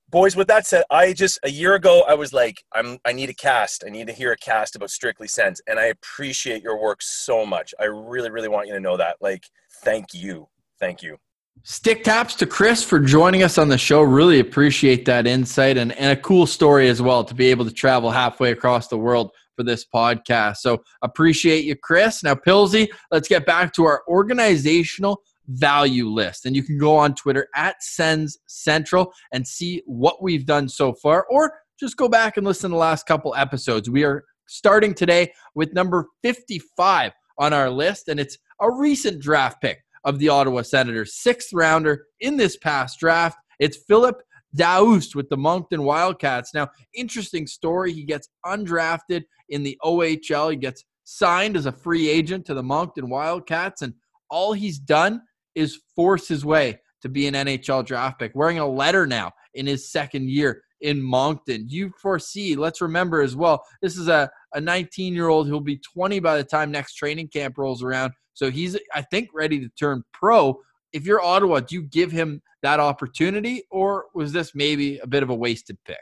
Boys, 0.10 0.36
with 0.36 0.47
that 0.47 0.65
said, 0.65 0.84
I 0.89 1.13
just 1.13 1.38
a 1.43 1.52
year 1.52 1.75
ago 1.75 2.04
I 2.08 2.15
was 2.15 2.34
like, 2.34 2.63
I'm 2.73 2.97
I 3.06 3.13
need 3.13 3.30
a 3.30 3.34
cast. 3.34 3.84
I 3.86 3.91
need 3.91 4.08
to 4.08 4.13
hear 4.13 4.32
a 4.32 4.38
cast 4.38 4.75
about 4.75 4.89
Strictly 4.89 5.28
Sense. 5.28 5.62
And 5.67 5.78
I 5.78 5.86
appreciate 5.86 6.63
your 6.63 6.82
work 6.82 7.04
so 7.04 7.45
much. 7.45 7.75
I 7.80 7.86
really, 7.86 8.32
really 8.32 8.47
want 8.47 8.67
you 8.67 8.73
to 8.73 8.80
know 8.80 8.97
that. 8.97 9.17
Like, 9.21 9.43
thank 9.84 10.13
you. 10.13 10.47
Thank 10.80 11.04
you. 11.04 11.17
Stick 11.63 12.06
taps 12.06 12.36
to 12.36 12.45
Chris 12.45 12.84
for 12.84 12.99
joining 12.99 13.43
us 13.43 13.58
on 13.58 13.67
the 13.67 13.78
show. 13.78 14.02
Really 14.02 14.39
appreciate 14.39 15.06
that 15.06 15.28
insight 15.28 15.78
and, 15.78 15.91
and 15.91 16.17
a 16.17 16.21
cool 16.21 16.47
story 16.47 16.88
as 16.88 17.02
well 17.02 17.23
to 17.25 17.36
be 17.36 17.47
able 17.52 17.65
to 17.65 17.71
travel 17.71 18.10
halfway 18.10 18.52
across 18.52 18.88
the 18.88 18.97
world 18.97 19.32
for 19.60 19.63
this 19.63 19.86
podcast. 19.93 20.58
So 20.58 20.82
appreciate 21.02 21.65
you, 21.65 21.76
Chris. 21.76 22.24
Now, 22.24 22.34
Pilsy, 22.34 22.88
let's 23.12 23.28
get 23.28 23.45
back 23.45 23.74
to 23.74 23.84
our 23.84 24.04
organizational 24.08 25.22
value 25.48 26.08
list. 26.08 26.45
And 26.45 26.56
you 26.56 26.63
can 26.63 26.78
go 26.78 26.95
on 26.95 27.13
Twitter 27.13 27.50
at 27.58 27.84
Sens 27.84 28.38
Central 28.48 29.12
and 29.34 29.45
see 29.45 29.82
what 29.86 30.24
we've 30.24 30.45
done 30.45 30.69
so 30.69 30.93
far, 30.93 31.26
or 31.30 31.52
just 31.78 31.98
go 31.98 32.08
back 32.08 32.38
and 32.38 32.45
listen 32.45 32.69
to 32.69 32.76
the 32.76 32.80
last 32.80 33.06
couple 33.06 33.36
episodes. 33.36 33.89
We 33.89 34.06
are 34.06 34.24
starting 34.48 34.93
today 34.93 35.34
with 35.56 35.74
number 35.74 36.08
55 36.24 37.12
on 37.38 37.52
our 37.52 37.69
list, 37.69 38.08
and 38.08 38.17
it's 38.17 38.38
a 38.62 38.72
recent 38.72 39.22
draft 39.22 39.62
pick 39.62 39.80
of 40.06 40.19
the 40.19 40.30
Ottawa 40.30 40.62
Senators, 40.62 41.15
sixth 41.15 41.50
rounder 41.52 42.06
in 42.22 42.38
this 42.38 42.56
past 42.56 42.98
draft. 42.98 43.38
It's 43.60 43.78
Philip 43.89 44.22
Daoust 44.56 45.16
with 45.16 45.30
the 45.30 45.38
Moncton 45.38 45.84
Wildcats. 45.84 46.54
Now, 46.54 46.70
interesting 46.94 47.48
story. 47.48 47.94
He 47.94 48.04
gets 48.04 48.30
undrafted 48.46 49.24
in 49.50 49.64
the 49.64 49.78
OHL. 49.84 50.52
He 50.52 50.58
gets 50.58 50.84
signed 51.04 51.58
as 51.58 51.66
a 51.66 51.72
free 51.72 52.10
agent 52.10 52.46
to 52.46 52.54
the 52.54 52.64
Moncton 52.64 53.10
Wildcats, 53.10 53.82
and 53.82 53.94
all 54.30 54.54
he's 54.54 54.80
done 54.80 55.22
is 55.56 55.82
force 55.96 56.28
his 56.28 56.46
way 56.46 56.80
to 57.02 57.10
be 57.10 57.28
an 57.28 57.34
NHL 57.34 57.86
draft 57.86 58.20
pick, 58.20 58.32
wearing 58.36 58.60
a 58.60 58.68
letter 58.68 59.08
now 59.08 59.32
in 59.54 59.66
his 59.66 59.92
second 59.92 60.30
year 60.30 60.62
in 60.82 61.02
Moncton. 61.02 61.66
You 61.68 61.92
foresee, 62.02 62.56
let's 62.56 62.82
remember 62.82 63.22
as 63.22 63.36
well, 63.36 63.64
this 63.82 63.98
is 63.98 64.08
a, 64.08 64.30
a 64.54 64.62
19 64.62 65.14
year 65.14 65.28
old 65.28 65.48
who'll 65.48 65.62
be 65.62 65.78
20 65.94 66.20
by 66.20 66.38
the 66.38 66.44
time 66.44 66.72
next 66.72 66.96
training 66.96 67.30
camp 67.30 67.58
rolls 67.58 67.84
around. 67.84 68.14
So 68.34 68.50
he's, 68.50 68.78
I 68.94 69.02
think, 69.02 69.30
ready 69.34 69.60
to 69.60 69.70
turn 69.78 70.04
pro. 70.14 70.58
If 70.93 71.06
you're 71.06 71.21
Ottawa, 71.21 71.60
do 71.60 71.75
you 71.75 71.84
give 71.84 72.12
him 72.12 72.41
that 72.62 72.80
opportunity, 72.80 73.63
or 73.69 74.06
was 74.13 74.32
this 74.32 74.54
maybe 74.56 74.97
a 74.99 75.08
bit 75.08 75.23
of 75.23 75.30
a 75.30 75.36
wasted 75.36 75.78
pick? 75.86 75.97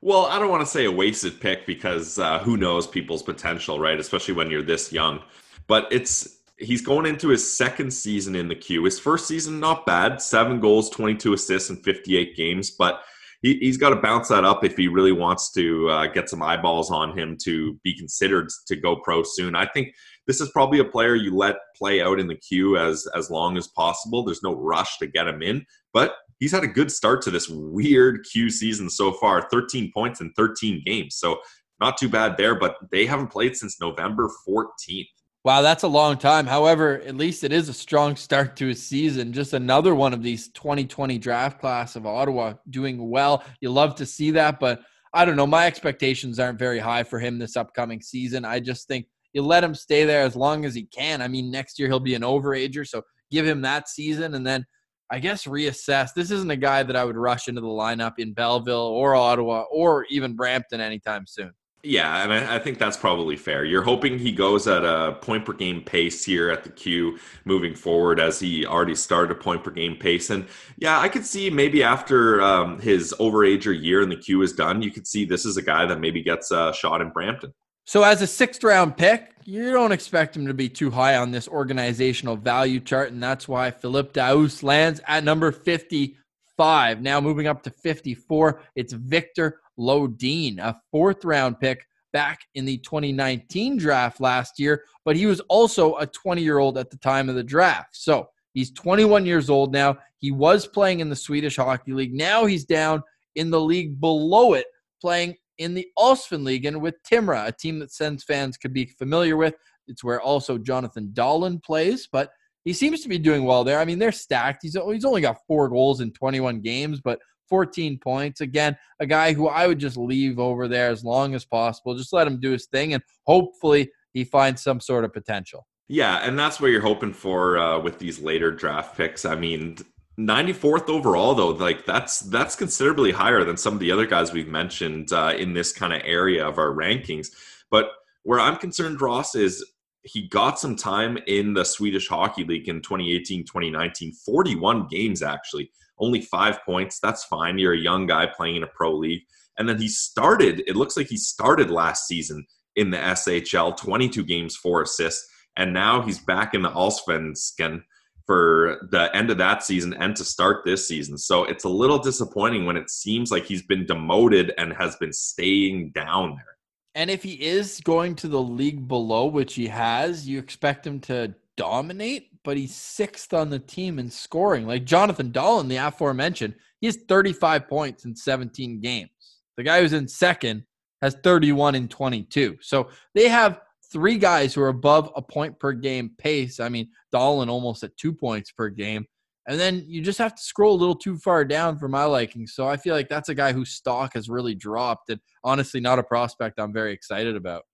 Well, 0.00 0.26
I 0.26 0.38
don't 0.38 0.50
want 0.50 0.62
to 0.62 0.70
say 0.70 0.84
a 0.86 0.90
wasted 0.90 1.40
pick 1.40 1.66
because 1.66 2.18
uh, 2.18 2.40
who 2.40 2.56
knows 2.56 2.86
people's 2.86 3.22
potential, 3.22 3.78
right? 3.78 3.98
Especially 3.98 4.34
when 4.34 4.50
you're 4.50 4.62
this 4.62 4.92
young. 4.92 5.20
But 5.68 5.86
it's 5.92 6.40
he's 6.58 6.80
going 6.80 7.06
into 7.06 7.28
his 7.28 7.56
second 7.56 7.92
season 7.92 8.34
in 8.34 8.48
the 8.48 8.54
queue. 8.54 8.84
His 8.84 8.98
first 8.98 9.26
season, 9.26 9.60
not 9.60 9.86
bad, 9.86 10.20
seven 10.20 10.60
goals, 10.60 10.90
22 10.90 11.34
assists 11.34 11.70
in 11.70 11.76
58 11.76 12.36
games, 12.36 12.70
but 12.70 13.02
he, 13.42 13.66
has 13.66 13.76
got 13.76 13.90
to 13.90 13.96
bounce 13.96 14.28
that 14.28 14.44
up 14.44 14.64
if 14.64 14.76
he 14.76 14.88
really 14.88 15.12
wants 15.12 15.50
to 15.52 15.88
uh, 15.88 16.06
get 16.06 16.30
some 16.30 16.42
eyeballs 16.42 16.90
on 16.90 17.16
him 17.18 17.36
to 17.42 17.78
be 17.82 17.96
considered 17.96 18.48
to 18.68 18.76
go 18.76 18.96
pro 18.96 19.22
soon. 19.24 19.54
I 19.56 19.66
think 19.66 19.94
this 20.26 20.40
is 20.40 20.50
probably 20.50 20.78
a 20.78 20.84
player 20.84 21.14
you 21.14 21.34
let 21.34 21.56
play 21.76 22.00
out 22.00 22.20
in 22.20 22.26
the 22.26 22.36
queue 22.36 22.76
as 22.76 23.06
as 23.16 23.30
long 23.30 23.56
as 23.56 23.68
possible. 23.68 24.24
There's 24.24 24.42
no 24.42 24.54
rush 24.54 24.98
to 24.98 25.06
get 25.06 25.28
him 25.28 25.42
in, 25.42 25.64
but 25.92 26.14
he's 26.38 26.52
had 26.52 26.64
a 26.64 26.68
good 26.68 26.90
start 26.90 27.22
to 27.22 27.30
this 27.30 27.48
weird 27.48 28.26
Q 28.30 28.50
season 28.50 28.88
so 28.90 29.12
far 29.12 29.48
13 29.50 29.90
points 29.92 30.20
in 30.20 30.32
13 30.36 30.82
games. 30.84 31.16
So 31.16 31.38
not 31.80 31.96
too 31.96 32.08
bad 32.08 32.36
there, 32.36 32.54
but 32.54 32.76
they 32.90 33.06
haven't 33.06 33.28
played 33.28 33.56
since 33.56 33.80
November 33.80 34.30
14th. 34.48 35.08
Wow, 35.44 35.60
that's 35.62 35.82
a 35.82 35.88
long 35.88 36.18
time. 36.18 36.46
However, 36.46 37.00
at 37.00 37.16
least 37.16 37.42
it 37.42 37.52
is 37.52 37.68
a 37.68 37.74
strong 37.74 38.14
start 38.14 38.54
to 38.56 38.70
a 38.70 38.74
season. 38.74 39.32
Just 39.32 39.54
another 39.54 39.92
one 39.92 40.14
of 40.14 40.22
these 40.22 40.48
2020 40.50 41.18
draft 41.18 41.60
class 41.60 41.96
of 41.96 42.06
Ottawa 42.06 42.54
doing 42.70 43.10
well. 43.10 43.42
You 43.60 43.70
love 43.70 43.96
to 43.96 44.06
see 44.06 44.30
that, 44.32 44.60
but 44.60 44.82
I 45.12 45.24
don't 45.24 45.34
know. 45.34 45.46
My 45.46 45.66
expectations 45.66 46.38
aren't 46.38 46.60
very 46.60 46.78
high 46.78 47.02
for 47.02 47.18
him 47.18 47.38
this 47.38 47.56
upcoming 47.56 48.00
season. 48.00 48.44
I 48.44 48.60
just 48.60 48.86
think 48.86 49.06
you 49.32 49.42
let 49.42 49.64
him 49.64 49.74
stay 49.74 50.04
there 50.04 50.22
as 50.22 50.36
long 50.36 50.64
as 50.64 50.74
he 50.74 50.84
can. 50.84 51.22
I 51.22 51.28
mean, 51.28 51.50
next 51.50 51.78
year 51.78 51.88
he'll 51.88 52.00
be 52.00 52.14
an 52.14 52.22
overager, 52.22 52.86
so 52.86 53.02
give 53.30 53.46
him 53.46 53.62
that 53.62 53.88
season 53.88 54.34
and 54.34 54.46
then 54.46 54.64
I 55.10 55.18
guess 55.18 55.44
reassess. 55.44 56.14
This 56.14 56.30
isn't 56.30 56.50
a 56.50 56.56
guy 56.56 56.82
that 56.82 56.96
I 56.96 57.04
would 57.04 57.18
rush 57.18 57.48
into 57.48 57.60
the 57.60 57.66
lineup 57.66 58.14
in 58.18 58.32
Belleville 58.32 58.78
or 58.78 59.14
Ottawa 59.14 59.64
or 59.70 60.06
even 60.08 60.34
Brampton 60.34 60.80
anytime 60.80 61.26
soon. 61.26 61.52
Yeah, 61.84 62.22
and 62.22 62.32
I, 62.32 62.60
think 62.60 62.78
that's 62.78 62.96
probably 62.96 63.34
fair. 63.34 63.64
You're 63.64 63.82
hoping 63.82 64.16
he 64.16 64.30
goes 64.30 64.68
at 64.68 64.84
a 64.84 65.18
point 65.20 65.44
per 65.44 65.52
game 65.52 65.82
pace 65.82 66.24
here 66.24 66.48
at 66.48 66.62
the 66.62 66.70
Q 66.70 67.18
moving 67.44 67.74
forward, 67.74 68.20
as 68.20 68.38
he 68.38 68.64
already 68.64 68.94
started 68.94 69.32
a 69.32 69.40
point 69.40 69.64
per 69.64 69.72
game 69.72 69.96
pace. 69.96 70.30
And 70.30 70.46
yeah, 70.78 71.00
I 71.00 71.08
could 71.08 71.26
see 71.26 71.50
maybe 71.50 71.82
after 71.82 72.40
um, 72.40 72.78
his 72.78 73.12
overager 73.18 73.76
year 73.78 74.00
in 74.00 74.08
the 74.08 74.16
Q 74.16 74.42
is 74.42 74.52
done, 74.52 74.80
you 74.80 74.92
could 74.92 75.08
see 75.08 75.24
this 75.24 75.44
is 75.44 75.56
a 75.56 75.62
guy 75.62 75.84
that 75.86 75.98
maybe 75.98 76.22
gets 76.22 76.52
a 76.52 76.72
shot 76.72 77.00
in 77.00 77.10
Brampton. 77.10 77.52
So, 77.84 78.04
as 78.04 78.22
a 78.22 78.26
sixth 78.26 78.62
round 78.62 78.96
pick, 78.96 79.32
you 79.44 79.72
don't 79.72 79.92
expect 79.92 80.36
him 80.36 80.46
to 80.46 80.54
be 80.54 80.68
too 80.68 80.90
high 80.90 81.16
on 81.16 81.30
this 81.30 81.48
organizational 81.48 82.36
value 82.36 82.78
chart, 82.78 83.10
and 83.10 83.22
that's 83.22 83.48
why 83.48 83.70
Philippe 83.70 84.12
Daoust 84.12 84.62
lands 84.62 85.00
at 85.06 85.24
number 85.24 85.50
55. 85.50 87.02
Now, 87.02 87.20
moving 87.20 87.48
up 87.48 87.62
to 87.64 87.70
54, 87.70 88.60
it's 88.76 88.92
Viktor 88.92 89.60
Lodin, 89.76 90.60
a 90.60 90.80
fourth 90.92 91.24
round 91.24 91.58
pick 91.58 91.86
back 92.12 92.42
in 92.54 92.64
the 92.64 92.78
2019 92.78 93.78
draft 93.78 94.20
last 94.20 94.60
year, 94.60 94.84
but 95.04 95.16
he 95.16 95.26
was 95.26 95.40
also 95.40 95.96
a 95.96 96.06
20 96.06 96.42
year 96.42 96.58
old 96.58 96.78
at 96.78 96.90
the 96.90 96.98
time 96.98 97.28
of 97.28 97.34
the 97.34 97.42
draft. 97.42 97.96
So 97.96 98.28
he's 98.54 98.70
21 98.72 99.26
years 99.26 99.50
old 99.50 99.72
now. 99.72 99.98
He 100.18 100.30
was 100.30 100.66
playing 100.66 101.00
in 101.00 101.08
the 101.08 101.16
Swedish 101.16 101.56
Hockey 101.56 101.92
League. 101.92 102.14
Now 102.14 102.44
he's 102.44 102.64
down 102.64 103.02
in 103.34 103.50
the 103.50 103.60
league 103.60 104.00
below 104.00 104.52
it, 104.52 104.66
playing 105.00 105.36
in 105.62 105.74
the 105.74 105.86
Allsvenskan 105.98 106.80
with 106.80 107.02
Timra, 107.02 107.48
a 107.48 107.52
team 107.52 107.78
that 107.78 107.92
Sens 107.92 108.24
fans 108.24 108.56
could 108.56 108.72
be 108.72 108.86
familiar 108.86 109.36
with. 109.36 109.54
It's 109.88 110.04
where 110.04 110.20
also 110.20 110.58
Jonathan 110.58 111.10
Dahlen 111.14 111.62
plays, 111.62 112.08
but 112.10 112.30
he 112.64 112.72
seems 112.72 113.00
to 113.02 113.08
be 113.08 113.18
doing 113.18 113.44
well 113.44 113.64
there. 113.64 113.80
I 113.80 113.84
mean, 113.84 113.98
they're 113.98 114.12
stacked. 114.12 114.60
He's, 114.62 114.76
he's 114.92 115.04
only 115.04 115.20
got 115.20 115.38
four 115.46 115.68
goals 115.68 116.00
in 116.00 116.12
21 116.12 116.60
games, 116.60 117.00
but 117.00 117.18
14 117.48 117.98
points. 117.98 118.40
Again, 118.40 118.76
a 119.00 119.06
guy 119.06 119.32
who 119.32 119.48
I 119.48 119.66
would 119.66 119.78
just 119.78 119.96
leave 119.96 120.38
over 120.38 120.68
there 120.68 120.90
as 120.90 121.04
long 121.04 121.34
as 121.34 121.44
possible. 121.44 121.96
Just 121.96 122.12
let 122.12 122.26
him 122.26 122.40
do 122.40 122.50
his 122.52 122.66
thing, 122.66 122.94
and 122.94 123.02
hopefully 123.26 123.90
he 124.12 124.24
finds 124.24 124.62
some 124.62 124.80
sort 124.80 125.04
of 125.04 125.12
potential. 125.12 125.66
Yeah, 125.88 126.26
and 126.26 126.38
that's 126.38 126.60
what 126.60 126.70
you're 126.70 126.80
hoping 126.80 127.12
for 127.12 127.58
uh, 127.58 127.78
with 127.78 127.98
these 127.98 128.20
later 128.20 128.50
draft 128.50 128.96
picks. 128.96 129.26
I 129.26 129.34
mean, 129.34 129.76
94th 130.18 130.88
overall 130.90 131.34
though 131.34 131.48
like 131.48 131.86
that's 131.86 132.20
that's 132.20 132.54
considerably 132.54 133.12
higher 133.12 133.44
than 133.44 133.56
some 133.56 133.72
of 133.72 133.80
the 133.80 133.90
other 133.90 134.06
guys 134.06 134.32
we've 134.32 134.48
mentioned 134.48 135.10
uh, 135.12 135.32
in 135.36 135.54
this 135.54 135.72
kind 135.72 135.92
of 135.92 136.02
area 136.04 136.46
of 136.46 136.58
our 136.58 136.74
rankings 136.74 137.28
but 137.70 137.92
where 138.22 138.38
i'm 138.38 138.56
concerned 138.56 139.00
ross 139.00 139.34
is 139.34 139.64
he 140.02 140.28
got 140.28 140.58
some 140.58 140.76
time 140.76 141.16
in 141.26 141.54
the 141.54 141.64
swedish 141.64 142.08
hockey 142.08 142.44
league 142.44 142.68
in 142.68 142.82
2018 142.82 143.44
2019 143.44 144.12
41 144.12 144.86
games 144.88 145.22
actually 145.22 145.70
only 146.02 146.20
five 146.20 146.62
points. 146.64 146.98
That's 147.00 147.24
fine. 147.24 147.58
You're 147.58 147.74
a 147.74 147.78
young 147.78 148.06
guy 148.06 148.26
playing 148.26 148.56
in 148.56 148.62
a 148.64 148.68
pro 148.68 148.92
league. 148.94 149.22
And 149.58 149.68
then 149.68 149.80
he 149.80 149.88
started, 149.88 150.62
it 150.66 150.76
looks 150.76 150.96
like 150.96 151.06
he 151.06 151.16
started 151.16 151.70
last 151.70 152.06
season 152.06 152.44
in 152.76 152.90
the 152.90 152.96
SHL, 152.96 153.76
22 153.76 154.24
games, 154.24 154.56
four 154.56 154.82
assists. 154.82 155.28
And 155.56 155.72
now 155.72 156.02
he's 156.02 156.18
back 156.18 156.54
in 156.54 156.62
the 156.62 156.70
Allsvenskan 156.70 157.82
for 158.26 158.86
the 158.90 159.14
end 159.14 159.30
of 159.30 159.38
that 159.38 159.62
season 159.62 159.94
and 159.94 160.14
to 160.16 160.24
start 160.24 160.64
this 160.64 160.86
season. 160.86 161.18
So 161.18 161.44
it's 161.44 161.64
a 161.64 161.68
little 161.68 161.98
disappointing 161.98 162.66
when 162.66 162.76
it 162.76 162.90
seems 162.90 163.30
like 163.30 163.44
he's 163.44 163.62
been 163.62 163.86
demoted 163.86 164.52
and 164.58 164.72
has 164.72 164.96
been 164.96 165.12
staying 165.12 165.90
down 165.90 166.36
there. 166.36 166.56
And 166.94 167.10
if 167.10 167.22
he 167.22 167.42
is 167.42 167.80
going 167.80 168.16
to 168.16 168.28
the 168.28 168.42
league 168.42 168.86
below, 168.86 169.26
which 169.26 169.54
he 169.54 169.66
has, 169.68 170.28
you 170.28 170.38
expect 170.38 170.86
him 170.86 171.00
to 171.00 171.34
dominate, 171.56 172.28
but 172.44 172.56
he's 172.56 172.74
sixth 172.74 173.32
on 173.32 173.50
the 173.50 173.58
team 173.58 173.98
in 173.98 174.10
scoring. 174.10 174.66
Like 174.66 174.84
Jonathan 174.84 175.30
Dahlen, 175.30 175.68
the 175.68 175.76
aforementioned, 175.76 176.54
he 176.80 176.86
has 176.86 176.98
35 177.08 177.68
points 177.68 178.04
in 178.04 178.14
17 178.14 178.80
games. 178.80 179.10
The 179.56 179.62
guy 179.62 179.80
who's 179.80 179.92
in 179.92 180.08
second 180.08 180.64
has 181.00 181.16
31 181.22 181.74
in 181.74 181.88
22. 181.88 182.58
So 182.60 182.88
they 183.14 183.28
have 183.28 183.60
three 183.92 184.18
guys 184.18 184.54
who 184.54 184.62
are 184.62 184.68
above 184.68 185.10
a 185.14 185.22
point 185.22 185.58
per 185.58 185.72
game 185.72 186.12
pace. 186.18 186.60
I 186.60 186.68
mean, 186.68 186.88
Dahlen 187.12 187.48
almost 187.48 187.82
at 187.82 187.96
two 187.96 188.12
points 188.12 188.50
per 188.50 188.68
game. 188.68 189.06
And 189.48 189.58
then 189.58 189.84
you 189.86 190.02
just 190.02 190.18
have 190.18 190.34
to 190.36 190.42
scroll 190.42 190.74
a 190.74 190.78
little 190.78 190.94
too 190.94 191.16
far 191.18 191.44
down 191.44 191.78
for 191.78 191.88
my 191.88 192.04
liking. 192.04 192.46
So 192.46 192.68
I 192.68 192.76
feel 192.76 192.94
like 192.94 193.08
that's 193.08 193.28
a 193.28 193.34
guy 193.34 193.52
whose 193.52 193.70
stock 193.70 194.14
has 194.14 194.28
really 194.28 194.54
dropped 194.54 195.10
and 195.10 195.20
honestly 195.42 195.80
not 195.80 195.98
a 195.98 196.02
prospect 196.02 196.60
I'm 196.60 196.72
very 196.72 196.92
excited 196.92 197.34
about. 197.34 197.64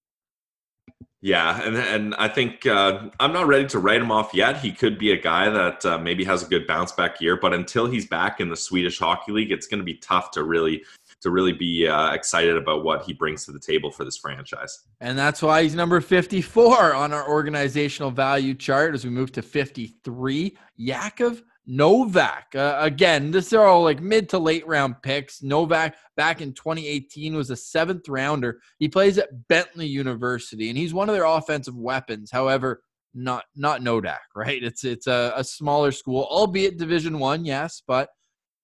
Yeah, 1.21 1.61
and 1.63 1.77
and 1.77 2.15
I 2.15 2.29
think 2.29 2.65
uh, 2.65 3.09
I'm 3.19 3.33
not 3.33 3.49
ready 3.49 3.67
to 3.69 3.81
write 3.81 4.01
him 4.01 4.13
off 4.13 4.33
yet. 4.33 4.59
He 4.59 4.71
could 4.71 4.99
be 4.99 5.11
a 5.11 5.21
guy 5.21 5.51
that 5.51 5.85
uh, 5.85 5.99
maybe 5.99 6.23
has 6.25 6.45
a 6.45 6.47
good 6.47 6.65
bounce 6.69 6.93
back 6.93 7.21
year, 7.21 7.37
but 7.37 7.53
until 7.53 7.87
he's 7.87 8.07
back 8.07 8.39
in 8.39 8.49
the 8.49 8.57
Swedish 8.57 9.01
Hockey 9.01 9.33
League, 9.33 9.51
it's 9.51 9.67
going 9.67 9.81
to 9.81 9.85
be 9.85 9.95
tough 9.95 10.31
to 10.33 10.45
really 10.45 10.85
to 11.23 11.31
really 11.31 11.53
be 11.53 11.87
uh, 11.89 12.13
excited 12.13 12.57
about 12.57 12.85
what 12.85 13.03
he 13.03 13.13
brings 13.13 13.45
to 13.45 13.53
the 13.53 13.61
table 13.61 13.91
for 13.91 14.05
this 14.05 14.17
franchise. 14.17 14.85
And 15.01 15.19
that's 15.19 15.43
why 15.43 15.63
he's 15.63 15.75
number 15.75 16.01
54 16.01 16.95
on 16.95 17.13
our 17.13 17.29
organizational 17.29 18.11
value 18.11 18.55
chart 18.55 18.95
as 18.95 19.05
we 19.05 19.11
move 19.11 19.33
to 19.33 19.43
53. 19.43 20.57
Jakov 20.79 21.43
Novak. 21.71 22.55
Uh, 22.55 22.79
again, 22.81 23.31
this 23.31 23.53
are 23.53 23.67
all 23.67 23.83
like 23.83 24.01
mid 24.01 24.29
to 24.31 24.39
late 24.39 24.67
round 24.67 25.03
picks. 25.03 25.43
Novak 25.43 25.97
back 26.17 26.41
in 26.41 26.55
2018 26.55 27.35
was 27.35 27.51
a 27.51 27.57
seventh 27.57 28.09
rounder. 28.09 28.61
He 28.79 28.89
plays 28.89 29.19
at 29.19 29.47
Bentley 29.49 29.87
University 29.87 30.71
and 30.71 30.79
he's 30.79 30.95
one 30.95 31.11
of 31.11 31.15
their 31.15 31.27
offensive 31.27 31.77
weapons. 31.77 32.31
However, 32.31 32.83
not 33.15 33.45
not 33.55 33.83
Nodak, 33.83 34.19
right? 34.35 34.63
It's 34.63 34.83
it's 34.83 35.07
a, 35.07 35.35
a 35.37 35.45
smaller 35.45 35.93
school, 35.93 36.27
albeit 36.31 36.79
Division 36.79 37.19
One, 37.19 37.45
yes, 37.45 37.83
but 37.87 38.09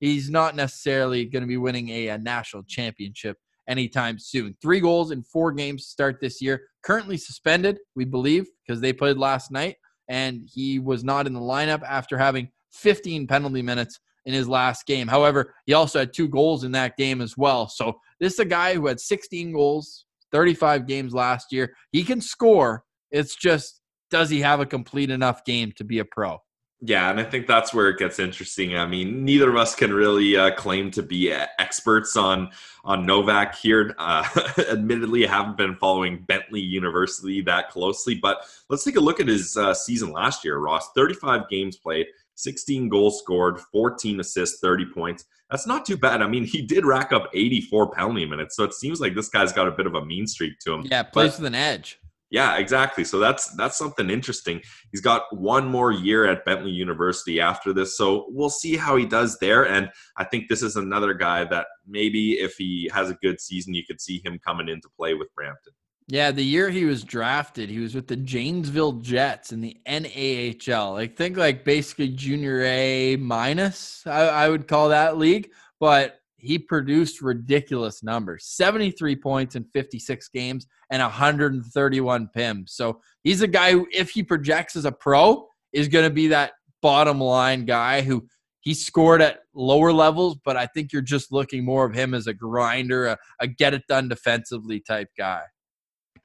he's 0.01 0.31
not 0.31 0.57
necessarily 0.57 1.25
going 1.25 1.43
to 1.43 1.49
be 1.49 1.57
winning 1.57 1.89
a, 1.89 2.09
a 2.09 2.19
national 2.19 2.63
championship 2.65 3.37
anytime 3.69 4.19
soon. 4.19 4.57
Three 4.61 4.81
goals 4.81 5.11
in 5.11 5.23
four 5.23 5.53
games 5.53 5.87
start 5.87 6.19
this 6.21 6.41
year. 6.43 6.63
Currently 6.83 7.17
suspended, 7.17 7.79
we 7.95 8.05
believe, 8.05 8.47
because 8.67 8.81
they 8.81 8.93
played 8.93 9.17
last 9.17 9.51
night, 9.51 9.77
and 10.09 10.49
he 10.53 10.79
was 10.79 11.05
not 11.05 11.27
in 11.27 11.33
the 11.33 11.41
lineup 11.41 11.83
after 11.83 12.19
having 12.19 12.51
15 12.73 13.27
penalty 13.27 13.63
minutes 13.63 14.01
in 14.27 14.35
his 14.35 14.49
last 14.49 14.87
game. 14.87 15.09
However, 15.09 15.55
he 15.67 15.75
also 15.75 16.01
had 16.01 16.13
two 16.13 16.29
goals 16.29 16.65
in 16.65 16.73
that 16.73 16.97
game 16.97 17.21
as 17.21 17.37
well. 17.37 17.69
So 17.69 17.95
this 18.21 18.35
is 18.35 18.39
a 18.39 18.45
guy 18.45 18.75
who 18.75 18.87
had 18.87 19.01
16 19.01 19.53
goals, 19.53 20.07
35 20.33 20.87
games 20.87 21.13
last 21.13 21.53
year. 21.53 21.75
He 21.93 22.05
can 22.05 22.21
score. 22.21 22.85
It's 23.11 23.37
just, 23.37 23.81
does 24.11 24.31
he 24.31 24.41
have 24.41 24.61
a 24.61 24.67
complete 24.67 25.11
enough 25.11 25.45
game 25.45 25.73
to 25.77 25.85
be 25.85 25.99
a 25.99 26.05
pro? 26.05 26.39
Yeah, 26.87 27.09
and 27.11 27.19
I 27.19 27.25
think 27.25 27.47
that's 27.47 27.73
where 27.73 27.89
it 27.89 27.99
gets 27.99 28.19
interesting. 28.19 28.77
I 28.77 28.85
mean, 28.85 29.25
neither 29.25 29.49
of 29.49 29.57
us 29.57 29.75
can 29.75 29.91
really 29.91 30.37
uh, 30.37 30.55
claim 30.55 30.91
to 30.91 31.03
be 31.03 31.33
uh, 31.33 31.47
experts 31.59 32.15
on 32.15 32.51
on 32.85 33.07
Novak 33.07 33.55
here. 33.55 33.95
Uh, 33.97 34.23
admittedly, 34.71 35.27
I 35.27 35.31
haven't 35.31 35.57
been 35.57 35.77
following 35.77 36.23
Bentley 36.25 36.61
University 36.61 37.41
that 37.43 37.71
closely, 37.71 38.17
but 38.17 38.45
let's 38.69 38.85
take 38.85 38.97
a 38.97 39.01
look 39.01 39.19
at 39.19 39.29
his 39.29 39.57
uh, 39.57 39.73
season 39.73 40.13
last 40.13 40.45
year. 40.45 40.59
Ross, 40.59 40.93
thirty 40.93 41.15
five 41.15 41.49
games 41.49 41.79
played, 41.79 42.07
16 42.35 42.91
goals 42.91 43.19
scored, 43.19 43.61
14 43.73 44.21
assists, 44.21 44.61
30 44.61 44.85
points. 44.93 45.25
That's 45.51 45.67
not 45.67 45.87
too 45.87 45.97
bad. 45.97 46.21
I 46.21 46.27
mean, 46.27 46.45
he 46.45 46.61
did 46.61 46.85
rack 46.85 47.13
up 47.15 47.31
84 47.33 47.93
penalty 47.93 48.27
minutes, 48.27 48.57
so 48.57 48.65
it 48.65 48.75
seems 48.75 49.01
like 49.01 49.15
this 49.15 49.31
guy's 49.31 49.53
got 49.53 49.69
a 49.69 49.73
bit 49.73 49.87
of 49.87 49.95
a 49.95 50.05
mean 50.05 50.27
streak 50.27 50.59
to 50.61 50.75
him. 50.75 50.87
Yeah, 50.91 51.03
plays 51.03 51.33
but, 51.33 51.41
with 51.41 51.47
an 51.47 51.55
edge. 51.55 51.99
Yeah, 52.35 52.57
exactly. 52.57 53.05
So 53.05 53.21
that's 53.21 53.55
that's 53.55 53.79
something 53.79 54.11
interesting. 54.11 54.61
He's 54.91 55.01
got 55.01 55.23
one 55.31 55.69
more 55.69 55.93
year 55.93 56.27
at 56.27 56.45
Bentley 56.45 56.73
University 56.73 57.41
after 57.41 57.73
this, 57.73 57.97
so 57.97 58.27
we'll 58.29 58.51
see 58.51 58.77
how 58.77 58.97
he 58.97 59.07
does 59.07 59.39
there. 59.39 59.69
And 59.69 59.89
I 60.17 60.25
think 60.25 60.49
this 60.49 60.61
is 60.61 60.75
another 60.75 61.15
guy 61.15 61.45
that 61.45 61.69
maybe 61.87 62.33
if 62.33 62.57
he 62.57 62.91
has 62.93 63.09
a 63.09 63.15
good 63.23 63.41
season, 63.41 63.73
you 63.73 63.85
could 63.87 64.01
see 64.01 64.21
him 64.25 64.41
coming 64.45 64.69
into 64.69 64.89
play 64.97 65.15
with 65.15 65.33
Brampton. 65.37 65.75
Yeah, 66.09 66.33
the 66.33 66.43
year 66.43 66.71
he 66.71 66.87
was 66.87 67.05
drafted, 67.05 67.71
he 67.71 67.79
was 67.79 67.95
with 67.95 68.09
the 68.09 68.17
Janesville 68.17 68.95
Jets 68.95 69.53
in 69.53 69.61
the 69.61 69.77
NAHL. 69.87 70.95
Like 70.95 71.17
think 71.17 71.37
like 71.37 71.65
basically 71.65 72.09
junior 72.09 72.63
A 72.65 73.15
minus, 73.15 74.05
I, 74.09 74.23
I 74.23 74.49
would 74.49 74.67
call 74.67 74.89
that 74.89 75.19
league. 75.19 75.53
But 75.79 76.19
he 76.45 76.59
produced 76.59 77.23
ridiculous 77.23 78.03
numbers 78.03 78.47
73 78.47 79.17
points 79.17 79.57
in 79.57 79.65
56 79.73 80.29
games 80.29 80.67
and 80.91 81.01
131 81.01 82.29
PIMs. 82.37 82.71
So 82.71 83.01
he's 83.23 83.43
a 83.43 83.49
guy 83.49 83.73
who, 83.73 83.87
if 83.93 84.11
he 84.11 84.23
projects 84.23 84.77
as 84.77 84.85
a 84.85 84.93
pro, 84.93 85.47
is 85.73 85.89
going 85.89 86.05
to 86.05 86.15
be 86.15 86.29
that 86.29 86.53
bottom 86.83 87.21
line 87.21 87.65
guy 87.65 88.03
who 88.03 88.27
he 88.61 88.75
scored 88.75 89.21
at 89.21 89.41
lower 89.55 89.93
levels, 89.93 90.37
but 90.45 90.57
I 90.57 90.67
think 90.67 90.93
you're 90.93 91.03
just 91.03 91.33
looking 91.33 91.65
more 91.65 91.85
of 91.85 91.95
him 91.95 92.15
as 92.15 92.27
a 92.27 92.35
grinder, 92.35 93.07
a, 93.07 93.19
a 93.41 93.47
get 93.47 93.75
it 93.75 93.83
done 93.89 94.09
defensively 94.09 94.81
type 94.81 95.09
guy. 95.19 95.43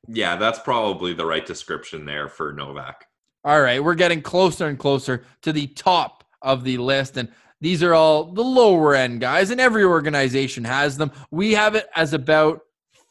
Yeah, 0.08 0.38
that's 0.38 0.60
probably 0.60 1.14
the 1.14 1.26
right 1.26 1.46
description 1.46 2.06
there 2.06 2.30
for 2.30 2.54
Novak. 2.54 3.06
All 3.44 3.62
right, 3.62 3.84
we're 3.84 3.96
getting 3.96 4.22
closer 4.22 4.68
and 4.68 4.80
closer 4.80 5.26
to 5.42 5.52
the 5.52 5.68
top 5.68 6.24
of 6.42 6.64
the 6.64 6.78
list. 6.78 7.18
And 7.18 7.30
these 7.62 7.84
are 7.84 7.94
all 7.94 8.26
the 8.32 8.44
lower 8.44 8.96
end 8.96 9.22
guys, 9.22 9.50
and 9.50 9.60
every 9.60 9.84
organization 9.84 10.64
has 10.64 10.98
them. 10.98 11.12
We 11.32 11.54
have 11.54 11.76
it 11.76 11.88
as 11.96 12.14
about 12.14 12.62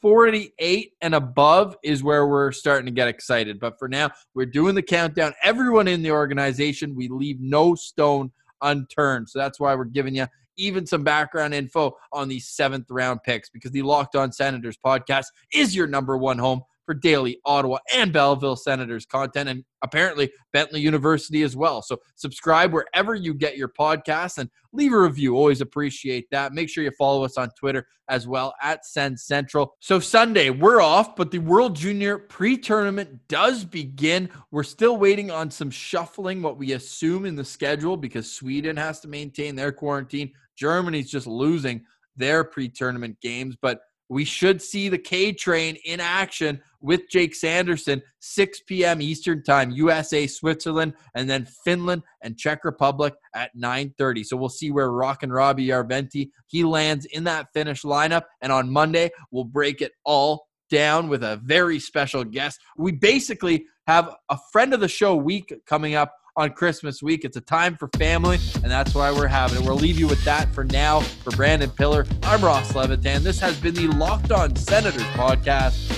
48 0.01 0.92
and 1.01 1.14
above 1.14 1.76
is 1.82 2.03
where 2.03 2.26
we're 2.26 2.53
starting 2.53 2.86
to 2.86 2.92
get 2.92 3.09
excited. 3.09 3.59
But 3.59 3.78
for 3.78 3.88
now, 3.88 4.11
we're 4.34 4.46
doing 4.46 4.74
the 4.74 4.82
countdown. 4.82 5.34
Everyone 5.42 5.88
in 5.88 6.03
the 6.03 6.12
organization, 6.12 6.94
we 6.94 7.09
leave 7.09 7.40
no 7.40 7.74
stone 7.74 8.30
unturned. 8.62 9.28
So 9.28 9.38
that's 9.38 9.59
why 9.59 9.74
we're 9.74 9.84
giving 9.84 10.14
you 10.14 10.26
even 10.57 10.86
some 10.86 11.05
background 11.05 11.55
info 11.55 11.96
on 12.12 12.28
these 12.28 12.49
seventh 12.49 12.86
round 12.90 13.22
picks 13.22 13.49
because 13.49 13.70
the 13.70 13.82
Locked 13.82 14.16
On 14.16 14.32
Senators 14.32 14.76
podcast 14.84 15.26
is 15.53 15.74
your 15.74 15.86
number 15.86 16.16
one 16.16 16.38
home 16.38 16.62
for 16.89 16.95
daily 16.95 17.39
Ottawa 17.45 17.76
and 17.95 18.14
Belleville 18.14 18.57
Senators 18.57 19.05
content, 19.05 19.51
and 19.51 19.62
apparently 19.82 20.32
Bentley 20.55 20.80
University 20.80 21.43
as 21.43 21.55
well. 21.55 21.82
So 21.82 21.99
subscribe 22.14 22.72
wherever 22.72 23.14
you 23.14 23.34
get 23.34 23.59
your 23.59 23.68
podcasts 23.68 24.39
and 24.39 24.49
leave 24.72 24.95
a 24.95 24.99
review. 24.99 25.36
Always 25.36 25.61
appreciate 25.61 26.24
that. 26.30 26.55
Make 26.55 26.70
sure 26.70 26.82
you 26.82 26.91
follow 26.99 27.26
us 27.26 27.36
on 27.36 27.51
Twitter 27.59 27.86
as 28.09 28.26
well 28.26 28.55
at 28.62 28.86
Sens 28.86 29.24
Central. 29.24 29.74
So 29.80 30.01
Sunday 30.01 30.49
we're 30.49 30.80
off, 30.80 31.14
but 31.14 31.30
the 31.30 31.41
World 31.41 31.76
Junior 31.76 32.16
pre-tournament 32.16 33.11
does 33.28 33.66
begin. 33.66 34.30
We're 34.51 34.62
still 34.62 34.97
waiting 34.97 35.30
on 35.30 35.51
some 35.51 35.70
shuffling, 35.70 36.41
what 36.41 36.57
we 36.57 36.72
assume 36.72 37.26
in 37.26 37.36
the 37.36 37.45
schedule, 37.45 37.99
because 37.99 38.32
Sweden 38.32 38.78
has 38.78 39.01
to 39.01 39.09
maintain 39.09 39.55
their 39.55 39.72
quarantine. 39.72 40.32
Germany's 40.57 41.11
just 41.11 41.26
losing 41.26 41.84
their 42.16 42.45
pre-tournament 42.45 43.18
games, 43.20 43.57
but 43.61 43.82
we 44.09 44.24
should 44.24 44.62
see 44.62 44.89
the 44.89 44.97
K 44.97 45.32
train 45.32 45.76
in 45.84 46.01
action 46.01 46.62
with 46.81 47.09
Jake 47.09 47.35
Sanderson, 47.35 48.03
6 48.20 48.61
p.m. 48.66 49.03
Eastern 49.03 49.43
Time, 49.43 49.70
USA, 49.70 50.26
Switzerland, 50.26 50.95
and 51.14 51.29
then 51.29 51.47
Finland 51.64 52.03
and 52.22 52.39
Czech 52.39 52.64
Republic 52.64 53.14
at 53.35 53.57
9:30. 53.57 54.24
So 54.24 54.37
we'll 54.37 54.49
see 54.49 54.70
where 54.70 54.91
Rock 54.91 55.22
and 55.22 55.33
Roby 55.33 55.66
Järventie 55.66 56.31
he 56.47 56.64
lands 56.64 57.05
in 57.07 57.24
that 57.24 57.49
Finnish 57.53 57.83
lineup. 57.83 58.22
And 58.41 58.53
on 58.53 58.70
Monday, 58.70 59.11
we'll 59.31 59.45
break 59.45 59.81
it 59.81 59.93
all 60.05 60.47
down 60.70 61.09
with 61.09 61.22
a 61.22 61.41
very 61.45 61.79
special 61.79 62.24
guest. 62.24 62.61
We 62.76 62.93
basically 62.93 63.64
have 63.87 64.14
a 64.29 64.39
friend 64.53 64.74
of 64.74 64.81
the 64.81 64.89
show 64.89 65.16
week 65.16 65.53
coming 65.66 65.95
up 65.95 66.14
on 66.37 66.51
Christmas 66.51 67.03
week. 67.03 67.24
It's 67.24 67.37
a 67.37 67.41
time 67.41 67.76
for 67.76 67.89
family, 67.99 68.39
and 68.62 68.70
that's 68.70 68.95
why 68.95 69.11
we're 69.11 69.26
having 69.26 69.62
it. 69.62 69.64
We'll 69.66 69.76
leave 69.76 69.99
you 69.99 70.07
with 70.07 70.24
that 70.24 70.55
for 70.55 70.62
now. 70.62 71.01
For 71.01 71.31
Brandon 71.31 71.68
Pillar, 71.68 72.07
I'm 72.22 72.43
Ross 72.43 72.74
Levitan. 72.74 73.24
This 73.24 73.41
has 73.41 73.59
been 73.61 73.74
the 73.74 73.89
Locked 73.89 74.31
On 74.31 74.55
Senators 74.55 75.03
podcast, 75.14 75.97